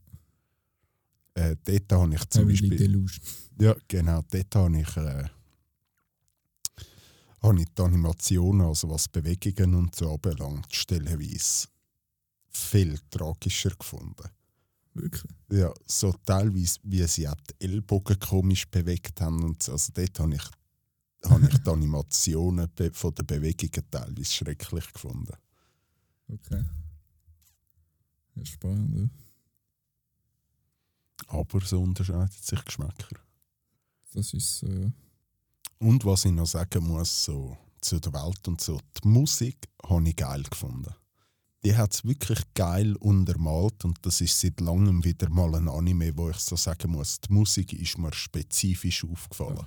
Äh, 1.35 1.57
dort 1.65 1.93
habe 1.93 2.15
ich 2.15 2.29
zum 2.29 2.49
Heavenly 2.49 2.69
Beispiel... 2.69 2.79
Delusion. 2.79 3.25
Ja, 3.61 3.77
genau. 3.89 4.23
Dort 4.31 4.55
habe 4.55 4.79
ich, 4.81 4.97
äh, 4.97 5.25
habe 7.43 7.61
ich 7.61 7.69
die 7.77 7.83
Animationen, 7.83 8.67
also 8.67 8.89
was 8.91 9.09
Bewegungen 9.09 9.75
und 9.75 9.95
so 9.97 10.13
anbelangt, 10.13 10.73
stellenweise 10.75 11.69
viel 12.51 12.99
tragischer 13.11 13.71
gefunden. 13.71 14.29
Wirklich. 14.95 15.33
Ja, 15.51 15.73
so 15.87 16.13
teilweise, 16.25 16.79
wie 16.83 17.07
sie 17.07 17.29
auch 17.29 17.35
die 17.35 17.65
Ellbogen 17.65 18.19
komisch 18.19 18.69
bewegt 18.69 19.21
haben 19.21 19.43
und 19.43 19.63
so. 19.63 19.73
Also 19.73 19.93
dort 19.95 20.19
habe 20.21 20.35
ich, 20.35 20.45
habe 21.25 21.49
ich 21.51 21.59
die 21.59 21.71
Animationen 21.71 22.71
von 22.93 23.15
den 23.15 23.27
Bewegungen 23.27 23.91
teilweise 23.91 24.33
schrecklich 24.33 24.93
gefunden. 24.93 25.37
Okay. 26.29 26.65
Ja, 28.35 28.45
spannend, 28.45 28.97
ja. 28.97 29.09
Aber 31.29 31.61
so 31.61 31.81
unterscheidet 31.81 32.45
sich 32.45 32.65
Geschmäcker. 32.65 33.17
Das 34.13 34.35
ist 34.35 34.63
äh, 34.65 34.91
Und 35.83 36.05
was 36.05 36.25
ich 36.25 36.33
noch 36.33 36.47
sagen 36.47 36.87
muss, 36.87 37.25
so 37.25 37.57
zu 37.81 37.99
der 37.99 38.13
Welt 38.13 38.47
und 38.47 38.61
so, 38.61 38.79
die 39.03 39.09
Musik 39.09 39.69
habe 39.85 40.09
ich 40.09 40.17
geil 40.17 40.43
gefunden. 40.49 40.95
Die 41.65 41.77
hat 41.77 41.93
es 41.95 42.05
wirklich 42.05 42.39
geil 42.55 42.97
untermalt 42.97 43.85
und 43.85 43.97
das 44.03 44.21
ist 44.21 44.39
seit 44.41 44.61
langem 44.61 45.05
wieder 45.05 45.29
mal 45.29 45.55
ein 45.55 45.69
Anime, 45.69 46.17
wo 46.17 46.31
ich 46.31 46.37
so 46.39 46.57
sagen 46.57 46.93
muss, 46.93 47.21
die 47.21 47.33
Musik 47.33 47.73
ist 47.73 47.99
mir 47.99 48.13
spezifisch 48.13 49.05
aufgefallen. 49.05 49.67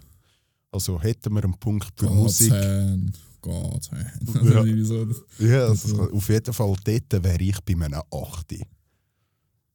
Also 0.72 1.02
hätten 1.02 1.34
wir 1.34 1.44
einen 1.44 1.58
Punkt 1.58 1.92
für 1.98 2.10
Musik. 2.10 2.52
Godshand. 2.52 3.18
Ja. 3.46 4.42
Also 4.42 4.64
irgendwie 4.66 4.84
so. 4.84 5.06
Ja, 5.40 5.68
Das 5.70 5.84
also 5.86 6.12
auf 6.12 6.30
jeden 6.30 6.54
Fall 6.54 6.76
dort 6.84 7.24
wäre 7.24 7.42
ich 7.44 7.60
bei 7.62 7.74
einem 7.74 8.02
8. 8.12 8.52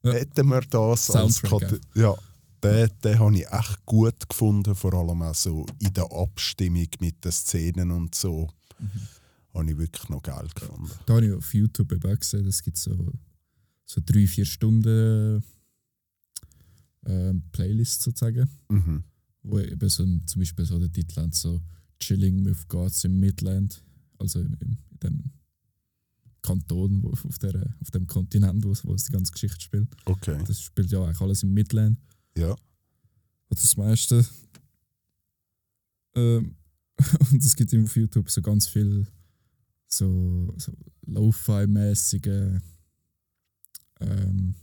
Ja. 0.02 0.12
Hätten 0.12 0.48
wir 0.48 0.60
das 0.62 1.10
als 1.10 1.36
Soundtrack, 1.36 1.60
Kate- 1.70 1.80
Ja, 1.94 2.14
den, 2.62 2.90
den 3.04 3.18
habe 3.18 3.36
ich 3.36 3.46
echt 3.50 3.86
gut 3.86 4.28
gefunden, 4.28 4.74
vor 4.74 4.94
allem 4.94 5.22
auch 5.22 5.34
so 5.34 5.66
in 5.78 5.92
der 5.94 6.10
Abstimmung 6.12 6.86
mit 7.00 7.24
den 7.24 7.32
Szenen 7.32 7.90
und 7.90 8.14
so. 8.14 8.48
Mhm. 8.78 8.88
Habe 9.54 9.70
ich 9.70 9.78
wirklich 9.78 10.08
noch 10.08 10.22
geil 10.22 10.46
gefunden. 10.54 10.90
Da 11.06 11.14
habe 11.14 11.26
ich 11.26 11.32
auf 11.32 11.52
YouTube 11.54 11.92
eben 11.92 12.18
gesehen, 12.18 12.46
es 12.46 12.62
gibt 12.62 12.76
so 12.76 13.12
so 13.84 14.00
drei, 14.04 14.24
vier 14.28 14.44
Stunden 14.44 15.42
äh, 17.04 17.34
Playlist 17.52 18.02
sozusagen, 18.02 18.48
Mhm. 18.68 19.02
wo 19.42 19.58
eben 19.58 19.88
so, 19.88 20.04
zum 20.26 20.40
Beispiel 20.40 20.64
so 20.64 20.78
der 20.78 20.92
Titel 20.92 21.20
hat, 21.20 21.34
so 21.34 21.60
Chilling 21.98 22.44
with 22.44 22.68
Gods 22.68 23.04
im 23.04 23.18
Midland, 23.18 23.82
also 24.18 24.40
im, 24.40 24.56
in 24.60 24.78
dem 25.02 25.24
Kanton, 26.42 27.02
wo, 27.02 27.10
auf, 27.10 27.38
der, 27.38 27.74
auf 27.80 27.90
dem 27.90 28.06
Kontinent, 28.06 28.64
wo, 28.64 28.70
es- 28.72 28.84
wo 28.86 28.94
die 28.94 29.12
ganze 29.12 29.32
Geschichte 29.32 29.60
spielt. 29.60 29.88
Okay. 30.06 30.42
Das 30.46 30.60
spielt 30.62 30.90
ja 30.90 31.02
eigentlich 31.04 31.20
alles 31.20 31.42
im 31.42 31.52
Midland. 31.52 31.98
Ja. 32.40 32.52
Oder 32.52 33.60
das 33.60 33.76
meiste. 33.76 34.26
Ähm, 36.14 36.56
und 37.30 37.44
es 37.44 37.54
gibt 37.54 37.74
auf 37.74 37.96
YouTube 37.96 38.30
so 38.30 38.42
ganz 38.42 38.68
viel 38.68 39.06
so, 39.86 40.54
so 40.56 40.72
Lo-Fi-mäßige 41.06 42.60
ähm, 44.00 44.54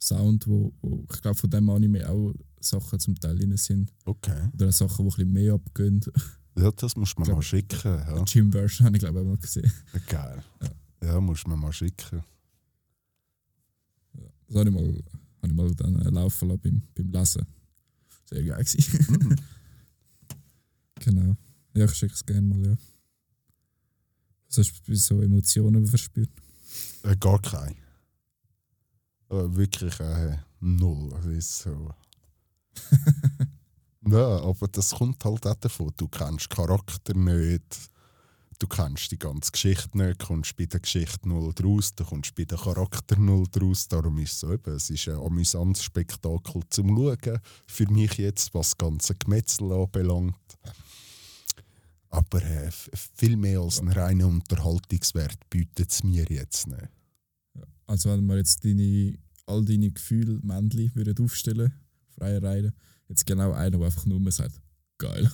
Sound, 0.00 0.46
wo, 0.46 0.72
wo 0.80 1.06
ich 1.12 1.22
glaube 1.22 1.36
von 1.36 1.50
dem 1.50 1.68
Anime 1.70 2.08
auch 2.08 2.34
Sachen 2.60 2.98
zum 3.00 3.18
Teil 3.18 3.36
drin 3.36 3.56
sind. 3.56 3.92
Okay. 4.04 4.48
Oder 4.54 4.72
Sachen, 4.72 4.96
die 4.96 5.02
ein 5.02 5.08
bisschen 5.08 5.32
mehr 5.32 5.54
abgehen. 5.54 6.00
Ja, 6.56 6.70
das 6.72 6.96
muss 6.96 7.16
man 7.16 7.24
Glaub- 7.24 7.36
mal 7.38 7.42
schicken. 7.42 7.78
Ja. 7.84 8.22
Die 8.22 8.32
Gym-Version 8.32 8.86
habe 8.86 8.96
ich 8.96 9.00
glaube 9.00 9.20
ich 9.20 9.24
auch 9.24 9.28
mal 9.30 9.38
gesehen. 9.38 9.72
Geil. 10.08 10.42
Ja, 11.02 11.20
muss 11.20 11.46
man 11.46 11.58
mal 11.60 11.72
schicken. 11.72 12.22
Das 14.48 14.56
habe 14.56 14.68
ich 14.68 14.74
mal, 14.74 15.04
habe 15.42 15.48
ich 15.48 15.52
mal 15.52 15.74
dann 15.74 16.00
äh, 16.00 16.10
laufen 16.10 16.48
lassen 16.48 16.60
beim, 16.60 16.82
beim 16.94 17.12
Lesen. 17.12 17.46
Sehr 18.26 18.44
geil 18.44 18.64
gewesen. 18.64 19.28
Mhm. 19.28 19.36
Genau. 21.00 21.36
Ja, 21.74 21.84
ich 21.84 21.94
schicke 21.94 22.12
es 22.12 22.26
gerne 22.26 22.42
mal, 22.42 22.60
ja. 22.60 22.76
Was 24.48 24.58
hast 24.58 24.72
du 24.72 24.90
bei 24.90 24.94
so 24.96 25.22
Emotionen 25.22 25.86
verspürt? 25.86 26.30
Äh, 27.04 27.16
gar 27.16 27.40
kein. 27.40 27.76
Äh, 29.30 29.54
wirklich 29.54 29.98
äh, 30.00 30.38
null. 30.60 31.12
Also 31.14 31.30
ist 31.30 31.58
so. 31.58 31.94
ja, 34.08 34.40
aber 34.40 34.68
das 34.68 34.90
kommt 34.90 35.24
halt 35.24 35.46
auch 35.46 35.54
davon. 35.54 35.92
Du 35.96 36.08
kennst 36.08 36.50
Charakter 36.50 37.14
nicht. 37.14 37.90
Du 38.60 38.66
kennst 38.66 39.12
die 39.12 39.18
ganze 39.18 39.52
Geschichte 39.52 39.96
nicht, 39.96 40.18
kommst 40.18 40.56
bei 40.56 40.66
der 40.66 40.80
Geschichte 40.80 41.28
null 41.28 41.52
draus, 41.54 41.94
du 41.94 42.04
kommst 42.04 42.34
bei 42.34 42.44
dem 42.44 42.58
Charakter 42.58 43.16
null 43.16 43.46
draus. 43.52 43.86
Darum 43.86 44.18
ist 44.18 44.32
es 44.32 44.40
so 44.40 44.52
eben, 44.52 44.74
es 44.74 44.90
ist 44.90 45.08
ein 45.08 45.14
amüsantes 45.14 45.84
Spektakel 45.84 46.62
zum 46.68 46.88
Schauen. 46.88 47.38
Für 47.68 47.88
mich 47.88 48.14
jetzt, 48.14 48.52
was 48.54 48.70
das 48.70 48.78
ganze 48.78 49.14
Gemetzel 49.14 49.70
anbelangt. 49.70 50.34
Aber 52.10 52.42
äh, 52.42 52.70
viel 53.14 53.36
mehr 53.36 53.60
als 53.60 53.78
einen 53.78 53.92
reinen 53.92 54.26
Unterhaltungswert 54.26 55.38
bietet 55.50 55.92
es 55.92 56.02
mir 56.02 56.24
jetzt 56.28 56.66
nicht. 56.66 56.88
Also 57.86 58.10
wenn 58.10 58.26
wir 58.26 58.38
jetzt 58.38 58.64
deine, 58.64 59.16
all 59.46 59.64
deine 59.64 59.92
Gefühle 59.92 60.40
männlich 60.42 60.96
würden 60.96 61.24
aufstellen, 61.24 61.72
freie 62.08 62.42
Reihe, 62.42 62.72
jetzt 63.08 63.24
genau 63.24 63.52
einer, 63.52 63.78
der 63.78 63.86
einfach 63.86 64.04
nur 64.04 64.32
sagt, 64.32 64.60
geil. 64.98 65.30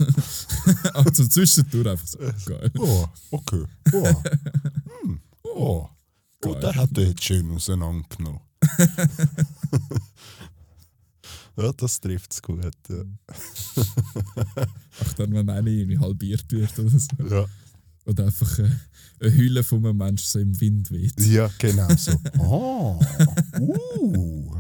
also 0.94 1.27
zwischendurch 1.27 1.88
einfach 1.88 2.07
so, 2.07 2.18
geil. 2.46 2.70
Oh, 2.79 3.07
okay. 3.31 3.64
Oh, 3.92 4.07
hm. 5.03 5.20
oh. 5.42 5.50
oh 5.50 5.88
Geil. 6.40 6.61
der 6.61 6.74
hat 6.74 6.96
er 6.96 7.09
jetzt 7.09 7.24
schön 7.24 7.50
auseinandergenommen. 7.50 8.40
ja, 11.57 11.72
das 11.72 12.00
trifft 12.00 12.33
es 12.33 12.42
gut. 12.42 12.62
Ja. 12.88 13.05
Ach, 15.00 15.12
dann, 15.14 15.33
wenn 15.33 15.48
einer 15.48 15.66
irgendwie 15.66 15.98
halbiert 15.98 16.50
wird 16.53 16.79
oder 16.79 16.98
so. 16.98 17.09
Ja. 17.29 17.46
Oder 18.07 18.27
einfach 18.27 18.59
äh, 18.59 18.70
eine 19.20 19.35
Hülle 19.35 19.62
von 19.64 19.85
einem 19.85 19.96
Menschen 19.96 20.27
so 20.27 20.38
im 20.38 20.61
Wind 20.61 20.90
weht. 20.90 21.18
ja, 21.20 21.50
genau 21.59 21.88
so. 21.96 22.12
Oh, 22.38 23.00
uh. 23.59 24.55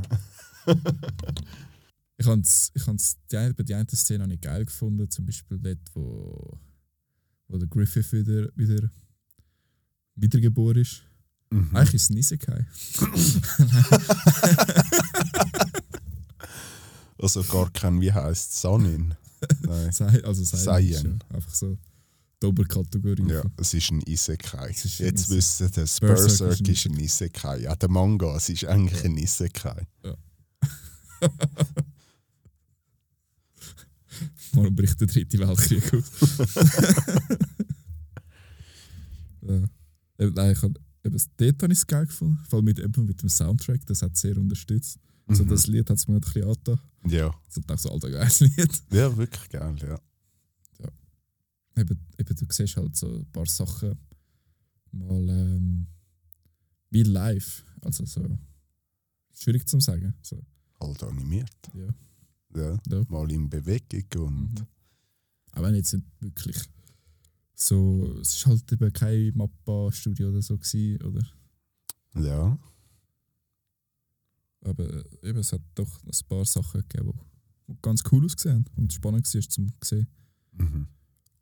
Ich 2.16 2.26
habe 2.26 2.40
ich 2.74 2.86
hab's, 2.86 3.16
die, 3.30 3.36
eine- 3.36 3.54
bei 3.54 3.62
der 3.64 3.78
einen 3.78 3.88
Szene 3.88 4.22
habe 4.24 4.34
ich 4.34 4.40
geil 4.40 4.64
gefunden, 4.64 5.10
zum 5.10 5.26
Beispiel 5.26 5.58
dort, 5.58 5.80
wo, 5.94 6.58
wo 7.48 7.58
der 7.58 7.66
Griffith 7.68 8.12
wieder, 8.12 8.48
wieder 8.54 8.88
wiedergeboren 10.14 10.82
ist. 10.82 11.02
Mhm. 11.50 11.74
Eigentlich 11.74 11.94
ist 11.94 12.02
es 12.04 12.10
ein 12.10 12.16
Isekai. 12.18 12.66
Also 17.18 17.42
gar 17.44 17.70
kein, 17.70 18.00
wie 18.00 18.12
heißt 18.12 18.50
es, 18.52 18.60
Sanin? 18.60 19.14
Nein. 19.62 19.90
Also 20.24 20.42
Seien. 20.44 20.90
ja 20.90 21.00
einfach 21.36 21.54
so 21.54 21.78
die 22.42 22.46
Oberkategorie. 22.46 23.30
Ja, 23.30 23.42
es 23.56 23.72
ist 23.72 23.90
ein 23.92 24.02
Isekai. 24.02 24.70
Ist 24.70 25.00
ein 25.00 25.06
Jetzt 25.06 25.30
wissen 25.30 25.70
das 25.74 26.00
Berserk 26.00 26.60
ist 26.60 26.68
ist 26.68 26.86
ein 26.86 26.98
Isekai. 26.98 27.60
Ja, 27.62 27.76
der 27.76 27.88
Manga, 27.90 28.36
es 28.36 28.48
ist 28.48 28.64
eigentlich 28.64 29.04
ein 29.04 29.16
Isekai. 29.16 29.86
Morgen 34.54 34.74
bricht 34.74 35.00
der 35.00 35.06
dritte 35.08 35.38
Weltkrieg 35.38 35.92
aus. 35.94 36.10
ja. 39.42 39.64
Nein, 40.18 40.52
ich 40.52 40.62
hab, 40.62 40.72
eben, 41.04 41.22
dort 41.36 41.62
habe 41.62 41.72
ich 41.72 41.78
es 41.78 41.86
geil 41.86 42.06
gefunden. 42.06 42.38
Vor 42.48 42.58
allem 42.58 42.64
mit, 42.66 42.78
eben 42.78 43.06
mit 43.06 43.20
dem 43.22 43.28
Soundtrack, 43.28 43.84
das 43.86 44.02
hat 44.02 44.16
sehr 44.16 44.36
unterstützt. 44.38 44.98
So, 45.28 45.42
Mhm. 45.44 45.48
das 45.48 45.66
Lied 45.66 45.88
hat 45.88 45.96
es 45.96 46.06
mir 46.06 46.16
ein 46.16 46.20
bisschen 46.20 46.44
angetan. 46.44 46.78
Ja. 47.08 47.34
So 47.48 47.60
dachte 47.62 47.82
so, 47.82 47.90
alter, 47.90 48.10
geiles 48.10 48.40
Lied. 48.40 48.82
ja, 48.92 49.16
wirklich 49.16 49.48
geil, 49.48 49.74
ja. 49.80 49.98
eben, 51.76 51.98
eben, 52.18 52.36
du 52.36 52.46
siehst 52.50 52.76
halt 52.76 52.94
so 52.96 53.08
ein 53.18 53.26
paar 53.32 53.46
Sachen 53.46 53.98
mal 54.92 55.28
ähm, 55.28 55.86
wie 56.90 57.02
live. 57.02 57.64
Also 57.80 58.04
so 58.06 58.38
schwierig 59.32 59.66
zu 59.66 59.80
sagen. 59.80 60.14
So, 60.22 60.40
Halt 60.80 61.02
animiert. 61.02 61.50
ja. 61.74 61.88
Ja. 62.56 62.78
Ja. 62.88 63.04
Mal 63.08 63.30
in 63.32 63.48
Bewegung 63.48 64.26
und 64.26 64.60
Mhm. 64.60 64.66
Aber 65.52 65.68
wenn 65.68 65.76
jetzt 65.76 65.92
nicht 65.92 66.06
wirklich 66.20 66.56
so, 67.54 68.18
es 68.20 68.34
ist 68.34 68.46
halt 68.46 68.72
eben 68.72 68.92
kein 68.92 69.32
Mappa-Studio 69.36 70.30
oder 70.30 70.42
so 70.42 70.56
gewesen, 70.58 71.02
oder? 71.02 71.26
ja. 72.16 72.58
Aber 74.62 74.84
äh, 74.84 75.28
eben, 75.28 75.38
es 75.38 75.52
hat 75.52 75.60
doch 75.74 76.02
ein 76.04 76.28
paar 76.28 76.44
Sachen 76.44 76.80
gegeben, 76.88 77.12
die 77.68 77.76
ganz 77.82 78.02
cool 78.10 78.24
ausgesehen 78.24 78.64
und 78.76 78.92
spannend 78.92 79.32
war 79.32 79.42
zum 79.42 79.72
sehen. 79.82 80.08
Mhm. 80.52 80.88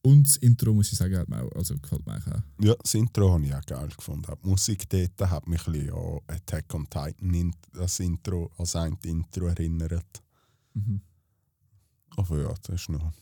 Und 0.05 0.27
das 0.27 0.37
Intro, 0.39 0.75
muss 0.75 0.91
ich 0.91 0.99
sagen, 0.99 1.17
hat 1.17 1.29
mir 1.29 1.43
auch, 1.43 1.53
also 1.53 1.79
gefällt 1.79 2.05
mir 2.05 2.17
auch. 2.17 2.43
Ja, 2.61 2.75
das 2.75 2.95
Intro 2.95 3.33
habe 3.33 3.47
ich 3.47 3.55
auch 3.55 3.65
geil 3.65 3.89
gefunden. 3.97 4.33
Die 4.43 4.49
Musik 4.49 4.89
dort 4.89 5.31
hat 5.31 5.47
mich 5.47 5.65
ein 5.69 5.73
bisschen 5.73 5.95
an 5.95 6.19
Attack 6.27 6.75
on 6.75 6.91
Titan 6.91 7.55
das 7.73 8.01
Intro, 8.01 8.51
als 8.59 8.75
ein 8.75 8.99
Intro 9.05 9.47
erinnert. 9.47 10.22
Mhm. 10.75 11.01
Aber 12.17 12.39
ja, 12.41 12.55
das 12.63 12.83
ist 12.83 12.89
noch 12.89 13.13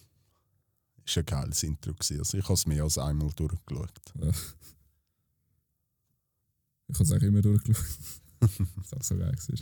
ist 1.11 1.19
ein 1.19 1.27
geiles 1.27 1.63
Intro. 1.63 1.93
Gewesen. 1.93 2.19
Also 2.19 2.39
ich 2.39 2.45
habe 2.45 2.55
es 2.55 2.67
mehr 2.67 2.83
als 2.85 2.99
einmal 2.99 3.31
durchgeschaut. 3.31 3.93
Ich 6.89 6.95
habe 6.95 7.05
es 7.05 7.13
eigentlich 7.13 7.23
immer 7.25 7.43
durchgeschaut. 7.43 7.87
das 8.41 8.95
auch 8.95 9.03
so 9.03 9.17
geil 9.17 9.37
war. 9.37 9.59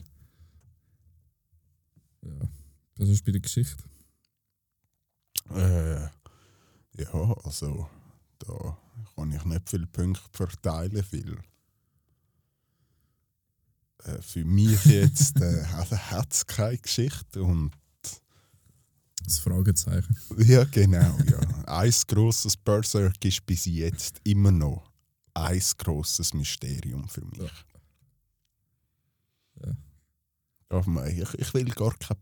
Ja. 2.31 2.48
Das 2.96 3.09
ist 3.09 3.24
bei 3.24 3.33
der 3.33 3.40
Geschichte. 3.40 3.83
Äh, 5.51 6.03
ja, 7.01 7.37
also 7.44 7.88
da 8.38 8.77
kann 9.14 9.33
ich 9.33 9.44
nicht 9.44 9.70
viele 9.70 9.87
Punkte 9.87 10.22
verteilen, 10.33 11.05
weil 11.11 11.38
äh, 14.04 14.20
für 14.22 14.44
mich 14.44 14.84
jetzt 14.87 15.40
äh, 15.40 15.64
hat 16.11 16.32
es 16.32 16.46
keine 16.46 16.78
Geschichte 16.78 17.42
und 17.42 17.72
Das 19.24 19.38
Fragezeichen. 19.40 20.16
ja 20.38 20.64
genau, 20.64 21.16
ja. 21.30 21.40
Ein 21.66 21.92
grosses 22.06 22.56
Berserk 22.56 23.24
ist 23.24 23.44
bis 23.46 23.64
jetzt 23.66 24.20
immer 24.24 24.50
noch 24.52 24.90
ein 25.34 25.62
grosses 25.78 26.34
Mysterium 26.34 27.08
für 27.08 27.24
mich. 27.24 27.52
Ja. 29.64 29.76
Aber 30.70 31.06
ich, 31.08 31.34
ich 31.34 31.54
will 31.54 31.64
gar 31.70 31.94
keine 31.96 32.20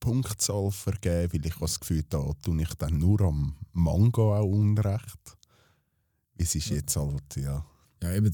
Punktzahl 0.00 0.70
vergeben, 0.70 1.32
weil 1.32 1.46
ich 1.46 1.52
habe 1.54 1.64
das 1.66 1.80
Gefühl, 1.80 2.02
da 2.08 2.32
tue 2.42 2.60
ich 2.62 2.74
dann 2.74 2.98
nur 2.98 3.20
am 3.22 3.56
Manga 3.72 4.20
auch 4.22 4.44
Unrecht. 4.44 5.36
Es 6.36 6.54
ist 6.54 6.68
Ja. 6.68 6.76
jetzt 6.76 6.96
halt, 6.96 7.36
ja. 7.36 7.64
Ja, 8.02 8.12
eben, 8.12 8.32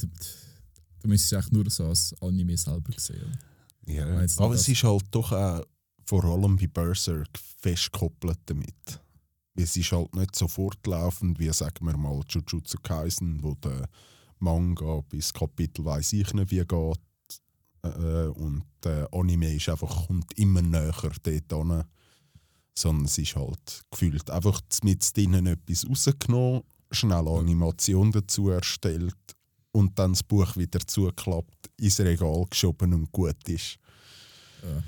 du, 1.05 1.09
müsstest 1.09 1.33
es 1.33 1.39
eigentlich 1.39 1.53
nur 1.53 1.71
so 1.71 1.87
als 1.87 2.15
Anime 2.21 2.57
selber 2.57 2.93
sehen. 2.97 3.39
ja. 3.87 4.07
Aber 4.07 4.55
das? 4.55 4.63
es 4.63 4.69
ist 4.69 4.85
halt 4.85 5.05
doch 5.11 5.33
auch 5.33 5.65
vor 6.05 6.25
allem 6.25 6.57
bei 6.57 6.67
Berserk 6.67 7.39
festgekoppelt 7.61 8.39
damit. 8.47 9.01
Es 9.55 9.77
ist 9.77 9.93
halt 9.93 10.15
nicht 10.15 10.35
so 10.35 10.49
fortlaufend 10.49 11.39
wie, 11.39 11.53
sagen 11.53 11.87
wir 11.87 11.97
mal, 11.97 12.21
Jujutsu 12.29 12.79
Kaisen, 12.83 13.43
wo 13.43 13.55
der 13.55 13.89
Manga 14.39 15.01
bis 15.09 15.33
Kapitel 15.33 15.85
weiß 15.85 16.15
ich 16.15 16.33
nicht 16.35 16.51
wie 16.51 16.65
geht. 16.65 17.01
Äh, 17.83 18.27
und 18.29 18.65
der 18.83 19.09
Anime 19.13 19.55
ist 19.55 19.69
einfach, 19.69 20.07
kommt 20.07 20.37
immer 20.39 20.63
näher 20.63 21.13
dort 21.23 21.53
an. 21.53 21.85
Sondern 22.75 23.05
es 23.05 23.19
ist 23.19 23.37
halt 23.37 23.83
gefühlt 23.91 24.31
einfach 24.31 24.61
mit 24.83 25.17
drinnen 25.17 25.47
etwas 25.47 25.87
rausgenommen, 25.89 26.63
schnell 26.91 27.29
Animation 27.29 28.11
dazu 28.13 28.49
erstellt 28.49 29.15
und 29.73 29.99
dann 29.99 30.13
das 30.13 30.23
Buch 30.23 30.57
wieder 30.57 30.81
zugeklappt, 30.87 31.71
ins 31.79 31.99
Regal 32.01 32.45
geschoben 32.49 32.93
und 32.95 33.11
gut 33.13 33.49
ist. 33.49 33.79
Ja. 34.63 34.83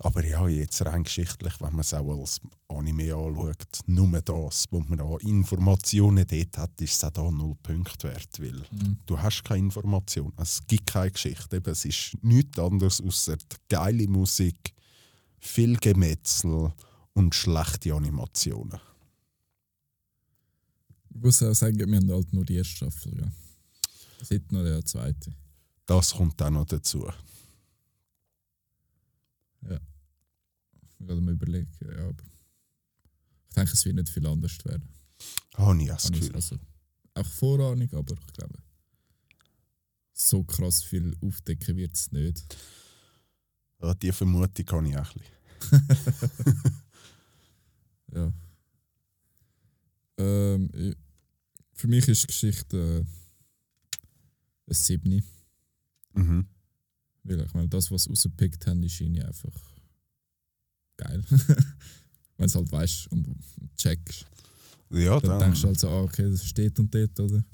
Aber 0.00 0.24
ja, 0.24 0.46
jetzt 0.46 0.80
rein 0.86 1.02
geschichtlich, 1.02 1.54
wenn 1.60 1.72
man 1.72 1.80
es 1.80 1.92
auch 1.92 2.20
als 2.20 2.40
Anime 2.68 3.12
anschaut, 3.14 3.80
nur 3.86 4.20
das, 4.22 4.66
wo 4.70 4.78
man 4.80 5.00
an 5.00 5.18
Informationen 5.22 6.24
dort 6.24 6.56
hat, 6.56 6.80
ist 6.80 6.92
es 6.94 7.02
auch 7.04 7.10
da 7.10 7.28
null 7.30 7.56
Punkte 7.62 8.08
wert, 8.08 8.38
weil 8.38 8.52
Mhm. 8.70 8.98
du 9.06 9.18
hast 9.20 9.42
keine 9.42 9.64
Information. 9.64 10.32
Es 10.36 10.64
gibt 10.68 10.86
keine 10.92 11.10
Geschichte. 11.10 11.56
Eben, 11.56 11.70
es 11.72 11.84
ist 11.84 12.12
nichts 12.22 12.58
anderes 12.60 13.00
außer 13.00 13.36
geile 13.68 14.06
Musik, 14.06 14.72
viel 15.40 15.76
Gemetzel 15.78 16.72
und 17.14 17.34
schlechte 17.34 17.92
Animationen. 17.92 18.78
Ich 21.14 21.20
muss 21.20 21.42
auch 21.42 21.54
sagen, 21.54 21.76
wir 21.76 21.96
haben 21.96 22.10
halt 22.12 22.32
nur 22.32 22.44
die 22.44 22.54
erste 22.56 22.76
Staffel. 22.76 23.18
Ja. 23.18 23.26
Hat 24.20 24.52
noch 24.52 24.64
die 24.64 24.84
zweite. 24.84 25.32
Das 25.86 26.12
kommt 26.12 26.40
auch 26.42 26.50
noch 26.50 26.66
dazu. 26.66 27.08
Ich 31.00 31.06
will 31.06 31.20
mir 31.20 31.32
überlegen. 31.32 31.70
Ja, 31.80 32.08
aber 32.08 32.24
ich 33.48 33.54
denke, 33.54 33.72
es 33.72 33.84
wird 33.84 33.96
nicht 33.96 34.08
viel 34.08 34.26
anders 34.26 34.64
werden. 34.64 34.88
Habe 35.54 35.82
ich 35.82 35.92
auch 35.92 35.96
das 35.96 36.10
Gefühl. 36.10 36.34
Also, 36.34 36.58
auch 37.14 37.26
Vorahnung, 37.26 37.92
aber 37.92 38.14
ich 38.14 38.32
glaube, 38.32 38.58
so 40.12 40.44
krass 40.44 40.82
viel 40.82 41.16
aufdecken 41.20 41.76
wird 41.76 41.94
es 41.94 42.10
nicht. 42.12 42.56
Ja, 43.80 43.94
die 43.94 44.12
Vermutung 44.12 44.66
habe 44.70 44.88
ich 44.88 44.96
auch 44.96 45.14
ein 45.14 45.22
bisschen. 45.60 46.82
Ja. 48.14 48.32
Ähm, 50.16 50.70
ich, 50.72 50.96
für 51.74 51.88
mich 51.88 52.08
ist 52.08 52.22
die 52.22 52.26
Geschichte 52.28 52.76
äh, 52.76 53.04
ein 54.68 54.74
Siebni. 54.74 55.22
Mhm. 56.14 56.46
Weil 57.24 57.40
ich 57.40 57.54
meine, 57.54 57.68
das, 57.68 57.90
was 57.90 58.04
sie 58.04 58.10
rausgepickt 58.10 58.66
haben, 58.66 58.82
ist 58.82 59.00
ihnen 59.00 59.22
einfach 59.22 59.52
geil. 60.96 61.22
Wenn 61.30 61.38
du 62.38 62.44
es 62.44 62.54
halt 62.54 62.72
weißt 62.72 63.12
und 63.12 63.36
checkst. 63.76 64.26
Ja, 64.90 65.20
Dann 65.20 65.30
dann, 65.30 65.40
denkst 65.40 65.60
du 65.60 65.66
halt 65.68 65.78
so, 65.78 65.88
ah, 65.88 66.02
okay, 66.02 66.30
das 66.30 66.44
steht 66.44 66.78
und 66.78 66.94
dort, 66.94 67.18
oder? 67.20 67.44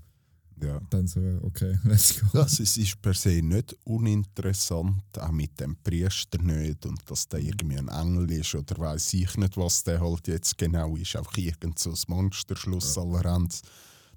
ja. 0.62 0.80
Dann 0.90 1.06
so, 1.06 1.20
okay, 1.42 1.76
let's 1.84 2.20
go. 2.20 2.26
Das 2.32 2.58
es 2.60 2.76
ist 2.76 3.00
per 3.00 3.14
se 3.14 3.42
nicht 3.42 3.76
uninteressant, 3.84 5.02
auch 5.18 5.32
mit 5.32 5.58
dem 5.60 5.76
Priester 5.76 6.40
nicht 6.42 6.86
und 6.86 6.98
dass 7.10 7.28
der 7.28 7.40
irgendwie 7.40 7.78
ein 7.78 7.88
Engel 7.88 8.30
ist 8.32 8.54
oder 8.54 8.78
weiß 8.78 9.14
ich 9.14 9.36
nicht, 9.36 9.56
was 9.56 9.82
der 9.84 10.00
halt 10.00 10.28
jetzt 10.28 10.56
genau 10.58 10.96
ist, 10.96 11.16
auch 11.16 11.36
irgend 11.36 11.78
so 11.78 11.90
ein 11.90 11.98
Monsterschluss 12.08 12.96
allerhand. 12.98 13.60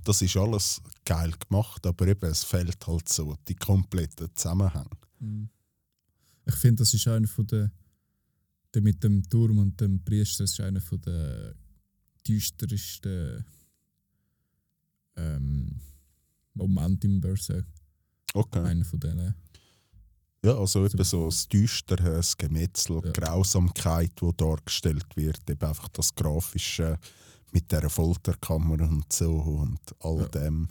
Das 0.07 0.21
ist 0.21 0.37
alles 0.37 0.81
geil 1.03 1.33
gemacht, 1.37 1.85
aber 1.85 2.07
eben, 2.07 2.29
es 2.29 2.45
fehlt 2.45 2.87
halt 2.87 3.09
so 3.09 3.35
die 3.45 3.55
kompletten 3.55 4.33
Zusammenhänge. 4.33 4.89
Mhm. 5.19 5.49
Ich 6.45 6.55
finde, 6.55 6.83
das 6.83 6.93
ist 6.93 7.09
einer 7.09 7.27
von 7.27 7.45
der, 7.45 7.69
der 8.73 8.81
mit 8.81 9.03
dem 9.03 9.21
Turm 9.29 9.57
und 9.57 9.81
dem 9.81 10.01
Priester, 10.01 10.45
das 10.45 10.51
ist 10.53 10.61
einer 10.61 10.79
von 10.79 11.01
der 11.01 11.55
düstersten 12.25 13.43
ähm, 15.17 15.81
Momente 16.53 17.07
im 17.07 17.19
Berserk. 17.19 17.65
Okay. 18.33 18.59
Einer 18.59 18.85
von 18.85 19.01
denen. 19.01 19.35
Ja, 20.41 20.57
also 20.57 20.85
eben 20.85 21.03
so 21.03 21.25
das 21.25 21.49
Düstere, 21.49 22.13
das 22.13 22.37
Gemetzel, 22.37 23.01
die 23.01 23.07
Ja. 23.07 23.11
Grausamkeit, 23.13 24.13
die 24.21 24.31
dargestellt 24.37 25.17
wird, 25.17 25.49
eben 25.49 25.67
einfach 25.67 25.89
das 25.89 26.15
Grafische 26.15 26.97
mit 27.51 27.71
der 27.71 27.89
Folterkammer 27.89 28.81
und 28.81 29.11
so 29.11 29.31
und 29.33 29.79
all 29.99 30.19
Ja. 30.21 30.27
dem. 30.27 30.67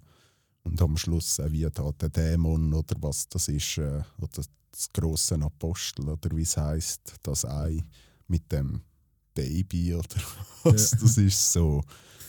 Und 0.62 0.80
am 0.82 0.96
Schluss 0.96 1.38
auch 1.40 1.50
wie 1.50 1.66
da 1.72 1.90
der 1.92 2.08
Dämon 2.08 2.72
oder 2.74 2.96
was 3.00 3.28
das 3.28 3.48
ist, 3.48 3.78
äh, 3.78 4.02
oder 4.18 4.42
das 4.72 4.88
große 4.92 5.36
Apostel 5.36 6.08
oder 6.08 6.36
wie 6.36 6.42
es 6.42 6.56
heißt, 6.56 7.00
das 7.22 7.44
Ei 7.44 7.82
mit 8.28 8.50
dem 8.50 8.80
Baby 9.34 9.94
oder 9.94 10.16
was 10.64 10.90
Ja. 10.90 10.98
das 11.00 11.18
ist, 11.18 11.52
so, 11.52 11.82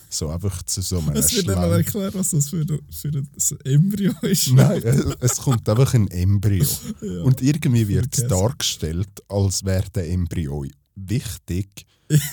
so 0.09 0.29
einfach 0.29 0.61
zu 0.63 0.81
so 0.81 0.99
einem 0.99 1.15
Es 1.15 1.33
wird 1.33 1.45
Schleim- 1.45 1.71
erklärt, 1.71 2.13
was 2.15 2.29
das 2.29 2.49
für, 2.49 2.61
ein- 2.61 2.79
für 2.91 3.07
ein 3.09 3.27
Embryo 3.65 4.13
ist. 4.21 4.47
Nein, 4.53 4.83
äh, 4.83 5.15
es 5.19 5.37
kommt 5.37 5.67
einfach 5.67 5.93
ein 5.95 6.07
Embryo. 6.07 6.63
Ja. 7.01 7.23
Und 7.23 7.41
irgendwie 7.41 7.87
wird 7.87 8.17
es 8.17 8.27
dargestellt, 8.27 9.09
als 9.27 9.65
wäre 9.65 9.89
der 9.89 10.09
Embryo 10.09 10.63
wichtig. 10.97 11.85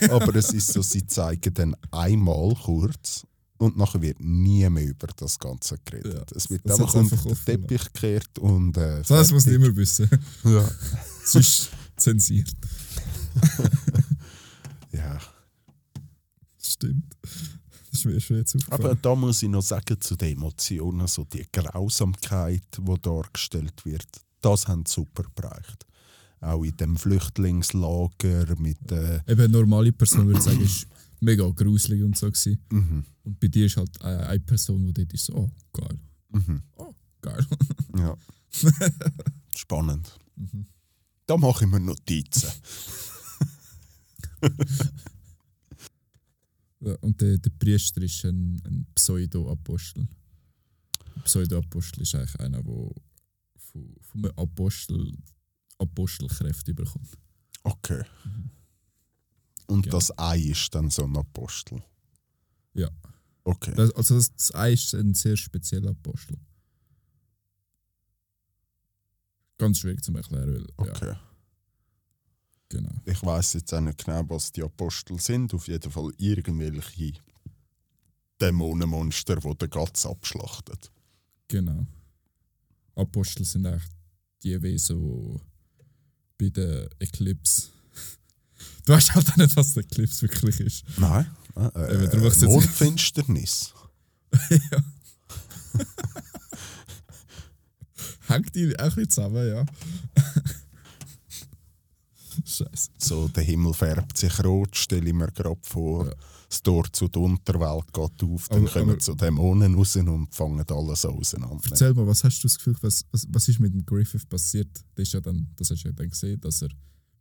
aber 0.09 0.35
es 0.37 0.53
ist 0.53 0.73
so, 0.73 0.83
sie 0.83 1.07
zeigen 1.07 1.53
dann 1.55 1.77
einmal 1.91 2.55
kurz 2.55 3.27
und 3.59 3.77
nachher 3.77 4.03
wird 4.03 4.21
nie 4.21 4.69
mehr 4.69 4.87
über 4.87 5.07
das 5.17 5.39
Ganze 5.39 5.79
geredet. 5.85 6.31
Ja, 6.31 6.37
es 6.37 6.51
wird 6.51 6.71
einfach 6.71 6.95
unter 6.95 7.17
den 7.17 7.45
Teppich 7.45 7.85
gekehrt 7.93 8.39
und. 8.39 8.77
Äh, 8.77 9.03
das 9.03 9.33
muss 9.33 9.45
fertig. 9.45 9.61
nicht 9.61 9.61
mehr 9.61 9.77
wissen. 9.77 10.09
Ja. 10.45 10.69
Es 11.25 11.35
ist 11.37 11.71
zensiert. 11.97 12.53
ja. 14.93 15.19
Stimmt. 16.63 17.17
Das 17.23 18.01
ist 18.01 18.05
mir 18.05 18.21
schon 18.21 18.37
jetzt 18.37 18.55
Aber 18.57 18.73
aufgefallen. 18.73 18.99
da 19.01 19.15
muss 19.15 19.43
ich 19.43 19.49
noch 19.49 19.63
sagen, 19.63 19.99
zu 19.99 20.15
den 20.17 20.37
Emotionen, 20.37 21.07
so 21.07 21.25
die 21.25 21.47
Grausamkeit, 21.51 22.63
die 22.77 23.01
dargestellt 23.01 23.87
wird, 23.87 24.07
das 24.43 24.69
haben 24.69 24.85
sie 24.85 24.93
super 24.93 25.25
bereicht. 25.35 25.87
Auch 26.45 26.63
in 26.65 26.77
dem 26.77 26.97
Flüchtlingslager 26.97 28.55
mit. 28.59 28.91
Äh, 28.93 29.21
Eben 29.27 29.41
eine 29.41 29.49
normale 29.49 29.93
Person 29.93 30.27
würde 30.27 30.41
sagen, 30.43 30.61
ist 30.61 30.87
mega 31.21 31.49
gruselig 31.49 32.03
und 32.03 32.17
so 32.17 32.27
gewesen. 32.27 32.59
mhm, 32.71 33.05
Und 33.25 33.41
bei 33.41 33.49
dir 33.49 33.67
ist 33.67 33.77
halt 33.77 34.01
eine 34.03 34.41
Person, 34.41 34.85
die 34.87 34.93
dort 34.93 35.13
ist 35.15 35.25
so, 35.27 35.35
oh, 35.35 35.51
geil. 35.73 35.99
mhm. 36.31 36.63
Oh, 36.77 36.93
geil. 37.23 37.47
Ja. 37.99 38.17
Spannend. 39.57 40.19
Mhm. 40.37 40.67
Da 41.27 41.37
mache 41.37 41.65
ich 41.65 41.71
mir 41.71 41.81
Notizen. 41.81 42.51
Ja, 46.81 46.95
und 47.01 47.19
der, 47.21 47.39
der 47.39 47.51
Priester 47.51 48.03
ist 48.03 48.25
ein, 48.27 48.61
ein 48.67 48.87
Pseudo-Apostel. 48.95 50.07
Pseudo-Apostel 51.25 52.03
ist 52.03 52.15
eigentlich 52.15 52.39
einer, 52.41 52.63
der 52.63 52.91
einem 54.15 54.33
Apostel 54.37 55.17
Apostelkräfte 55.79 56.75
bekommt. 56.75 57.17
Okay. 57.63 58.03
Und 59.67 59.83
Genau. 59.83 59.97
das 59.97 60.17
Ei 60.19 60.39
ist 60.39 60.75
dann 60.75 60.91
so 60.91 61.05
ein 61.05 61.17
Apostel. 61.17 61.83
Ja. 62.75 62.89
Okay. 63.45 63.73
Das, 63.75 63.91
also 63.93 64.17
das, 64.17 64.33
das 64.35 64.55
Ei 64.55 64.73
ist 64.73 64.95
ein 64.95 65.15
sehr 65.15 65.37
spezieller 65.37 65.91
Apostel. 65.91 66.37
Ganz 69.59 69.79
schwierig 69.79 70.03
zu 70.03 70.15
erklären, 70.15 70.53
weil 70.53 70.87
ja, 70.87 70.93
okay. 70.93 71.15
genau. 72.69 72.91
Ich 73.05 73.23
weiß 73.23 73.55
jetzt 73.55 73.73
auch 73.73 73.81
nicht 73.81 74.05
genau, 74.05 74.29
was 74.29 74.51
die 74.53 74.63
Apostel 74.63 75.19
sind. 75.21 75.55
Auf 75.55 75.69
jeden 75.69 75.91
Fall 75.91 76.11
irgendwelche 76.19 77.13
Dämonenmonster, 78.41 79.37
die 79.37 79.55
den 79.57 79.71
Gatz 79.71 80.07
abschlachtet. 80.07 80.91
Genau. 81.49 81.87
Apostel 82.97 83.45
sind 83.45 83.67
eigentlich 83.67 83.89
die 84.43 84.61
Wesen, 84.61 85.01
die 85.01 85.41
bei 86.39 86.49
der 86.49 86.89
Eclipse. 86.99 87.69
Du 88.85 88.93
weißt 88.93 89.15
halt 89.15 89.31
auch 89.31 89.37
nicht, 89.37 89.57
was 89.57 89.75
der 89.75 89.83
Eclipse 89.85 90.23
wirklich 90.23 90.61
ist. 90.61 90.85
Nein. 90.99 91.27
Äh, 91.57 91.61
äh, 91.69 92.17
macht's 92.19 92.41
jetzt- 92.41 92.51
Mondfinsternis. 92.51 93.73
ja. 94.51 94.59
Hängt 98.27 98.55
die 98.55 98.75
auch 98.79 98.85
ein 98.85 98.89
bisschen 98.95 99.11
zusammen, 99.11 99.49
ja. 99.49 99.65
Scheiße. 102.45 102.91
So, 102.99 103.29
der 103.29 103.45
Himmel 103.45 103.75
färbt 103.75 104.17
sich 104.19 104.43
rot, 104.45 104.77
stelle 104.77 105.07
ich 105.09 105.15
mir 105.15 105.29
gerade 105.31 105.57
vor. 105.63 106.07
Ja. 106.07 106.13
Das 106.55 106.63
Tor 106.63 106.85
zu 106.93 107.09
der 107.09 107.21
Unterwelt 107.21 107.93
geht 107.93 108.23
auf, 108.23 108.49
dann 108.49 108.63
Aber- 108.63 108.71
kommen 108.71 108.91
aber- 108.91 109.01
so 109.01 109.15
Dämonen 109.15 109.75
raus 109.75 109.97
und 109.97 110.33
fangen 110.33 110.65
alles 110.65 111.05
auseinander. 111.05 111.59
Erzähl 111.69 111.93
mal, 111.95 112.07
was 112.07 112.23
hast 112.23 112.39
du 112.39 112.47
das 112.47 112.57
Gefühl, 112.59 112.77
was, 112.81 113.05
was, 113.11 113.27
was 113.29 113.49
ist 113.49 113.59
mit 113.59 113.75
dem 113.75 113.85
Griffith 113.85 114.29
passiert? 114.29 114.69
Das, 114.95 115.09
ist 115.09 115.15
ja 115.15 115.21
dann, 115.21 115.49
das 115.57 115.71
hast 115.71 115.83
du 115.83 115.89
ja 115.89 115.93
dann 115.93 116.09
gesehen, 116.09 116.41
dass 116.41 116.63
er 116.63 116.69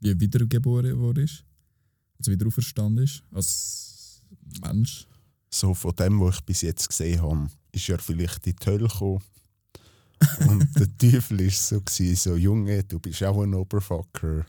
wie 0.02 0.20
wiedergeboren 0.20 1.00
wurde. 1.00 1.26
Also 2.20 2.32
wieder 2.32 2.46
auferstanden 2.46 3.06
ist 3.06 3.24
als 3.32 4.22
Mensch. 4.62 5.08
So 5.50 5.74
von 5.74 5.96
dem, 5.96 6.20
was 6.22 6.36
ich 6.36 6.42
bis 6.42 6.62
jetzt 6.62 6.88
gesehen 6.88 7.20
habe, 7.24 7.50
ist 7.72 7.90
er 7.90 7.98
vielleicht 7.98 8.46
in 8.46 8.56
die 8.56 8.66
Hölle 8.68 8.88
gekommen. 8.88 9.24
und 10.48 10.68
der 10.76 10.96
Teufel 10.96 11.44
war 11.44 11.50
so, 11.50 11.82
gewesen, 11.82 12.16
so 12.16 12.36
Junge, 12.36 12.84
du 12.84 13.00
bist 13.00 13.24
auch 13.24 13.42
ein 13.42 13.56
Oberfucker. 13.56 14.46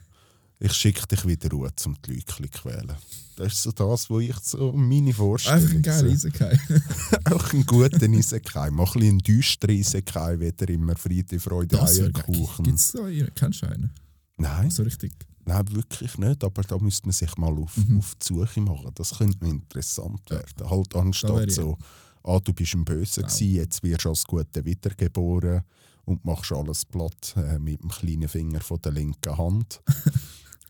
Ich 0.61 0.73
schicke 0.73 1.07
dich 1.07 1.27
wieder 1.27 1.51
raus, 1.51 1.73
um 1.87 1.97
die 2.07 2.15
Leute 2.15 2.27
zu 2.27 2.43
quälen. 2.49 2.93
Das 3.37 3.53
ist 3.53 3.63
so 3.65 3.73
das, 3.73 4.09
was 4.09 4.23
ich 4.23 4.37
so 4.39 4.73
meine 4.73 5.13
Vorstellung 5.13 5.61
Einfach 5.61 5.75
ein 5.75 5.83
geiler. 5.83 6.09
Isekai. 6.09 6.59
Auch 7.33 7.53
einen 7.53 7.67
guten 7.67 8.13
Isekai. 8.15 8.71
Mach 8.71 8.95
ein 8.95 9.01
bisschen 9.01 9.09
einen 9.11 9.19
düsteren 9.19 9.75
Isekai, 9.77 10.39
wieder 10.39 10.69
immer 10.69 10.95
Friede, 10.97 11.41
Freude, 11.41 11.77
Das. 11.77 11.99
Eierkuchen. 11.99 12.65
Gibt 12.65 12.79
es 12.79 12.93
da? 12.93 13.01
Kennst 13.35 13.63
du 13.63 13.67
einen? 13.67 13.91
Nein, 14.37 14.71
So 14.71 14.85
richtig. 14.85 15.13
nein, 15.45 15.65
wirklich 15.75 16.17
nicht. 16.19 16.45
Aber 16.45 16.63
da 16.63 16.79
müsste 16.79 17.07
man 17.09 17.13
sich 17.13 17.37
mal 17.37 17.53
auf, 17.59 17.77
Mhm. 17.77 17.99
auf 17.99 18.15
die 18.15 18.27
Suche 18.27 18.61
machen. 18.61 18.91
Das 18.95 19.19
könnte 19.19 19.45
interessant 19.47 20.21
Ja. 20.31 20.37
werden. 20.37 20.71
Halt 20.71 20.95
anstatt 20.95 21.51
so 21.51 21.77
ah, 22.23 22.39
du 22.43 22.55
bist 22.55 22.75
ein 22.75 22.85
Böse 22.87 23.21
gewesen, 23.23 23.55
jetzt 23.55 23.83
wirst 23.83 24.05
du 24.05 24.09
als 24.09 24.25
Gute 24.25 24.65
wiedergeboren 24.65 25.63
und 26.07 26.25
machst 26.25 26.53
alles 26.53 26.85
platt 26.87 27.35
äh, 27.37 27.59
mit 27.59 27.83
dem 27.83 27.91
kleinen 27.91 28.29
Finger 28.29 28.61
von 28.61 28.81
der 28.81 28.93
linken 28.93 29.37
Hand. 29.37 29.83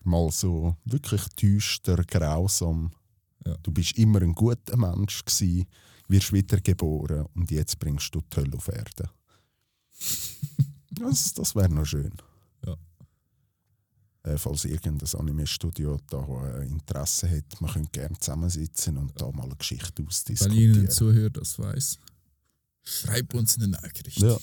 Mal 0.04 0.30
so 0.30 0.76
wirklich 0.84 1.26
düster, 1.40 1.96
grausam. 2.04 2.92
Ja. 3.46 3.56
Du 3.62 3.72
bist 3.72 3.98
immer 3.98 4.22
ein 4.22 4.34
guter 4.34 4.76
Mensch 4.76 5.24
gewesen, 5.24 5.66
wirst 6.08 6.32
wiedergeboren 6.32 7.26
und 7.34 7.50
jetzt 7.50 7.78
bringst 7.78 8.14
du 8.14 8.20
die 8.20 8.36
Hölle 8.36 8.56
auf 8.56 8.68
Erde. 8.68 9.10
das 10.90 11.34
das 11.34 11.54
wäre 11.54 11.68
noch 11.68 11.86
schön. 11.86 12.12
Ja. 12.66 12.76
Äh, 14.22 14.38
falls 14.38 14.64
irgendein 14.64 15.20
Anime-Studio 15.20 15.98
da 16.08 16.26
äh, 16.58 16.66
Interesse 16.66 17.30
hat, 17.30 17.60
man 17.60 17.70
könnte 17.72 17.90
gerne 17.90 18.18
zusammensitzen 18.18 18.96
und 18.96 19.12
da 19.20 19.30
mal 19.32 19.44
eine 19.44 19.56
Geschichte 19.56 19.98
Wenn 19.98 20.06
ausdiskutieren. 20.08 20.74
Ihnen 20.74 20.90
zuhört, 20.90 21.36
das 21.36 21.58
weiß, 21.58 21.98
schreibt 22.82 23.34
uns 23.34 23.56
eine 23.56 23.68
Nachricht. 23.68 24.18
Ja. 24.18 24.38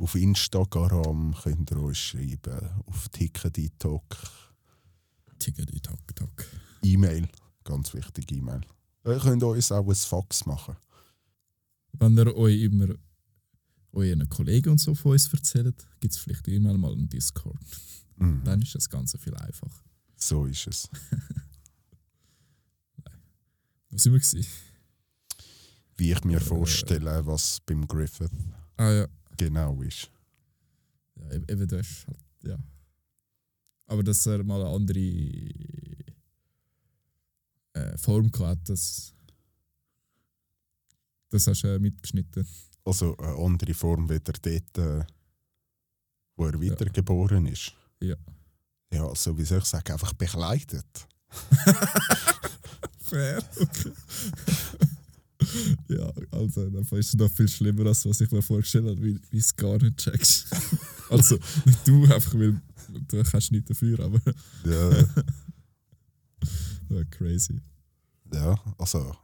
Auf 0.00 0.14
Instagram 0.14 1.34
könnt 1.42 1.70
ihr 1.70 1.76
uns 1.76 1.98
schreiben, 1.98 2.70
auf 2.86 3.08
Tack 3.10 3.52
Tack. 6.14 6.46
E-Mail, 6.82 7.28
ganz 7.64 7.92
wichtig 7.92 8.32
E-Mail. 8.32 8.62
Ihr 9.04 9.18
könnt 9.18 9.42
uns 9.42 9.70
auch 9.70 9.86
ein 9.86 9.94
Fax 9.94 10.46
machen. 10.46 10.74
Wenn 11.92 12.16
ihr 12.16 12.34
euch 12.34 12.62
immer 12.62 12.94
euren 13.92 14.26
Kollegen 14.30 14.70
und 14.70 14.78
so 14.78 14.94
von 14.94 15.12
uns 15.12 15.30
erzählt, 15.32 15.86
gibt 16.00 16.14
es 16.14 16.18
vielleicht 16.20 16.48
irgendwann 16.48 16.80
mal 16.80 16.92
einen 16.92 17.08
Discord. 17.08 17.58
Mhm. 18.16 18.42
Dann 18.44 18.62
ist 18.62 18.74
das 18.74 18.88
Ganze 18.88 19.18
viel 19.18 19.34
einfacher. 19.34 19.82
So 20.16 20.46
ist 20.46 20.66
es. 20.66 20.88
Wo 23.90 23.98
sind 23.98 24.12
wir? 24.12 24.20
Gewesen? 24.20 24.46
Wie 25.96 26.12
ich 26.12 26.24
mir 26.24 26.38
Äh. 26.38 26.40
vorstelle, 26.40 27.26
was 27.26 27.60
beim 27.66 27.86
Griffith 27.86 28.30
Ah 28.78 28.90
ja. 28.92 29.06
Genau 29.40 29.80
ist. 29.82 30.10
ja 31.16 31.32
eben, 31.32 31.46
eben, 31.48 31.66
du 31.66 31.78
hast 31.78 32.06
halt, 32.06 32.18
ja. 32.42 32.58
Aber 33.86 34.02
dass 34.02 34.26
er 34.26 34.44
mal 34.44 34.60
eine 34.60 34.74
andere 34.74 34.98
äh, 37.72 37.96
Form 37.96 38.30
gehabt 38.30 38.60
hat, 38.60 38.68
das, 38.68 39.14
das 41.30 41.46
hast 41.46 41.62
du 41.62 41.68
äh, 41.68 41.78
mitgeschnitten. 41.78 42.46
Also 42.84 43.16
eine 43.16 43.36
andere 43.36 43.74
Form 43.74 44.08
wieder 44.08 44.32
dort, 44.32 44.78
äh, 44.78 45.04
wo 46.36 46.46
er 46.46 46.60
wiedergeboren 46.60 47.46
ist. 47.46 47.72
Ja. 48.00 48.16
Ja, 48.92 49.06
also 49.06 49.36
wie 49.38 49.44
soll 49.44 49.58
ich 49.58 49.64
sagen, 49.64 49.92
einfach 49.92 50.12
bekleidet. 50.14 51.08
Fair, 52.98 53.42
okay. 53.58 53.92
Ja, 55.90 56.12
also 56.30 56.70
dann 56.70 56.82
ist 56.82 56.92
es 56.92 57.14
noch 57.14 57.30
viel 57.30 57.48
schlimmer, 57.48 57.86
als 57.86 58.06
was 58.06 58.20
ich 58.20 58.30
mir 58.30 58.42
vorgestellt 58.42 58.86
habe, 58.86 59.02
wie 59.02 59.20
wie 59.30 59.38
es 59.38 59.54
gar 59.54 59.76
nicht 59.82 59.96
checkst. 59.96 60.46
also 61.10 61.36
nicht 61.64 61.86
du, 61.86 62.04
einfach 62.04 62.34
weil 62.34 62.60
du 63.08 63.22
kannst 63.24 63.52
nicht 63.52 63.68
dafür, 63.68 64.00
aber 64.00 64.20
Ja, 64.64 64.90
ja, 66.90 67.04
crazy. 67.10 67.60
ja, 68.32 68.58
also 68.78 69.16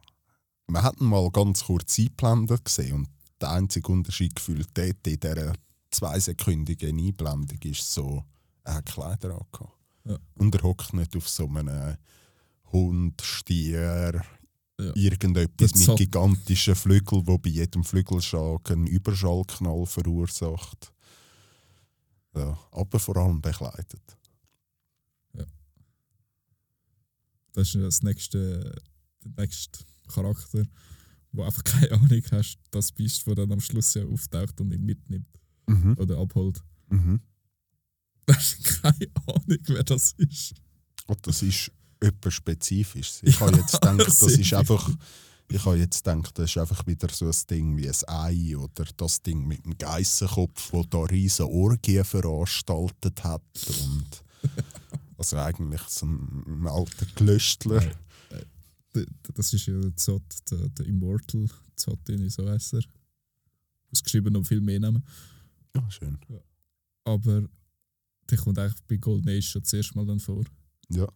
wir 0.67 0.83
hatten 0.83 1.05
mal 1.05 1.29
ganz 1.31 1.63
kurz 1.63 1.97
eingeblendet 1.97 2.65
gesehen 2.65 2.93
und 2.93 3.09
der 3.39 3.51
einzige 3.51 3.91
Unterschied 3.91 4.35
gefühlt 4.35 4.69
dort 4.73 5.07
in 5.07 5.19
dieser 5.19 5.53
zweisekündigen 5.91 6.97
Einblendung 6.97 7.59
ist 7.63 7.93
so, 7.93 8.23
er 8.63 8.75
hat 8.75 8.87
Kleider 8.87 9.31
angehabt. 9.31 9.77
Ja. 10.05 10.17
Und 10.35 10.55
er 10.55 10.63
hockt 10.63 10.93
nicht 10.93 11.15
auf 11.15 11.29
so 11.29 11.47
einem 11.47 11.97
Hund, 12.71 13.21
Stier, 13.21 14.21
Ja. 14.79 14.91
irgendetwas 14.95 15.73
mit 15.75 15.83
so- 15.85 15.95
gigantischen 15.95 16.75
Flügeln, 16.75 17.25
wo 17.25 17.37
bei 17.39 17.49
jedem 17.49 17.83
Flügelschlag 17.83 18.69
einen 18.69 18.85
Überschallknall 18.87 19.85
verursacht. 19.87 20.93
Ja, 22.35 22.57
aber 22.71 22.99
vor 22.99 23.17
allem 23.17 23.41
bekleidet. 23.41 24.01
Das 27.53 27.69
ist 27.73 27.81
das 27.81 28.03
nächste, 28.03 28.75
der 29.25 29.31
nächste 29.45 29.79
Charakter, 30.07 30.63
wo 31.31 31.43
einfach 31.43 31.63
keine 31.63 31.91
Ahnung 31.93 32.21
hast, 32.31 32.57
das 32.71 32.91
bist, 32.91 33.25
der 33.25 33.35
dann 33.35 33.51
am 33.51 33.59
Schluss 33.59 33.93
ja 33.95 34.05
auftaucht 34.05 34.59
und 34.61 34.71
ihn 34.71 34.85
mitnimmt 34.85 35.27
Mhm. 35.67 35.95
oder 35.97 36.17
abholt. 36.19 36.61
Mhm. 36.89 37.19
Du 38.27 38.33
hast 38.35 38.63
keine 38.81 39.07
Ahnung, 39.25 39.57
wer 39.67 39.83
das 39.83 40.11
ist. 40.17 40.53
Und 41.07 41.25
das 41.25 41.41
ist 41.41 41.71
etwas 41.99 42.33
Spezifisches. 42.33 43.21
Ich 43.23 43.39
habe 43.39 43.57
jetzt 43.57 43.73
gedacht, 43.73 44.07
das 44.07 44.21
ist 44.21 44.53
einfach. 44.53 44.89
Ich 45.49 45.63
habe 45.63 45.77
jetzt 45.77 46.03
gedacht, 46.03 46.37
das 46.37 46.49
ist 46.49 46.57
einfach 46.57 46.85
wieder 46.85 47.07
so 47.09 47.25
ein 47.25 47.35
Ding 47.49 47.77
wie 47.77 47.87
ein 47.87 47.95
Ei 48.07 48.57
oder 48.57 48.85
das 48.97 49.21
Ding 49.21 49.47
mit 49.47 49.63
dem 49.63 49.77
Geissenkopf, 49.77 50.73
wo 50.73 50.83
da 50.83 50.99
riesen 51.03 51.45
Orgien 51.45 52.03
veranstaltet 52.03 53.23
hat. 53.23 53.41
Und 53.81 54.23
also 55.17 55.37
eigentlich 55.37 55.81
so 55.83 56.05
ein, 56.05 56.67
alter 56.67 57.05
d- 58.93 59.05
Das 59.33 59.53
ist 59.53 59.65
ja 59.67 59.79
der 59.79 59.95
Zot, 59.95 60.23
der, 60.51 60.67
der 60.69 60.85
Immortal 60.85 61.47
Zotin, 61.77 62.29
so 62.29 62.49
heißt 62.49 62.73
er. 62.73 62.83
Ausgeschrieben 63.93 64.33
noch 64.33 64.45
viel 64.45 64.59
mehr 64.59 64.81
Namen. 64.81 65.01
Ja, 65.75 65.89
schön. 65.89 66.17
Aber 67.05 67.47
der 68.29 68.37
kommt 68.37 68.59
eigentlich 68.59 68.81
bei 68.87 68.97
Golden 68.97 69.29
Age 69.29 69.47
schon 69.47 69.63
zuerst 69.63 69.95
mal 69.95 70.05
dann 70.05 70.19
vor. 70.19 70.43
Ja. 70.89 71.07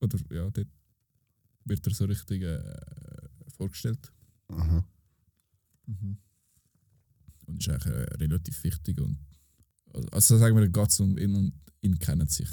Oder 0.00 0.18
ja, 0.30 0.50
dort 0.50 0.68
wird 1.64 1.86
er 1.86 1.94
so 1.94 2.04
richtig 2.06 2.42
äh, 2.42 3.28
vorgestellt. 3.56 4.12
Mhm. 4.48 4.84
Und 7.46 7.60
ist 7.60 7.68
eigentlich 7.68 7.94
äh, 7.94 8.14
relativ 8.14 8.62
wichtig. 8.64 9.00
Und, 9.00 9.18
also 10.12 10.38
sagen 10.38 10.56
wir, 10.56 10.68
geht 10.68 10.88
es 10.88 11.00
um 11.00 11.18
ihn 11.18 11.34
und 11.34 11.52
ihn 11.80 11.98
kennen 11.98 12.26
sich. 12.26 12.48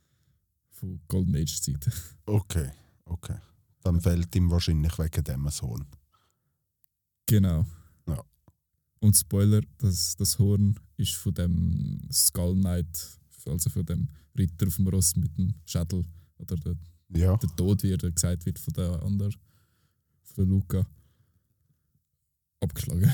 Von 0.70 1.00
Golden 1.08 1.36
Age 1.36 1.60
Zeiten. 1.60 1.92
Okay, 2.26 2.70
okay. 3.04 3.38
Dann 3.82 4.00
fällt 4.00 4.34
ihm 4.34 4.50
wahrscheinlich 4.50 4.98
wegen 4.98 5.24
dem 5.24 5.46
ein 5.46 5.52
Sohn. 5.52 5.86
Genau. 7.26 7.64
Ja. 8.08 8.20
Und 8.98 9.14
Spoiler, 9.14 9.60
das, 9.78 10.16
das 10.16 10.38
Horn 10.38 10.78
ist 10.96 11.14
von 11.14 11.34
dem 11.34 12.00
Skull 12.10 12.56
Knight, 12.56 13.18
also 13.46 13.70
von 13.70 13.86
dem 13.86 14.08
Ritter 14.36 14.66
auf 14.66 14.76
dem 14.76 14.88
Ross 14.88 15.14
mit 15.14 15.38
dem 15.38 15.54
Schädel. 15.64 16.04
Oder 16.38 16.56
der, 16.56 16.76
Ja, 17.08 17.36
der 17.36 17.56
Tod, 17.56 17.82
wie 17.82 17.92
er 17.92 17.98
gesagt 17.98 18.46
wird 18.46 18.58
von 18.58 18.74
der 18.74 19.02
anderen, 19.02 19.32
von 20.22 20.34
der 20.36 20.46
Luca. 20.46 20.86
Abgeschlagen. 22.60 23.12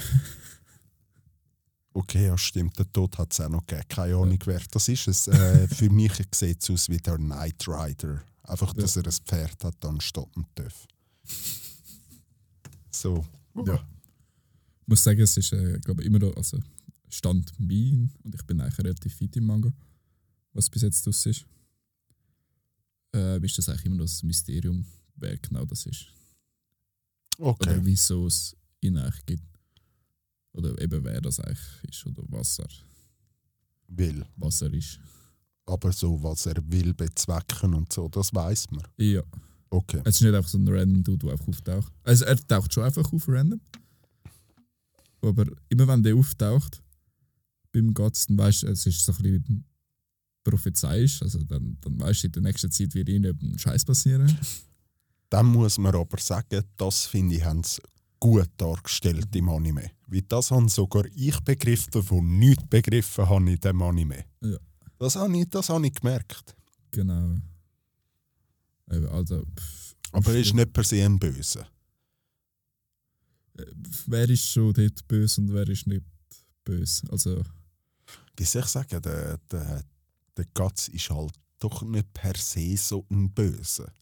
okay, 1.92 2.26
ja, 2.26 2.38
stimmt. 2.38 2.78
Der 2.78 2.90
Tod 2.92 3.18
hat 3.18 3.32
es 3.32 3.40
auch 3.40 3.48
noch 3.48 3.66
gegeben. 3.66 3.88
Keine 3.88 4.16
Ahnung, 4.16 4.38
wer 4.44 4.62
das 4.70 4.88
ist. 4.88 5.08
Es, 5.08 5.28
äh, 5.28 5.68
für 5.68 5.90
mich 5.90 6.12
sieht 6.32 6.62
es 6.62 6.70
aus 6.70 6.88
wie 6.88 6.98
der 6.98 7.16
Knight 7.16 7.66
Rider. 7.66 8.22
Einfach, 8.44 8.72
dass 8.74 8.96
er 8.96 9.06
ein 9.06 9.12
Pferd 9.12 9.64
hat 9.64 9.84
anstatt 9.84 10.28
ein 10.36 10.46
Töff. 10.54 10.86
So. 12.90 13.24
Ja. 13.66 13.74
Ich 13.74 14.88
muss 14.88 15.02
sagen, 15.02 15.20
es 15.20 15.36
ist, 15.36 15.52
äh, 15.52 15.78
glaube 15.80 16.02
immer 16.02 16.18
noch, 16.18 16.36
also 16.36 16.58
Stand 17.08 17.52
mein 17.58 18.10
und 18.24 18.34
ich 18.34 18.42
bin 18.44 18.60
eigentlich 18.60 18.78
relativ 18.78 19.14
fit 19.14 19.36
im 19.36 19.46
Manga, 19.46 19.72
was 20.54 20.70
bis 20.70 20.82
jetzt 20.82 21.06
draus 21.06 21.26
ist. 21.26 21.44
Äh, 23.14 23.44
ist 23.44 23.58
das 23.58 23.68
eigentlich 23.68 23.86
immer 23.86 23.96
noch 23.96 24.04
das 24.04 24.22
Mysterium, 24.22 24.84
wer 25.16 25.36
genau 25.38 25.64
das 25.64 25.86
ist. 25.86 26.06
Okay. 27.38 27.70
Oder 27.70 27.84
wieso 27.84 28.26
es 28.26 28.56
ihn 28.80 28.96
eigentlich 28.96 29.26
gibt. 29.26 29.42
Oder 30.52 30.78
eben 30.80 31.04
wer 31.04 31.20
das 31.20 31.40
eigentlich 31.40 31.84
ist 31.88 32.06
oder 32.06 32.22
was 32.28 32.58
er, 32.58 32.68
Will. 33.88 34.24
was 34.36 34.62
er 34.62 34.72
ist. 34.74 34.98
Aber 35.64 35.92
so, 35.92 36.22
was 36.22 36.46
er 36.46 36.56
will 36.70 36.92
bezwecken 36.92 37.74
und 37.74 37.92
so, 37.92 38.08
das 38.08 38.34
weiß 38.34 38.70
man. 38.70 38.86
Ja. 38.96 39.22
Okay. 39.70 40.02
Es 40.04 40.16
ist 40.16 40.22
nicht 40.22 40.34
einfach 40.34 40.50
so 40.50 40.58
ein 40.58 40.68
random 40.68 41.02
Dude, 41.02 41.18
der 41.26 41.32
einfach 41.32 41.48
auftaucht. 41.48 41.92
Also 42.02 42.24
er 42.26 42.36
taucht 42.46 42.74
schon 42.74 42.84
einfach 42.84 43.10
auf 43.10 43.28
random. 43.28 43.60
Aber 45.22 45.46
immer 45.68 45.88
wenn 45.88 46.02
der 46.02 46.16
auftaucht, 46.16 46.82
beim 47.72 47.94
dann 47.94 48.12
weißt 48.28 48.64
du, 48.64 48.66
es 48.66 48.84
ist 48.84 49.04
so 49.04 49.12
ein 49.12 49.22
bisschen 49.22 49.64
prophezeiisch. 50.44 51.22
Also 51.22 51.42
dann, 51.44 51.76
dann 51.80 52.00
weißt 52.00 52.22
du, 52.24 52.26
in 52.28 52.32
der 52.32 52.42
nächsten 52.42 52.70
Zeit 52.70 52.94
wird 52.94 53.08
ihnen 53.08 53.38
ein 53.42 53.58
Scheiß 53.58 53.84
passieren. 53.84 54.36
Dann 55.30 55.46
muss 55.46 55.78
man 55.78 55.94
aber 55.94 56.18
sagen, 56.18 56.62
das 56.76 57.06
finde 57.06 57.36
ich, 57.36 57.44
haben 57.44 57.62
sie 57.62 57.80
gut 58.20 58.48
dargestellt 58.56 59.34
im 59.34 59.48
Anime. 59.48 59.90
Weil 60.06 60.22
das 60.22 60.50
haben 60.50 60.68
sogar 60.68 61.04
ich 61.14 61.40
begriffen, 61.40 61.90
die 62.08 62.20
nichts 62.20 62.64
begriffen 62.68 63.28
haben 63.28 63.48
in 63.48 63.58
dem 63.58 63.82
Anime. 63.82 64.24
Ja. 64.42 64.56
Das 64.98 65.16
habe 65.16 65.36
ich, 65.36 65.48
das 65.48 65.68
habe 65.68 65.86
ich 65.86 65.94
gemerkt. 65.94 66.54
Genau. 66.92 67.36
Also, 69.10 69.42
pff, 69.58 69.94
Aber 70.12 70.32
er 70.32 70.40
ist 70.40 70.54
nicht 70.54 70.72
per 70.72 70.84
se 70.84 71.02
ein 71.04 71.18
Böse. 71.18 71.66
äh, 73.58 73.64
wer 74.06 74.28
ist 74.28 74.46
schon 74.46 74.72
dort 74.74 75.06
böse 75.08 75.40
und 75.40 75.52
wer 75.52 75.68
ist 75.68 75.86
nicht 75.86 76.04
böse? 76.64 77.10
Also, 77.10 77.42
Wie 78.36 78.44
soll 78.44 78.62
ich 78.62 78.68
sagen, 78.68 79.00
der, 79.02 79.38
der, 79.50 79.82
der 80.36 80.46
Gatz 80.54 80.88
ist 80.88 81.10
halt 81.10 81.32
doch 81.58 81.82
nicht 81.82 82.12
per 82.12 82.36
se 82.36 82.76
so 82.76 83.04
ein 83.10 83.30
Böse. 83.30 83.92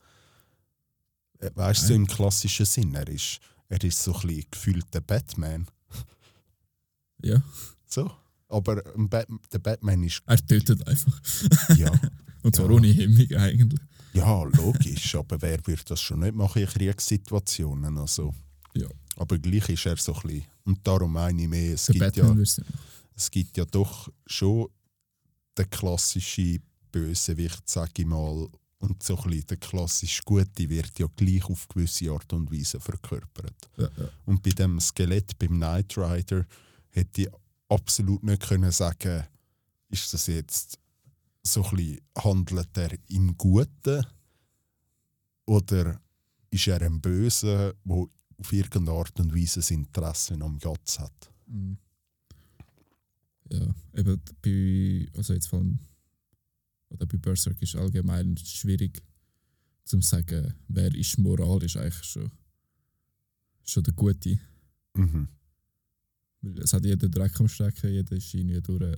Äh, 1.39 1.51
Weißt 1.55 1.83
du, 1.85 1.87
so 1.89 1.95
im 1.95 2.07
klassischen 2.07 2.67
Sinn, 2.67 2.95
er 2.95 3.09
ist, 3.09 3.41
er 3.69 3.83
ist 3.83 4.03
so 4.03 4.15
ein 4.15 4.21
bisschen 4.27 4.45
gefühlter 4.51 5.01
Batman. 5.01 5.67
Ja, 7.23 7.43
So. 7.87 8.11
Aber 8.49 8.83
Bat 8.97 9.29
der 9.53 9.59
Batman 9.59 10.03
ist. 10.03 10.23
er 10.27 10.39
tötet 10.45 10.87
einfach. 10.89 11.21
Ja, 11.77 11.93
Und 12.43 12.57
zwar 12.57 12.67
Ja. 12.71 12.73
ohne 12.77 12.89
Hemmung 12.89 13.31
eigentlich. 13.37 13.81
ja 14.15 14.43
logisch. 14.43 15.15
aber 15.15 15.41
wer 15.43 15.65
würde 15.67 15.83
das 15.87 16.01
schon 16.01 16.21
nicht 16.21 16.35
machen 16.35 16.63
in 16.63 16.69
Kriegssituationen? 16.69 17.99
Also. 17.99 18.35
Ja. 18.75 18.89
Aber 19.17 19.39
gleich 19.39 19.69
ist 19.69 19.85
er 19.87 19.99
so 19.99 20.15
ein 20.15 20.23
bisschen. 20.23 20.45
Und 20.65 20.87
darum 20.87 21.13
meine 21.13 21.43
ich 21.43 21.49
mehr, 21.49 21.75
es 21.75 21.85
Der 21.87 21.93
gibt 21.95 22.17
Batman 22.17 22.43
ja. 22.43 22.65
es 23.15 23.31
gibt 23.31 23.57
ja 23.59 23.65
doch 23.67 24.09
schon 24.27 24.69
den 25.61 25.71
klassischen 25.71 26.63
Bösewicht, 26.91 27.69
sag 27.69 27.99
ich 27.99 28.07
mal, 28.07 28.49
und 28.79 29.03
so 29.03 29.17
ein 29.17 29.25
bisschen 29.25 29.47
der 29.47 29.57
klassisch 29.59 30.25
Gute 30.25 30.69
wird 30.69 30.99
ja 30.99 31.07
gleich 31.15 31.45
auf 31.45 31.69
gewisse 31.69 32.11
Art 32.11 32.33
und 32.33 32.51
Weise 32.51 32.81
verkörpert. 32.81 33.71
Ja, 33.77 33.91
ja. 33.97 34.09
Und 34.25 34.43
bei 34.43 34.51
dem 34.51 34.81
Skelett, 34.81 35.39
beim 35.39 35.57
Knight 35.57 35.97
Rider, 35.99 36.47
hätte 36.89 37.23
ich 37.23 37.29
absolut 37.69 38.23
nicht 38.23 38.43
können 38.43 38.73
sagen, 38.73 39.25
ist 39.91 40.13
das 40.15 40.27
jetzt 40.29 40.79
so 41.43 41.63
ein 41.65 41.77
bisschen, 41.77 42.01
handelt 42.17 42.77
er 42.77 42.91
im 43.09 43.37
Guten 43.37 44.07
oder 45.47 46.01
ist 46.51 46.67
er 46.67 46.81
ein 46.83 47.01
Böse, 47.01 47.75
der 47.85 48.07
auf 48.39 48.53
irgendeine 48.53 48.99
Art 48.99 49.21
und 49.21 49.35
Weise 49.35 49.61
das 49.61 49.71
Interesse 49.71 50.35
am 50.41 50.59
Gatz 50.59 50.99
hat? 50.99 51.31
Mhm. 51.47 51.77
Ja, 53.51 53.75
eben 53.95 54.21
bei, 54.43 55.09
also 55.17 55.35
jetzt 55.35 55.49
vor 55.49 55.59
allem, 55.59 55.79
oder 56.91 57.07
bei 57.07 57.19
Berserk 57.19 57.61
ist 57.63 57.77
allgemein 57.77 58.37
schwierig 58.37 59.03
zu 59.85 60.01
sagen, 60.01 60.55
wer 60.69 60.95
ist 60.95 61.19
moralisch 61.19 61.77
eigentlich 61.77 62.05
schon, 62.05 62.31
schon 63.65 63.83
der 63.83 63.95
Gute. 63.95 64.39
Mhm. 64.95 65.29
Weil 66.43 66.59
es 66.61 66.73
hat 66.73 66.85
jeder 66.85 67.09
Dreck 67.09 67.39
am 67.41 67.49
Stecken, 67.49 67.93
jeder 67.93 68.17
ist 68.17 68.33
irgendwie 68.35 68.61
durch. 68.61 68.97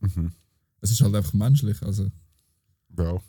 Mhm. 0.00 0.32
Es 0.80 0.90
ist 0.90 1.00
halt 1.00 1.14
einfach 1.14 1.32
menschlich. 1.32 1.80
Also, 1.82 2.10
Ja. 2.98 3.22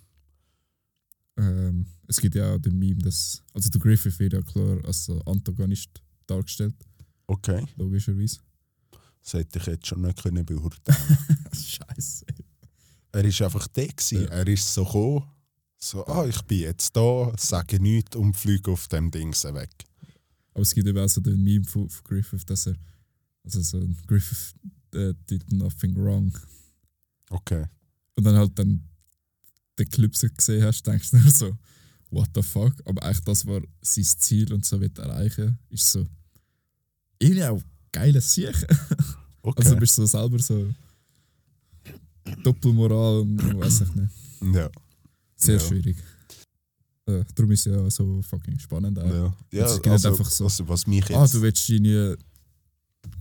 ähm, 1.38 1.86
es 2.08 2.20
gibt 2.20 2.34
ja 2.36 2.54
auch 2.56 2.60
den 2.60 2.80
Meme, 2.80 3.01
dass. 3.04 3.43
Also, 3.54 3.70
der 3.70 3.80
Griffith 3.80 4.18
wird 4.20 4.34
ja 4.34 4.41
klar 4.41 4.84
als 4.86 5.08
Antagonist 5.28 6.01
dargestellt, 6.26 6.74
Okay. 7.28 7.66
logischerweise. 7.78 8.40
Das 9.22 9.34
hätte 9.34 9.60
ich 9.60 9.66
jetzt 9.66 9.88
schon 9.88 10.02
nicht 10.02 10.22
können 10.22 10.46
beurteilen 10.46 11.18
Scheiße. 11.54 12.26
Er 13.14 13.24
ist 13.24 13.42
einfach 13.42 13.68
der. 13.68 13.88
Gewesen. 13.88 14.24
Ja. 14.24 14.30
Er 14.30 14.48
ist 14.48 14.74
so 14.74 14.84
gekommen, 14.84 15.24
so, 15.78 16.06
ah, 16.08 16.26
ich 16.26 16.42
bin 16.44 16.60
jetzt 16.60 16.96
da, 16.96 17.34
sage 17.38 17.80
nichts 17.80 18.16
und 18.16 18.36
fliege 18.36 18.72
auf 18.72 18.88
dem 18.88 19.12
Ding 19.12 19.34
weg. 19.34 19.86
Aber 20.54 20.62
es 20.62 20.74
gibt 20.74 20.88
eben 20.88 20.98
auch 20.98 21.10
so 21.10 21.22
den 21.22 21.42
Meme 21.44 21.66
von, 21.66 21.90
von 21.90 22.04
Griffith, 22.04 22.46
dass 22.46 22.68
er. 22.68 22.76
Also, 23.44 23.62
so 23.62 23.78
ein 23.78 23.98
Griffith 24.08 24.54
äh, 24.94 25.14
did 25.30 25.52
nothing 25.52 25.96
wrong. 25.96 26.38
Okay. 27.30 27.66
Und 28.16 28.24
dann 28.24 28.36
halt 28.36 28.58
dann 28.58 28.88
den 29.78 29.90
Clip 29.90 30.16
so 30.16 30.28
gesehen 30.30 30.64
hast, 30.64 30.86
denkst 30.86 31.12
du 31.12 31.18
nur 31.18 31.32
so, 31.32 31.58
what 32.10 32.30
the 32.36 32.42
fuck? 32.42 32.76
Aber 32.86 33.04
eigentlich 33.04 33.24
das 33.26 33.46
war 33.46 33.62
sein 33.82 34.04
Ziel 34.04 34.54
und 34.54 34.66
so 34.66 34.80
wird 34.80 34.98
er 35.00 35.06
erreichen. 35.06 35.58
Ist 35.70 35.92
so. 35.92 36.08
Irgendwie 37.20 37.43
auch 37.45 37.61
geiles 37.91 38.34
Sieg. 38.34 38.49
okay. 39.41 39.61
Also 39.64 39.74
du 39.76 39.80
bist 39.80 39.95
so 39.95 40.05
selber 40.05 40.39
so. 40.39 40.74
Doppelmoral 42.43 43.20
und 43.22 43.59
weiß 43.59 43.82
ich 43.82 43.95
nicht. 43.95 44.55
ja. 44.55 44.70
Sehr 45.36 45.55
Ja. 45.55 45.59
schwierig. 45.59 45.97
Äh, 47.05 47.24
darum 47.36 47.51
ist 47.51 47.68
es 47.68 47.74
ja 47.74 47.89
so 47.89 48.22
fucking 48.22 48.57
spannend. 48.59 48.97
Auch. 48.97 49.05
Ja, 49.05 49.36
ja 49.51 49.64
also, 49.66 50.09
einfach 50.09 50.30
so- 50.30 50.45
also 50.45 50.68
was 50.70 50.88
mich 50.88 51.07
jetzt... 51.09 51.18
Ah, 51.18 51.28
du 51.28 51.41
willst 51.41 51.70
irgendwie 51.70 52.16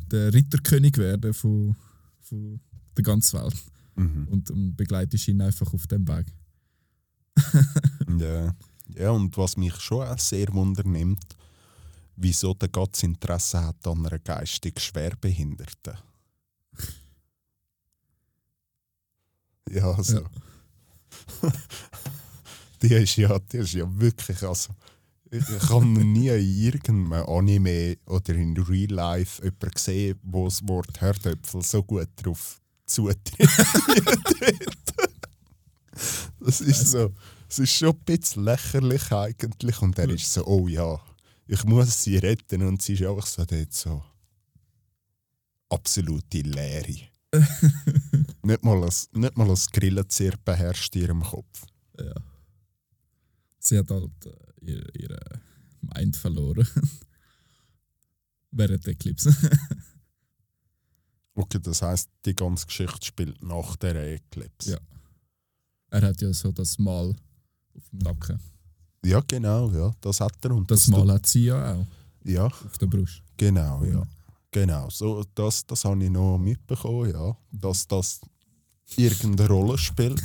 der 0.09 0.33
Ritterkönig 0.33 0.97
werden 0.99 1.35
von, 1.35 1.75
von 2.21 2.61
der 2.97 3.03
ganzen 3.03 3.41
Welt. 3.41 3.55
mhm. 3.97 4.29
Und, 4.31 4.51
und 4.51 4.77
begleitest 4.77 5.27
ihn 5.29 5.41
einfach 5.41 5.73
auf 5.75 5.87
dem 5.89 6.07
Weg. 6.07 6.27
ja. 8.21 8.55
ja, 8.95 9.11
und 9.11 9.37
was 9.37 9.57
mich 9.57 9.75
schon 9.81 10.07
auch 10.07 10.19
sehr 10.19 10.53
wundernimmt, 10.53 11.25
wieso 12.17 12.55
der 12.55 12.69
Gott 12.69 13.03
Interesse 13.03 13.63
hat 13.63 13.87
an 13.87 14.07
einer 14.07 14.19
geistig 14.19 14.81
Schwerbehinderten. 14.81 15.99
Ja, 19.71 19.91
also... 19.91 20.27
die, 22.83 22.95
ist 22.95 23.17
ja, 23.17 23.39
die 23.39 23.59
ist 23.59 23.73
ja 23.73 23.87
wirklich... 23.89 24.43
Also, 24.43 24.75
ich 25.31 25.49
ich 25.49 25.71
habe 25.71 25.87
noch 25.87 26.03
nie 26.03 26.29
in 26.29 26.59
irgendeinem 26.59 27.13
Anime 27.13 27.97
oder 28.05 28.35
in 28.35 28.55
Real 28.59 28.91
Life 28.91 29.43
jemanden 29.43 29.71
gesehen, 29.71 30.19
wo 30.25 30.45
das 30.45 30.67
Wort 30.69 31.01
Herdöpfel 31.01 31.63
so 31.63 31.83
gut 31.83 32.09
drauf 32.17 32.61
zutrifft. 32.85 33.35
das 36.41 36.61
ist 36.61 36.89
so... 36.89 37.15
Es 37.49 37.59
ist 37.59 37.73
schon 37.73 37.91
ein 37.91 38.05
bisschen 38.05 38.45
lächerlich 38.45 39.13
eigentlich 39.13 39.81
und 39.81 39.99
er 39.99 40.11
ist 40.11 40.33
so, 40.33 40.45
oh 40.47 40.69
ja, 40.69 41.01
ich 41.53 41.65
muss 41.65 42.03
sie 42.03 42.17
retten 42.17 42.63
und 42.63 42.81
sie 42.81 42.95
ist 42.95 43.03
einfach 43.03 43.27
so 43.27 43.45
dort 43.45 43.75
so 43.75 44.03
absolute 45.69 46.41
Leere. 46.41 47.11
nicht, 48.43 48.65
mal 48.65 48.83
ein, 48.83 49.21
nicht 49.21 49.37
mal 49.37 49.51
ein 49.51 49.59
Grillenzirpen 49.73 50.45
beherrscht 50.45 50.97
in 50.97 51.03
ihrem 51.03 51.23
Kopf. 51.23 51.67
Ja. 51.99 52.15
Sie 53.59 53.79
hat 53.79 53.91
halt 53.91 54.27
äh, 54.27 54.65
ihre, 54.65 54.91
ihre 54.99 55.21
Mind 55.83 56.17
verloren. 56.17 56.67
Während 58.51 58.87
der 58.87 58.93
Eclipse. 58.93 59.35
Okay, 61.35 61.59
das 61.63 61.81
heisst, 61.81 62.11
die 62.27 62.35
ganze 62.35 62.67
Geschichte 62.67 63.07
spielt 63.07 63.43
nach 63.43 63.77
der 63.77 63.97
Eclipse. 64.17 64.73
Ja. 64.73 64.79
er 65.89 66.09
hat 66.09 66.21
ja 66.21 66.31
so 66.35 66.53
das 66.53 66.79
Mal 66.79 67.17
auf 67.75 67.89
dem 67.89 68.01
Nacken. 68.01 68.39
Ja, 69.05 69.21
genau, 69.27 69.71
ja, 69.71 69.93
das 70.01 70.21
hat 70.21 70.37
er. 70.45 70.53
Und 70.53 70.71
Das 70.71 70.87
Mal 70.89 71.11
hat 71.13 71.27
sie 71.27 71.47
ja 71.47 71.75
auch 71.75 71.87
Ja, 72.25 72.47
auf 72.47 72.79
der 72.81 72.87
Brust. 72.87 73.23
genau, 73.37 73.83
ja. 73.85 74.03
Genau, 74.53 74.89
so, 74.91 75.25
das, 75.35 75.65
das 75.67 75.85
habe 75.85 76.05
ich 76.05 76.11
noch 76.11 76.39
mitbekommen, 76.39 77.11
ja. 77.13 77.37
Dass 77.51 77.87
das 77.89 78.21
irgendeine 78.97 79.49
Rolle 79.49 79.79
spielt. 79.79 80.21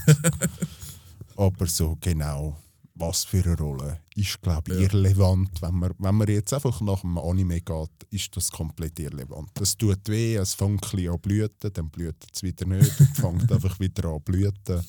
Aber 1.38 1.66
so 1.68 1.98
genau, 2.02 2.58
was 2.96 3.24
für 3.26 3.44
eine 3.44 3.58
Rolle, 3.58 4.00
ist, 4.16 4.42
glaube 4.42 4.74
ich, 4.74 4.78
Ja. 4.80 4.84
irrelevant. 4.84 5.62
Wenn 5.62 5.76
man, 5.76 5.92
wenn 5.98 6.16
man 6.16 6.28
jetzt 6.28 6.54
einfach 6.54 6.82
nach 6.82 7.02
dem 7.02 7.18
Anime 7.18 7.62
geht, 7.62 7.90
ist 8.10 8.36
das 8.36 8.52
komplett 8.52 9.00
irrelevant. 9.00 9.50
Es 9.62 9.78
tut 9.78 10.08
weh, 10.10 10.36
es 10.36 10.54
fängt 10.56 10.94
ein 10.94 11.08
an 11.10 11.20
blüten, 11.20 11.72
dann 11.74 11.90
blüht 11.90 12.16
es 12.34 12.44
wieder 12.44 12.66
nicht 12.66 13.00
und 13.00 13.16
fängt 13.16 13.52
einfach 13.52 13.80
wieder 13.80 14.10
an 14.10 14.22
blüten. 14.22 14.84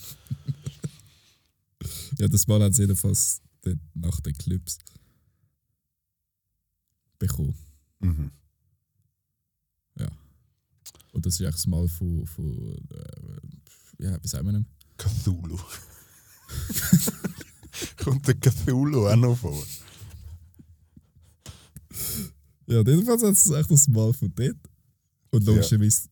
Ja, 2.19 2.27
das 2.29 2.47
Mal 2.47 2.63
hat 2.63 2.75
sie 2.75 2.83
jedenfalls 2.83 3.41
dort 3.63 3.79
nach 3.95 4.21
der 4.21 4.31
Eclipse 4.33 4.79
bekommen. 7.19 7.55
Mhm. 8.01 8.31
Und 11.13 11.27
das 11.27 11.35
ist 11.35 11.41
eigentlich 11.41 11.55
das 11.57 11.67
Mal 11.67 11.89
von, 11.89 12.27
von 12.27 12.77
äh, 12.93 14.05
ja, 14.05 14.23
wie 14.23 14.29
sagen 14.29 14.47
wir 14.47 14.53
denn? 14.53 14.67
Cthulhu. 14.97 15.57
Kommt 17.97 18.29
der 18.29 18.35
Cthulhu 18.37 19.09
auch 19.09 19.17
noch 19.17 19.37
vor? 19.37 19.61
Ja, 22.67 22.79
jedenfalls 22.83 23.23
hat 23.23 23.33
es 23.33 23.51
echt 23.51 23.71
das 23.71 23.89
Mal 23.89 24.13
von 24.13 24.33
dort. 24.35 24.57
Und 25.31 25.45
Ja. 25.45 25.53
logischerweise 25.55 26.09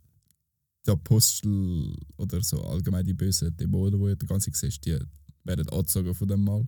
die 0.86 0.90
Apostel 0.90 1.94
oder 2.16 2.42
so 2.42 2.62
allgemein 2.64 3.05
die 3.05 3.14
bösen 3.14 3.55
Dämonen, 3.57 4.01
die 4.05 4.16
du 4.16 4.26
ganze 4.26 4.51
siehst, 4.53 4.84
die 4.84 4.99
werden 5.44 5.68
angezogen 5.68 6.14
von 6.14 6.28
dem 6.28 6.42
Mal. 6.42 6.66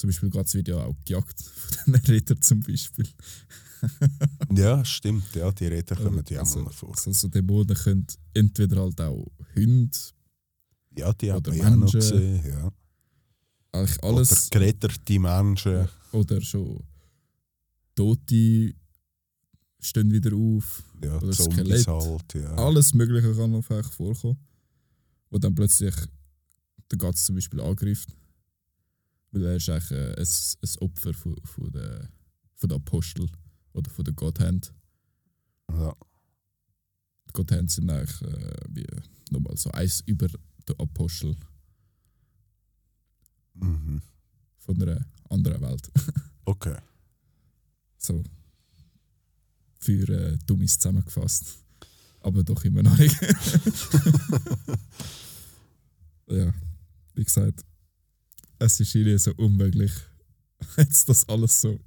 Zum 0.00 0.08
Beispiel 0.08 0.30
geht 0.30 0.54
wird 0.54 0.68
ja 0.68 0.76
auch 0.78 0.96
gejagt 1.04 1.40
von 1.84 1.92
den 1.92 2.02
Rittern 2.06 2.40
zum 2.40 2.60
Beispiel. 2.60 3.06
Ja, 4.54 4.84
stimmt, 4.84 5.34
ja, 5.34 5.50
die 5.52 5.66
Reden 5.66 5.96
kommen 5.96 6.22
ja 6.28 6.40
also, 6.40 6.60
auch 6.60 6.64
mal 6.64 6.70
vor. 6.72 6.94
Also 7.06 7.28
Dämonen 7.28 7.74
können 7.74 8.06
entweder 8.34 8.80
halt 8.82 9.00
auch 9.00 9.26
Hunde, 9.56 9.96
Ja, 10.98 11.12
die 11.14 11.30
oder 11.30 11.50
wir 11.52 11.58
ja 11.58 11.70
noch 11.70 11.90
Menschen. 11.92 12.00
gesehen. 12.00 12.44
Ja. 12.46 12.72
eigentlich 13.72 14.02
alles. 14.04 14.30
Oder 14.32 14.58
geretterte 14.58 15.18
Menschen. 15.18 15.88
Oder 16.12 16.40
schon 16.42 16.82
Tote 17.94 18.74
stehen 19.80 20.12
wieder 20.12 20.34
auf. 20.36 20.82
Ja, 21.02 21.16
Oder 21.16 21.32
Zombies 21.32 21.82
Skelett. 21.82 21.86
halt. 21.86 22.34
Ja. 22.34 22.54
Alles 22.56 22.92
Mögliche 22.94 23.34
kann 23.34 23.54
auf 23.54 23.70
euch 23.70 23.86
vorkommen. 23.86 24.38
Wo 25.30 25.38
dann 25.38 25.54
plötzlich 25.54 25.94
der 26.90 26.98
Gatz 26.98 27.24
zum 27.24 27.34
Beispiel 27.36 27.60
angreift. 27.60 28.08
Weil 29.32 29.44
er 29.44 29.56
ist 29.56 29.68
eigentlich 29.68 29.90
äh, 29.92 30.14
ein, 30.16 30.26
ein 30.62 30.78
Opfer 30.80 31.14
von, 31.14 31.36
von, 31.44 31.70
der, 31.72 32.08
von 32.56 32.68
der 32.68 32.76
Apostel 32.76 33.28
oder 33.72 33.90
von 33.90 34.04
der 34.04 34.14
Godhand. 34.14 34.72
Ja. 35.70 35.94
Die 37.28 37.32
Godhand 37.32 37.70
sind 37.70 37.90
eigentlich 37.90 38.22
äh, 38.22 38.54
wie 38.70 38.86
nochmal 39.30 39.56
so 39.56 39.70
eins 39.70 40.00
über 40.06 40.26
der 40.66 40.80
Apostel. 40.80 41.36
Mhm. 43.54 44.02
von 44.58 44.82
einer 44.82 45.06
anderen 45.28 45.62
Welt. 45.62 45.90
Okay. 46.46 46.78
so 47.96 48.24
für 49.78 50.08
äh, 50.08 50.38
Dummies 50.46 50.78
zusammengefasst. 50.78 51.58
Aber 52.22 52.42
doch 52.42 52.64
immer 52.64 52.82
noch 52.82 52.98
nicht. 52.98 53.14
ja, 56.26 56.52
wie 57.14 57.24
gesagt, 57.24 57.64
es 58.60 58.78
ist 58.78 58.94
irgendwie 58.94 59.18
so 59.18 59.32
unmöglich, 59.36 59.92
jetzt 60.76 61.08
das 61.08 61.28
alles 61.28 61.60
so 61.60 61.78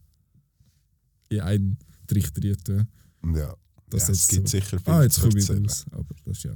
in 1.30 1.40
einen 1.40 1.78
Trichter 2.08 2.42
zu 2.42 2.64
tun. 2.64 2.88
Ja. 3.36 3.56
Das 3.90 4.08
ja, 4.08 4.14
es 4.14 4.28
gibt 4.28 4.48
so, 4.48 4.58
sicher 4.58 4.80
viel 4.80 4.94
Ah, 4.94 5.04
jetzt 5.04 5.22
komme 5.22 5.40
ich 5.40 5.50
raus. 5.50 5.86
Aber 5.92 6.16
das 6.26 6.38
ist 6.38 6.44
ja. 6.44 6.56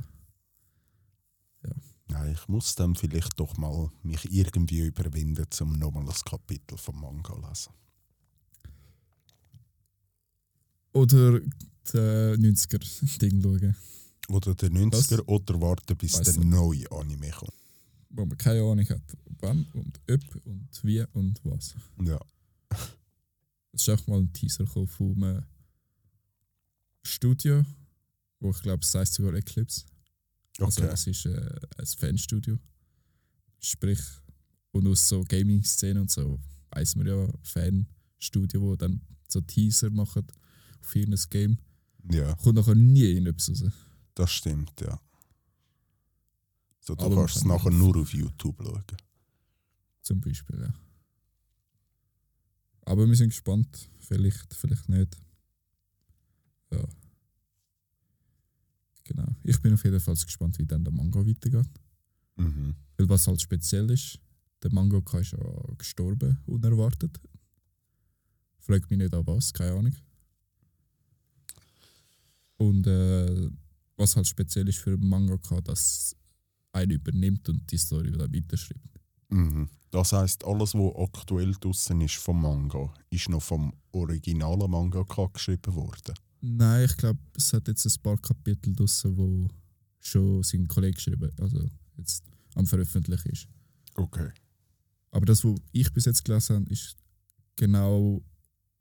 Nein, 2.10 2.32
ich 2.34 2.48
muss 2.48 2.74
dann 2.76 2.96
vielleicht 2.96 3.38
doch 3.40 3.58
mal 3.58 3.92
mich 4.02 4.32
irgendwie 4.32 4.80
überwinden, 4.80 5.46
um 5.60 5.74
nochmal 5.74 6.08
ein 6.08 6.16
Kapitel 6.26 6.78
vom 6.78 7.02
Manga 7.02 7.34
zu 7.34 7.42
lesen. 7.42 7.74
Oder 10.94 11.42
der 11.94 12.38
90er-Ding 12.38 13.42
schauen, 13.42 13.76
Oder 14.30 14.56
der 14.56 14.70
90er 14.70 15.18
Was? 15.18 15.28
oder 15.28 15.62
warten, 15.62 15.98
bis 15.98 16.18
Weiss 16.18 16.34
der 16.34 16.44
neue 16.44 16.90
Anime 16.92 17.30
kommt. 17.32 17.52
Wo 18.10 18.26
man 18.26 18.38
keine 18.38 18.62
Ahnung 18.62 18.88
hat, 18.90 19.02
wann 19.40 19.66
und 19.74 20.00
ob 20.10 20.46
und 20.46 20.70
wie 20.84 21.04
und 21.14 21.40
was. 21.44 21.76
Ja. 22.04 22.20
Es 23.74 23.82
ist 23.88 23.90
auch 23.90 24.08
mal 24.08 24.20
ein 24.20 24.34
Teaser 24.34 24.66
von 24.66 24.88
einem 25.24 25.44
Studio, 27.04 27.64
wo 28.40 28.52
ich 28.52 28.62
glaube, 28.62 28.84
es 28.84 28.94
heißt 28.94 29.14
sogar 29.14 29.34
Eclipse. 29.34 29.86
Also 30.60 30.82
Okay. 30.84 30.92
es 30.94 31.08
ist 31.08 31.26
äh, 31.26 31.50
ein 31.78 31.86
Fanstudio. 31.86 32.58
Sprich, 33.60 34.00
und 34.72 34.88
aus 34.88 35.08
so 35.08 35.24
Gaming-Szene 35.24 36.02
und 36.02 36.12
so 36.12 36.40
weiß 36.72 36.96
man 36.96 37.08
ja, 37.08 37.28
Fanstudio, 37.44 38.62
wo 38.62 38.76
dann 38.76 39.02
so 39.28 39.42
Teaser 39.42 39.90
machen 39.90 40.26
für 40.82 41.00
ein 41.00 41.16
Game. 41.30 41.58
ja, 42.12 42.34
Kommt 42.36 42.56
nachher 42.56 42.76
nie 42.76 43.12
in 43.18 43.28
etwas 43.28 43.50
raus. 43.50 43.72
das 44.16 44.32
stimmt, 44.32 44.74
ja. 44.82 45.00
So, 46.88 46.96
du 46.96 47.04
Aber 47.04 47.16
kannst 47.16 47.36
es 47.36 47.44
nachher 47.44 47.70
nur 47.70 47.98
auf 47.98 48.14
YouTube 48.14 48.64
schauen. 48.64 48.84
Zum 50.04 50.22
Beispiel, 50.22 50.62
ja. 50.62 50.74
Aber 52.86 53.06
wir 53.06 53.16
sind 53.18 53.28
gespannt. 53.28 53.90
Vielleicht, 54.00 54.54
vielleicht 54.54 54.88
nicht. 54.88 55.18
Ja. 56.72 56.88
Genau. 59.04 59.36
Ich 59.44 59.62
bin 59.62 59.74
auf 59.74 59.84
jeden 59.84 60.00
Fall 60.00 60.16
gespannt, 60.16 60.58
wie 60.60 60.66
dann 60.66 60.86
der 60.86 60.94
Manga 60.94 61.20
weitergeht. 61.20 61.70
Mhm. 62.38 62.74
Weil 62.96 63.10
was 63.10 63.28
halt 63.28 63.42
speziell 63.42 63.92
ist, 63.92 64.22
der 64.64 64.72
Mangaka 64.72 65.20
ist 65.20 65.34
ja 65.34 65.40
gestorben, 65.78 66.38
unerwartet. 66.46 67.20
Fragt 68.60 68.90
mich 68.90 69.00
nicht 69.00 69.14
an 69.14 69.28
was, 69.28 69.52
keine 69.52 69.74
Ahnung. 69.74 69.96
Und 72.56 72.88
äh, 72.88 73.52
was 73.98 74.16
halt 74.16 74.28
speziell 74.28 74.70
ist 74.70 74.80
für 74.80 74.94
einen 74.94 75.10
Mangaka, 75.10 75.60
dass 75.60 76.16
einen 76.78 76.92
übernimmt 76.92 77.48
und 77.50 77.70
die 77.72 77.78
Story 77.78 78.14
wieder 78.14 78.32
weiterschreibt. 78.32 79.00
Mhm. 79.30 79.70
Das 79.92 80.14
heißt, 80.14 80.46
alles, 80.46 80.74
was 80.74 80.96
aktuell 80.96 81.54
draussen 81.54 82.02
ist 82.02 82.16
vom 82.16 82.42
Manga, 82.42 82.94
ist 83.10 83.30
noch 83.30 83.42
vom 83.42 83.74
originalen 83.92 84.70
Mangaka 84.70 85.28
geschrieben 85.28 85.74
worden. 85.74 86.14
Nein, 86.42 86.86
ich 86.86 86.98
glaube, 86.98 87.20
es 87.36 87.52
hat 87.54 87.68
jetzt 87.68 87.86
ein 87.86 88.02
paar 88.04 88.18
Kapitel 88.18 88.74
draussen, 88.76 89.18
wo 89.18 89.48
schon 90.00 90.44
sein 90.44 90.68
Kollege 90.68 90.96
geschrieben 90.96 91.32
also 91.40 91.66
jetzt 91.98 92.24
am 92.56 92.68
Veröffentlichen 92.68 93.30
ist. 93.30 93.48
Okay. 93.96 94.30
Aber 95.12 95.26
das, 95.26 95.44
was 95.44 95.60
ich 95.72 95.92
bis 95.92 96.06
jetzt 96.06 96.24
gelesen 96.24 96.58
habe, 96.58 96.72
ist 96.72 96.96
genau, 97.56 98.22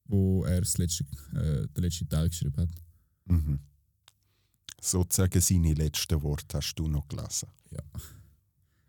wo 0.04 0.44
er 0.44 0.60
das 0.60 0.76
letzte, 0.78 1.04
äh, 1.34 1.66
den 1.68 1.84
letzten 1.84 2.08
Teil 2.08 2.28
geschrieben 2.28 2.56
hat. 2.56 2.70
Mhm. 3.26 3.60
Sozusagen 4.80 5.40
seine 5.40 5.74
letzten 5.74 6.22
Worte 6.22 6.58
hast 6.58 6.74
du 6.74 6.88
noch 6.88 7.08
gelesen. 7.08 7.48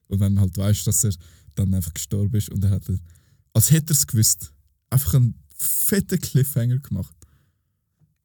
Und 0.07 0.19
wenn 0.19 0.35
du 0.35 0.41
halt 0.41 0.57
weißt, 0.57 0.87
dass 0.87 1.03
er 1.03 1.13
dann 1.55 1.73
einfach 1.73 1.93
gestorben 1.93 2.35
ist 2.35 2.49
und 2.49 2.63
er 2.63 2.71
hat, 2.71 2.83
als 3.53 3.71
hätte 3.71 3.93
er 3.93 3.97
es 3.97 4.07
gewusst, 4.07 4.53
einfach 4.89 5.15
einen 5.15 5.35
fetten 5.57 6.19
Cliffhanger 6.19 6.79
gemacht. 6.79 7.15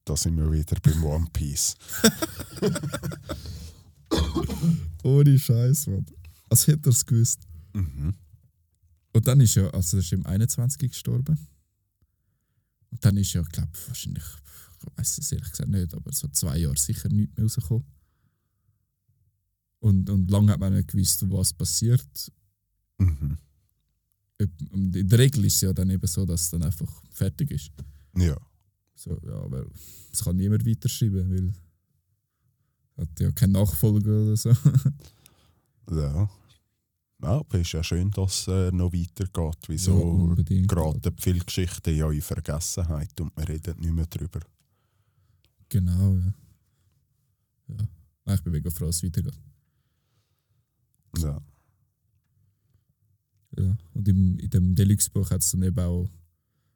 Da 0.05 0.17
sind 0.17 0.37
wir 0.37 0.51
wieder 0.51 0.77
beim 0.81 1.05
One 1.05 1.27
Piece. 1.33 1.77
Ohne 5.05 5.39
Scheiß, 5.39 5.87
Mann. 5.87 6.07
Als 6.51 6.67
hätte 6.67 6.91
er 6.91 6.93
es 6.93 7.07
gewusst. 7.07 7.41
Mhm. 7.73 8.15
Und 9.13 9.27
dann 9.27 9.41
ist 9.41 9.57
er, 9.57 9.73
also 9.75 9.97
er 9.97 10.01
ist 10.01 10.13
im 10.13 10.27
21. 10.27 10.91
gestorben. 10.91 11.39
Und 12.91 13.05
dann 13.05 13.17
ist 13.17 13.33
ja, 13.33 13.43
ich 13.43 13.49
glaube, 13.49 13.71
wahrscheinlich, 13.87 14.25
ich 14.91 14.99
weiß 14.99 15.19
es 15.19 15.33
ehrlich 15.33 15.51
gesagt 15.51 15.71
nicht, 15.71 15.95
aber 15.95 16.13
so 16.13 16.29
zwei 16.29 16.59
Jahre 16.59 16.77
sicher 16.77 17.09
nichts 17.09 17.37
mehr 17.37 17.45
rausgekommen. 17.45 17.85
Und, 19.81 20.09
und 20.11 20.31
lange 20.31 20.53
hat 20.53 20.61
man 20.61 20.75
nicht 20.75 20.89
gewusst, 20.89 21.29
was 21.29 21.53
passiert. 21.53 22.33
Mhm. 22.99 23.37
Und 24.71 24.97
In 24.97 25.09
der 25.09 25.19
Regel 25.19 25.45
ist 25.45 25.57
es 25.57 25.61
ja 25.63 25.73
dann 25.73 25.91
eben 25.91 26.07
so, 26.07 26.25
dass 26.25 26.43
es 26.43 26.51
dann 26.51 26.63
einfach 26.63 27.03
fertig 27.11 27.51
ist. 27.51 27.73
Ja. 28.17 28.37
So, 28.95 29.19
ja, 29.25 29.51
weil 29.51 29.67
es 30.13 30.23
kann 30.23 30.37
niemand 30.37 30.65
weiterschreiben, 30.67 31.31
weil 31.31 31.53
hat 32.97 33.21
ja 33.21 33.33
keinen 33.33 33.53
Nachfolger 33.53 34.23
oder 34.23 34.37
so. 34.37 34.53
Ja. 35.91 36.31
ja 37.21 37.29
aber 37.29 37.55
es 37.57 37.63
ist 37.63 37.73
ja 37.73 37.83
schön, 37.83 38.11
dass 38.13 38.43
es 38.43 38.49
äh, 38.49 38.71
noch 38.71 38.93
weitergeht. 38.93 39.35
Ja, 39.37 39.69
Wieso 39.69 40.01
unbedingt. 40.01 40.69
geraten 40.69 41.13
viele 41.19 41.41
Geschichten 41.41 41.97
ja 41.97 42.09
in 42.11 42.23
Vergessenheit 42.23 43.21
und 43.21 43.37
wir 43.37 43.49
reden 43.49 43.81
nicht 43.81 43.93
mehr 43.93 44.07
drüber. 44.07 44.41
Genau, 45.73 46.17
ja. 46.17 46.35
ja. 47.69 47.89
Nein, 48.27 48.35
ich 48.35 48.43
bin 48.43 48.53
mega 48.53 48.69
froh, 48.69 48.85
dass 48.85 48.97
es 48.97 49.05
weitergeht. 49.05 49.41
Ja. 51.17 51.43
Ja. 53.57 53.79
Und 53.95 54.07
im, 54.07 54.39
in 54.39 54.51
dem 54.51 54.75
Deluxe-Buch 54.75 55.31
hat 55.31 55.41
es 55.41 55.51
dann 55.51 55.63
eben 55.63 55.79
auch 55.79 56.11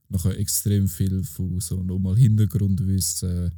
nachher 0.08 0.38
extrem 0.38 0.88
viel 0.88 1.22
von 1.24 1.60
so 1.60 1.82
nochmal 1.82 2.16
Hintergrundwissen. 2.16 3.52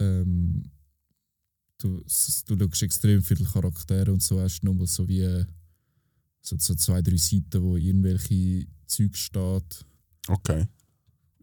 Ähm, 0.00 0.72
du, 1.78 2.00
du 2.00 2.58
schaust 2.58 2.82
extrem 2.82 3.22
viele 3.22 3.44
Charaktere 3.44 4.12
und 4.12 4.24
so 4.24 4.40
hast 4.40 4.64
nochmal 4.64 4.88
so 4.88 5.06
wie 5.06 5.44
so, 6.40 6.56
so 6.58 6.74
zwei, 6.74 7.00
drei 7.00 7.16
Seiten, 7.16 7.62
wo 7.62 7.76
irgendwelche 7.76 8.66
Zeug 8.86 9.16
steht. 9.16 9.84
Okay. 10.26 10.66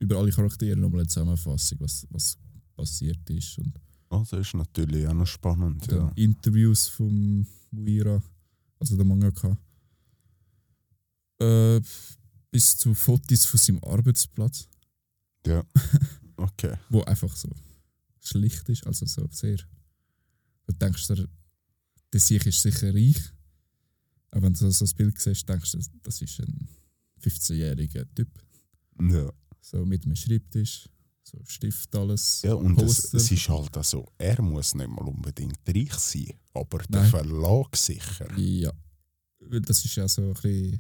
Über 0.02 0.18
alle 0.18 0.32
Charaktere 0.32 0.76
nochmal 0.76 1.02
eine 1.02 1.08
Zusammenfassung, 1.08 1.80
was, 1.80 2.08
was 2.10 2.38
passiert 2.76 3.30
ist. 3.30 3.58
Und 3.60 3.74
Oh, 4.10 4.26
das 4.30 4.48
ist 4.48 4.54
natürlich 4.56 5.08
auch 5.08 5.14
noch 5.14 5.28
spannend. 5.28 5.90
Ja. 5.90 6.12
Interviews 6.16 6.88
vom 6.90 7.48
Muira, 7.70 8.22
also 8.80 8.98
der 8.98 9.06
Mangaka. 9.06 9.58
Äh, 11.40 11.80
bis 12.52 12.76
zu 12.76 12.94
Fotos 12.94 13.46
von 13.46 13.58
seinem 13.58 13.84
Arbeitsplatz, 13.84 14.68
ja. 15.48 15.64
Okay. 16.36 16.76
wo 16.90 17.04
einfach 17.04 17.34
so 17.36 17.50
schlicht 18.20 18.68
ist, 18.70 18.86
also 18.86 19.06
so 19.06 19.28
sehr. 19.32 19.58
Du 20.68 20.74
denkst 20.74 21.08
dir, 21.08 21.30
der 22.12 22.20
Sieg 22.20 22.46
ist 22.46 22.62
sicher 22.62 22.94
reich, 22.94 23.18
aber 24.32 24.44
wenn 24.48 24.54
du 24.54 24.72
so 24.72 24.84
das 24.84 24.94
Bild 24.94 25.18
siehst, 25.20 25.48
denkst 25.48 25.72
du, 25.72 25.80
das 26.04 26.22
ist 26.22 26.40
ein 26.42 26.68
15-jähriger 27.22 28.06
Typ, 28.14 28.28
Ja. 29.00 29.32
So 29.62 29.86
mit 29.86 30.06
einem 30.06 30.16
Schreibtisch, 30.16 30.90
so 31.24 31.40
Stift, 31.46 31.96
alles. 31.96 32.42
Ja, 32.44 32.56
und 32.56 32.82
es, 32.82 33.14
es 33.14 33.32
ist 33.32 33.50
halt 33.50 33.78
auch 33.78 33.84
so, 33.84 34.12
er 34.18 34.42
muss 34.42 34.76
nicht 34.76 34.90
mal 34.90 35.08
unbedingt 35.08 35.60
reich 35.68 35.94
sein, 35.94 36.34
aber 36.54 36.80
der 36.80 37.02
Nein. 37.02 37.10
Verlag 37.10 37.76
sicher. 37.78 38.38
Ja, 38.38 38.72
weil 39.40 39.62
das 39.62 39.86
ist 39.86 39.96
ja 39.96 40.08
so 40.08 40.22
ein 40.24 40.34
bisschen 40.34 40.80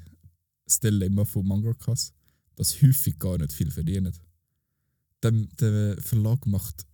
das 0.66 0.80
Dilemma 0.80 1.26
von 1.26 1.48
Mangakas, 1.48 2.14
dass 2.56 2.82
häufig 2.82 3.18
gar 3.18 3.38
nicht 3.38 3.54
viel 3.54 3.72
verdienen. 3.72 4.14
Der, 5.24 5.32
der 5.32 6.02
Verlag 6.02 6.46
macht 6.46 6.86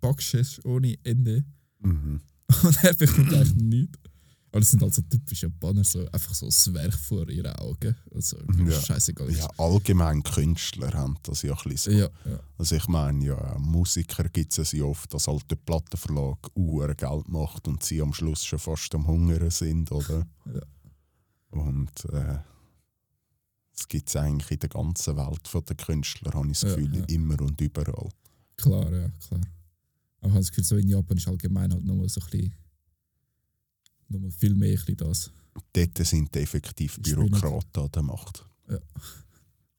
Backschiss 0.00 0.64
ohne 0.64 0.96
Ende 1.04 1.44
Mhm. 1.82 2.20
und 2.62 2.84
er 2.84 2.94
bekommt 2.94 3.32
eigentlich 3.32 3.54
nichts. 3.54 3.98
Aber 4.52 4.58
das 4.60 4.70
sind 4.72 4.82
halt 4.82 4.92
so 4.92 5.02
typische 5.02 5.48
Banner, 5.48 5.84
so 5.84 6.00
einfach 6.10 6.34
so 6.34 6.46
das 6.46 6.74
Werk 6.74 6.92
vor 6.94 7.28
ihren 7.28 7.54
Augen. 7.54 7.94
Also, 8.12 8.36
Ja. 8.66 8.80
scheißegal. 8.80 9.30
Ja, 9.32 9.46
allgemein 9.58 10.22
Künstler 10.24 10.92
haben 10.92 11.16
das 11.22 11.42
ja 11.42 11.52
ein 11.52 11.70
bisschen 11.70 11.92
so. 11.92 11.98
ja, 12.00 12.08
ja. 12.24 12.40
Also 12.58 12.74
ich 12.74 12.88
meine, 12.88 13.24
ja, 13.24 13.56
Musiker 13.60 14.28
gibt 14.28 14.58
es 14.58 14.72
ja 14.72 14.82
oft, 14.84 15.14
dass 15.14 15.28
halt 15.28 15.48
der 15.50 15.56
Plattenverlag 15.56 16.38
Uhr 16.56 16.92
Geld 16.94 17.28
macht 17.28 17.68
und 17.68 17.82
sie 17.84 18.02
am 18.02 18.12
Schluss 18.12 18.44
schon 18.44 18.58
fast 18.58 18.92
am 18.94 19.06
Hungern 19.06 19.50
sind, 19.50 19.90
oder? 19.92 20.26
Ja. 20.52 20.62
Und 21.50 22.04
äh, 22.12 22.38
das 23.74 23.88
gibt 23.88 24.08
es 24.08 24.16
eigentlich 24.16 24.50
in 24.50 24.58
der 24.58 24.68
ganzen 24.68 25.16
Welt 25.16 25.48
von 25.48 25.64
den 25.64 25.76
Künstlern, 25.76 26.34
habe 26.34 26.46
ich 26.50 26.60
das 26.60 26.70
Ja, 26.70 26.76
Gefühl, 26.76 26.96
ja. 26.98 27.04
immer 27.06 27.40
und 27.40 27.60
überall. 27.60 28.08
Klar, 28.56 28.92
ja, 28.92 29.08
klar. 29.20 29.40
Aber 30.20 30.26
ich 30.28 30.30
habe 30.30 30.40
das 30.40 30.50
Gefühl, 30.50 30.64
so 30.64 30.76
in 30.76 30.88
Japan 30.88 31.16
ist 31.16 31.28
allgemein 31.28 31.72
halt 31.72 31.84
nochmal 31.84 32.08
so 32.08 32.20
ein 32.20 32.26
bisschen, 32.30 32.54
nochmal 34.10 34.30
viel 34.30 34.54
mehr 34.54 34.78
ein 34.86 34.96
das. 34.96 35.30
Dort 35.72 35.98
sind 36.06 36.34
effektiv. 36.36 36.98
Bürokraten 37.00 37.82
an 37.82 37.90
der 37.92 38.02
Macht. 38.02 38.46
Ja. 38.68 38.78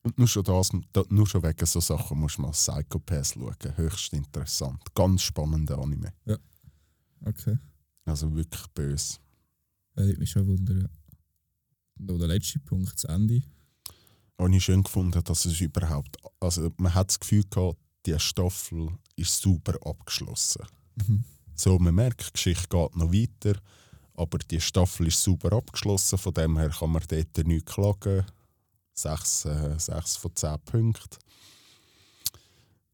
Und 0.03 0.17
nur 0.17 0.27
schon, 0.27 0.43
das, 0.43 0.69
da- 0.93 1.03
nur 1.09 1.27
schon 1.27 1.43
wegen 1.43 1.65
so 1.65 1.79
Sachen 1.79 2.19
muss 2.19 2.37
man 2.37 2.51
Psychopaths 2.51 3.33
schauen. 3.33 3.55
Höchst 3.77 4.13
interessant. 4.13 4.81
Ganz 4.95 5.21
spannender 5.21 5.77
Anime. 5.77 6.13
Okay. 7.23 7.57
Also 8.05 8.33
wirklich 8.35 8.65
böse. 8.73 9.17
Ja, 9.95 10.03
würde 10.05 10.19
mich 10.19 10.31
schon 10.31 10.47
wundern, 10.47 10.81
ja. 10.81 10.89
Noch 11.99 12.17
der 12.17 12.29
letzte 12.29 12.59
Punkt, 12.59 12.93
das 12.95 13.03
Ende. 13.03 13.43
Habe 14.39 14.55
ich 14.55 14.63
schön 14.63 14.81
gefunden, 14.81 15.23
dass 15.23 15.45
es 15.45 15.61
überhaupt. 15.61 16.17
Also 16.39 16.71
man 16.77 16.95
hat 16.95 17.09
das 17.09 17.19
Gefühl 17.19 17.43
gehabt, 17.47 17.77
die 18.07 18.19
Staffel 18.19 18.89
ist 19.15 19.39
super 19.39 19.77
abgeschlossen. 19.85 20.65
Mhm. 20.95 21.23
So, 21.53 21.77
man 21.77 21.93
merkt, 21.93 22.29
die 22.29 22.33
Geschichte 22.33 22.67
geht 22.69 22.95
noch 22.95 23.13
weiter, 23.13 23.59
aber 24.21 24.37
die 24.37 24.61
Staffel 24.61 25.07
ist 25.07 25.21
super 25.21 25.51
abgeschlossen. 25.53 26.17
Von 26.17 26.33
dem 26.33 26.57
her 26.57 26.69
kann 26.69 26.91
man 26.91 27.03
dort 27.07 27.37
nichts 27.45 27.73
klagen. 27.73 28.25
Sechs, 28.93 29.45
äh, 29.45 29.79
sechs 29.79 30.15
von 30.15 30.35
zehn 30.35 30.59
Punkten. 30.65 31.17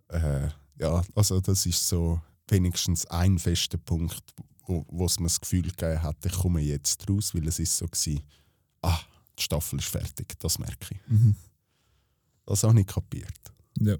Äh, 0.10 0.48
ja, 0.80 1.04
also 1.16 1.42
das 1.42 1.66
ist 1.66 1.88
so 1.88 2.22
wenigstens 2.48 3.06
ein 3.08 3.38
fester 3.40 3.78
Punkt, 3.78 4.24
wo, 4.66 4.86
wo 4.88 5.06
es 5.06 5.20
mir 5.20 5.26
das 5.26 5.42
Gefühl 5.42 5.64
gegeben 5.64 6.02
hat, 6.02 6.26
ich 6.26 6.32
komme 6.32 6.62
jetzt 6.62 7.10
raus, 7.10 7.36
weil 7.36 7.48
es 7.48 7.60
ist 7.60 7.76
so 7.76 7.86
war, 7.88 8.22
ah, 8.82 9.00
die 9.38 9.44
Staffel 9.44 9.80
ist 9.80 9.90
fertig, 9.90 10.40
das 10.40 10.60
merke 10.60 10.96
ich. 10.96 11.08
Mhm. 11.08 11.36
Das 12.46 12.64
habe 12.64 12.80
ich 12.80 12.88
kapiert. 12.88 13.54
Ja. 13.80 13.98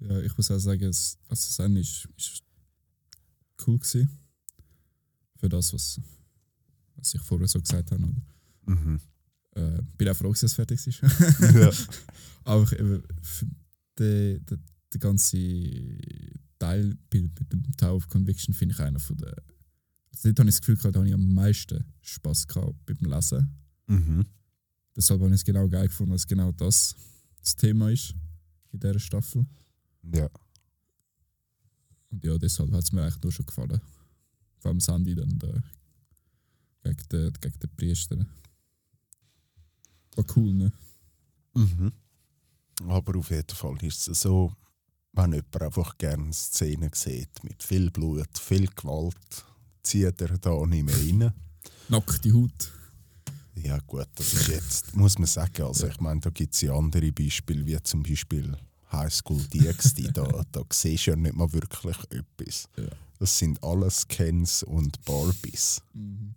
Ja, 0.00 0.18
ich 0.20 0.34
muss 0.34 0.50
auch 0.50 0.58
sagen, 0.58 0.84
es, 0.84 1.18
also 1.28 1.46
das 1.46 1.58
Ende 1.58 1.80
ist, 1.82 2.08
ist 2.16 2.42
cool 3.66 3.78
gewesen. 3.78 4.19
Für 5.40 5.48
das, 5.48 5.72
was, 5.72 6.00
was 6.96 7.14
ich 7.14 7.20
vorher 7.22 7.48
so 7.48 7.60
gesagt 7.60 7.90
habe. 7.90 8.02
Oder? 8.02 8.74
Mhm. 8.74 9.00
Äh, 9.52 9.82
bin 9.96 10.08
auch 10.08 10.16
froh, 10.16 10.30
dass 10.30 10.42
es 10.42 10.52
fertig 10.52 10.86
ist. 10.86 11.00
ja. 11.00 11.70
Aber 12.44 12.62
ich 12.64 12.78
eben, 12.78 13.02
für 13.22 13.46
den, 13.98 14.44
den, 14.44 14.64
den 14.92 15.00
ganzen 15.00 15.98
Teil 16.58 16.96
mit 17.12 17.52
dem 17.52 17.76
Tower 17.76 17.96
of 17.96 18.08
Conviction 18.08 18.54
finde 18.54 18.74
ich 18.74 18.80
einer 18.80 19.00
von 19.00 19.16
der. 19.16 19.34
Also 20.12 20.28
dort 20.28 20.40
habe 20.40 20.50
ich 20.50 20.56
das 20.56 20.60
Gefühl 20.60 20.76
gehabt, 20.76 20.94
da 20.94 21.00
habe 21.00 21.08
ich 21.08 21.14
am 21.14 21.32
meisten 21.32 21.84
Spass 22.02 22.46
gehabt 22.46 22.74
beim 22.84 23.10
Lesen. 23.10 23.48
Mhm. 23.86 24.26
Deshalb 24.94 25.20
habe 25.20 25.30
ich 25.30 25.40
es 25.40 25.44
genau 25.44 25.68
geil 25.68 25.86
gefunden, 25.86 26.12
dass 26.12 26.26
genau 26.26 26.52
das 26.52 26.94
das 27.40 27.56
Thema 27.56 27.90
ist 27.90 28.14
in 28.72 28.80
dieser 28.80 28.98
Staffel. 28.98 29.46
ja. 30.14 30.28
Und 32.10 32.24
ja, 32.24 32.36
deshalb 32.38 32.72
hat 32.72 32.82
es 32.82 32.92
mir 32.92 33.02
eigentlich 33.02 33.22
nur 33.22 33.32
schon 33.32 33.46
gefallen. 33.46 33.80
Allem 34.66 34.80
Sandy 34.80 35.14
dann 35.14 35.38
da 35.38 35.52
gegen 36.82 37.08
den, 37.10 37.32
gegen 37.40 37.58
den 37.58 37.76
Priester. 37.76 38.26
War 40.16 40.24
cool, 40.36 40.52
ne? 40.52 40.72
Mhm. 41.54 41.92
Aber 42.88 43.18
auf 43.18 43.30
jeden 43.30 43.54
Fall 43.54 43.76
ist 43.82 44.08
es 44.08 44.22
so, 44.22 44.52
wenn 45.12 45.32
jemand 45.32 45.62
einfach 45.62 45.98
gerne 45.98 46.32
Szenen 46.32 46.90
sieht 46.94 47.42
mit 47.44 47.62
viel 47.62 47.90
Blut, 47.90 48.38
viel 48.38 48.68
Gewalt, 48.68 49.44
zieht 49.82 50.20
er 50.20 50.38
da 50.38 50.66
nicht 50.66 50.84
mehr 50.84 50.96
rein. 50.96 51.32
Nackte 51.88 52.32
Haut. 52.32 52.72
Ja 53.54 53.78
gut, 53.86 54.08
das 54.14 54.32
ist 54.32 54.48
jetzt, 54.48 54.96
muss 54.96 55.18
man 55.18 55.26
sagen, 55.26 55.62
also 55.62 55.86
ich 55.86 56.00
meine, 56.00 56.20
da 56.20 56.30
gibt 56.30 56.54
es 56.54 56.60
ja 56.62 56.72
andere 56.72 57.12
Beispiele, 57.12 57.66
wie 57.66 57.82
zum 57.82 58.02
Beispiel 58.02 58.56
High 58.92 59.12
School 59.12 59.42
DxD, 59.42 60.10
da, 60.12 60.44
da 60.50 60.62
siehst 60.72 61.06
du 61.06 61.10
ja 61.10 61.16
nicht 61.16 61.34
mal 61.34 61.52
wirklich 61.52 61.98
etwas. 62.10 62.68
Ja. 62.76 62.84
Das 63.20 63.36
sind 63.36 63.62
alles 63.62 64.08
Kens 64.08 64.62
und 64.62 65.04
Barbies. 65.04 65.82
Mhm. 65.92 66.34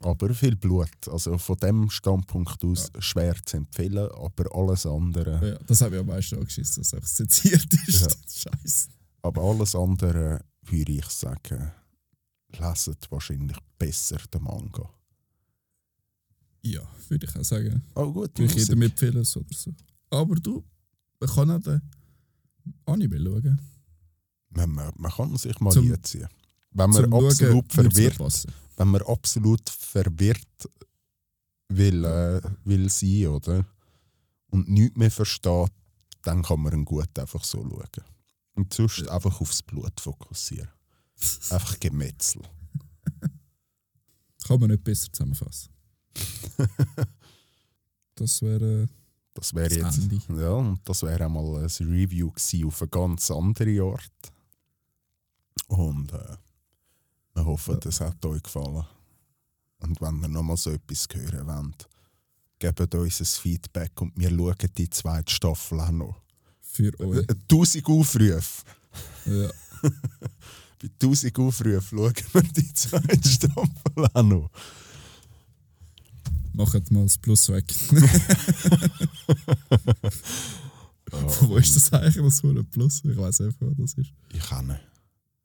Aber 0.00 0.34
viel 0.34 0.56
Blut, 0.56 1.08
also 1.08 1.38
von 1.38 1.56
dem 1.56 1.88
Standpunkt 1.88 2.62
aus 2.62 2.90
schwer 2.98 3.34
zu 3.46 3.56
empfehlen, 3.56 4.10
aber 4.10 4.54
alles 4.54 4.84
andere... 4.84 5.52
Ja, 5.52 5.58
das 5.66 5.80
habe 5.80 5.94
ich 5.94 6.00
am 6.00 6.08
meisten 6.08 6.36
angeschissen, 6.36 6.82
dass 6.82 6.92
es 6.92 7.16
seziert 7.16 7.66
ist. 7.86 8.02
Ja. 8.02 8.50
Scheiße. 8.60 8.88
Aber 9.22 9.42
alles 9.42 9.74
andere 9.74 10.44
würde 10.66 10.92
ich 10.92 11.06
sagen, 11.06 11.72
leset 12.48 13.10
wahrscheinlich 13.10 13.56
besser 13.78 14.18
den 14.34 14.42
Manga. 14.42 14.90
Ja, 16.60 16.82
würde 17.08 17.26
ich 17.26 17.36
auch 17.36 17.44
sagen. 17.44 17.82
Oh 17.94 18.12
gut, 18.12 18.38
ich 18.38 18.54
jedem 18.54 18.82
empfehlen 18.82 19.16
oder 19.16 19.24
so. 19.24 19.42
Aber 20.10 20.34
du, 20.34 20.62
man 21.20 21.30
kann 21.30 21.50
auch 21.52 21.60
den 21.60 21.80
Anime 22.84 23.18
schauen. 23.18 23.71
Man, 24.54 24.70
man, 24.70 24.92
man 24.96 25.10
kann 25.12 25.36
sich 25.36 25.58
mal 25.60 25.70
Zum- 25.72 25.90
reinziehen. 25.90 26.28
Wenn 26.70 26.90
man 26.90 27.10
Schauen 27.10 27.26
absolut 27.26 27.72
verwirrt, 27.72 28.46
wenn 28.76 28.88
man 28.88 29.02
absolut 29.02 29.68
verwirrt 29.68 30.68
will, 31.68 32.04
äh, 32.04 32.40
will 32.64 32.88
sein, 32.88 33.26
oder? 33.26 33.66
Und 34.46 34.68
nichts 34.68 34.96
mehr 34.96 35.10
versteht, 35.10 35.70
dann 36.22 36.42
kann 36.42 36.60
man 36.60 36.72
ihn 36.72 36.84
gut 36.84 37.18
einfach 37.18 37.44
so 37.44 37.58
schauen. 37.62 38.04
Und 38.54 38.72
sonst 38.72 39.08
einfach 39.08 39.40
aufs 39.40 39.62
Blut 39.62 39.98
fokussieren. 40.00 40.68
Einfach 41.50 41.78
Gemetzel. 41.80 42.42
Kann 44.46 44.60
man 44.60 44.70
nicht 44.70 44.84
besser 44.84 45.12
zusammenfassen. 45.12 45.70
das 48.14 48.42
wäre 48.42 48.88
Das 49.34 49.54
wäre 49.54 49.68
Das 49.80 49.96
jetzt. 49.96 50.12
Ende. 50.28 50.42
Ja, 50.42 50.50
und 50.52 50.80
das 50.84 51.02
wäre 51.02 51.24
einmal 51.24 51.64
ein 51.64 51.88
Review 51.88 52.30
auf 52.66 52.82
eine 52.82 52.88
ganz 52.88 53.30
andere 53.30 53.82
Art. 53.82 54.32
Und 55.72 56.12
äh, 56.12 56.36
wir 57.34 57.44
hoffen, 57.46 57.74
Ja. 57.74 57.80
das 57.80 58.00
hat 58.00 58.24
euch 58.26 58.42
gefallen. 58.42 58.84
Und 59.78 60.00
wenn 60.00 60.20
ihr 60.22 60.28
nochmal 60.28 60.56
so 60.58 60.70
etwas 60.70 61.08
hören 61.12 61.46
wollt, 61.46 61.88
gebt 62.58 62.94
uns 62.94 63.20
ein 63.20 63.26
Feedback 63.26 64.00
und 64.00 64.12
wir 64.16 64.28
schauen 64.30 64.54
die 64.76 64.90
zweite 64.90 65.32
Staffel 65.32 65.80
auch 65.80 65.90
noch. 65.90 66.20
für 66.60 66.92
euch. 67.00 67.26
1000 67.28 67.86
Aufrufe. 67.86 68.62
Ja. 69.26 69.50
Bei 70.78 70.88
1000 71.00 71.38
Aufrufen 71.38 71.82
schauen 71.98 72.14
wir 72.32 72.42
die 72.42 72.74
zweite 72.74 73.28
Staffel 73.28 74.06
auch 74.14 74.22
noch. 74.22 74.50
Macht 76.54 76.90
mal 76.90 77.04
das 77.04 77.16
Plus 77.18 77.48
weg. 77.48 77.64
Ja, 77.92 78.02
Wo 81.48 81.56
ist 81.56 81.74
das 81.76 81.92
eigentlich, 81.92 82.16
das 82.24 82.42
Plus? 82.70 83.02
Ich 83.04 83.16
weiß 83.16 83.40
einfach, 83.42 83.66
was 83.66 83.76
das 83.94 83.94
ist. 84.04 84.12
Ich 84.32 84.42
kenne. 84.48 84.80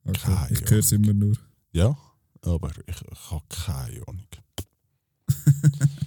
Okay. 0.08 0.34
Keine 0.34 0.52
Ich 0.52 0.70
höre 0.70 0.80
es 0.80 0.92
immer 0.92 1.14
nur. 1.14 1.36
Ja, 1.74 1.98
aber 2.42 2.72
ich, 2.88 3.02
ich 3.02 3.32
habe 3.32 3.46
keine 3.50 4.08
Ahnung. 4.08 4.28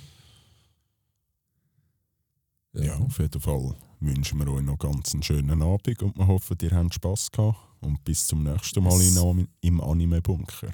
Ja, 2.72 2.96
auf 2.98 3.18
jeden 3.18 3.40
Fall 3.40 3.74
wünschen 3.98 4.38
wir 4.38 4.48
euch 4.48 4.62
noch 4.62 4.78
ganz 4.78 5.12
einen 5.12 5.22
schönen 5.22 5.60
Abend 5.60 6.02
und 6.02 6.16
wir 6.16 6.26
hoffen, 6.26 6.56
ihr 6.62 6.70
habt 6.70 6.94
Spass 6.94 7.30
gehabt. 7.30 7.58
Und 7.80 8.04
bis 8.04 8.26
zum 8.26 8.44
nächsten 8.44 8.84
Mal 8.84 9.00
in, 9.00 9.48
im 9.62 9.80
Anime-Bunker. 9.80 10.68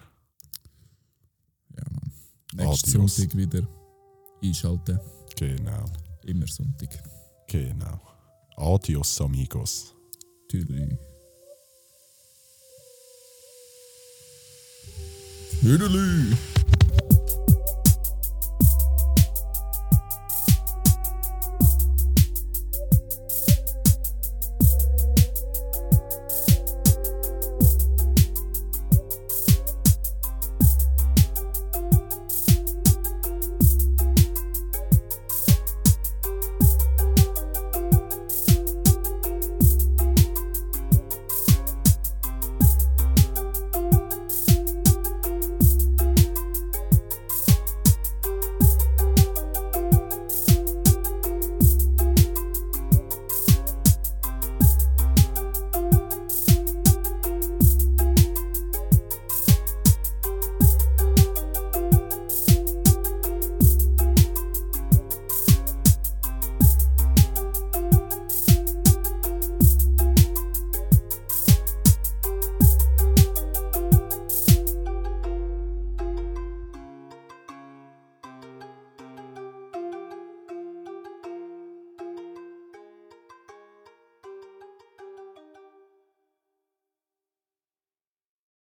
Ja, 1.74 1.84
Mann. 1.90 2.12
Nächsten 2.54 2.90
Adios. 2.90 3.16
Sonntag 3.16 3.36
wieder 3.36 3.66
einschalten. 4.42 5.00
Genau, 5.36 5.84
Immer 6.24 6.46
Sonntag. 6.46 7.02
genau. 7.46 8.00
Adios, 8.56 9.20
amigos. 9.20 9.94
Tüdelü. 10.48 10.96
Italy. 15.66 16.55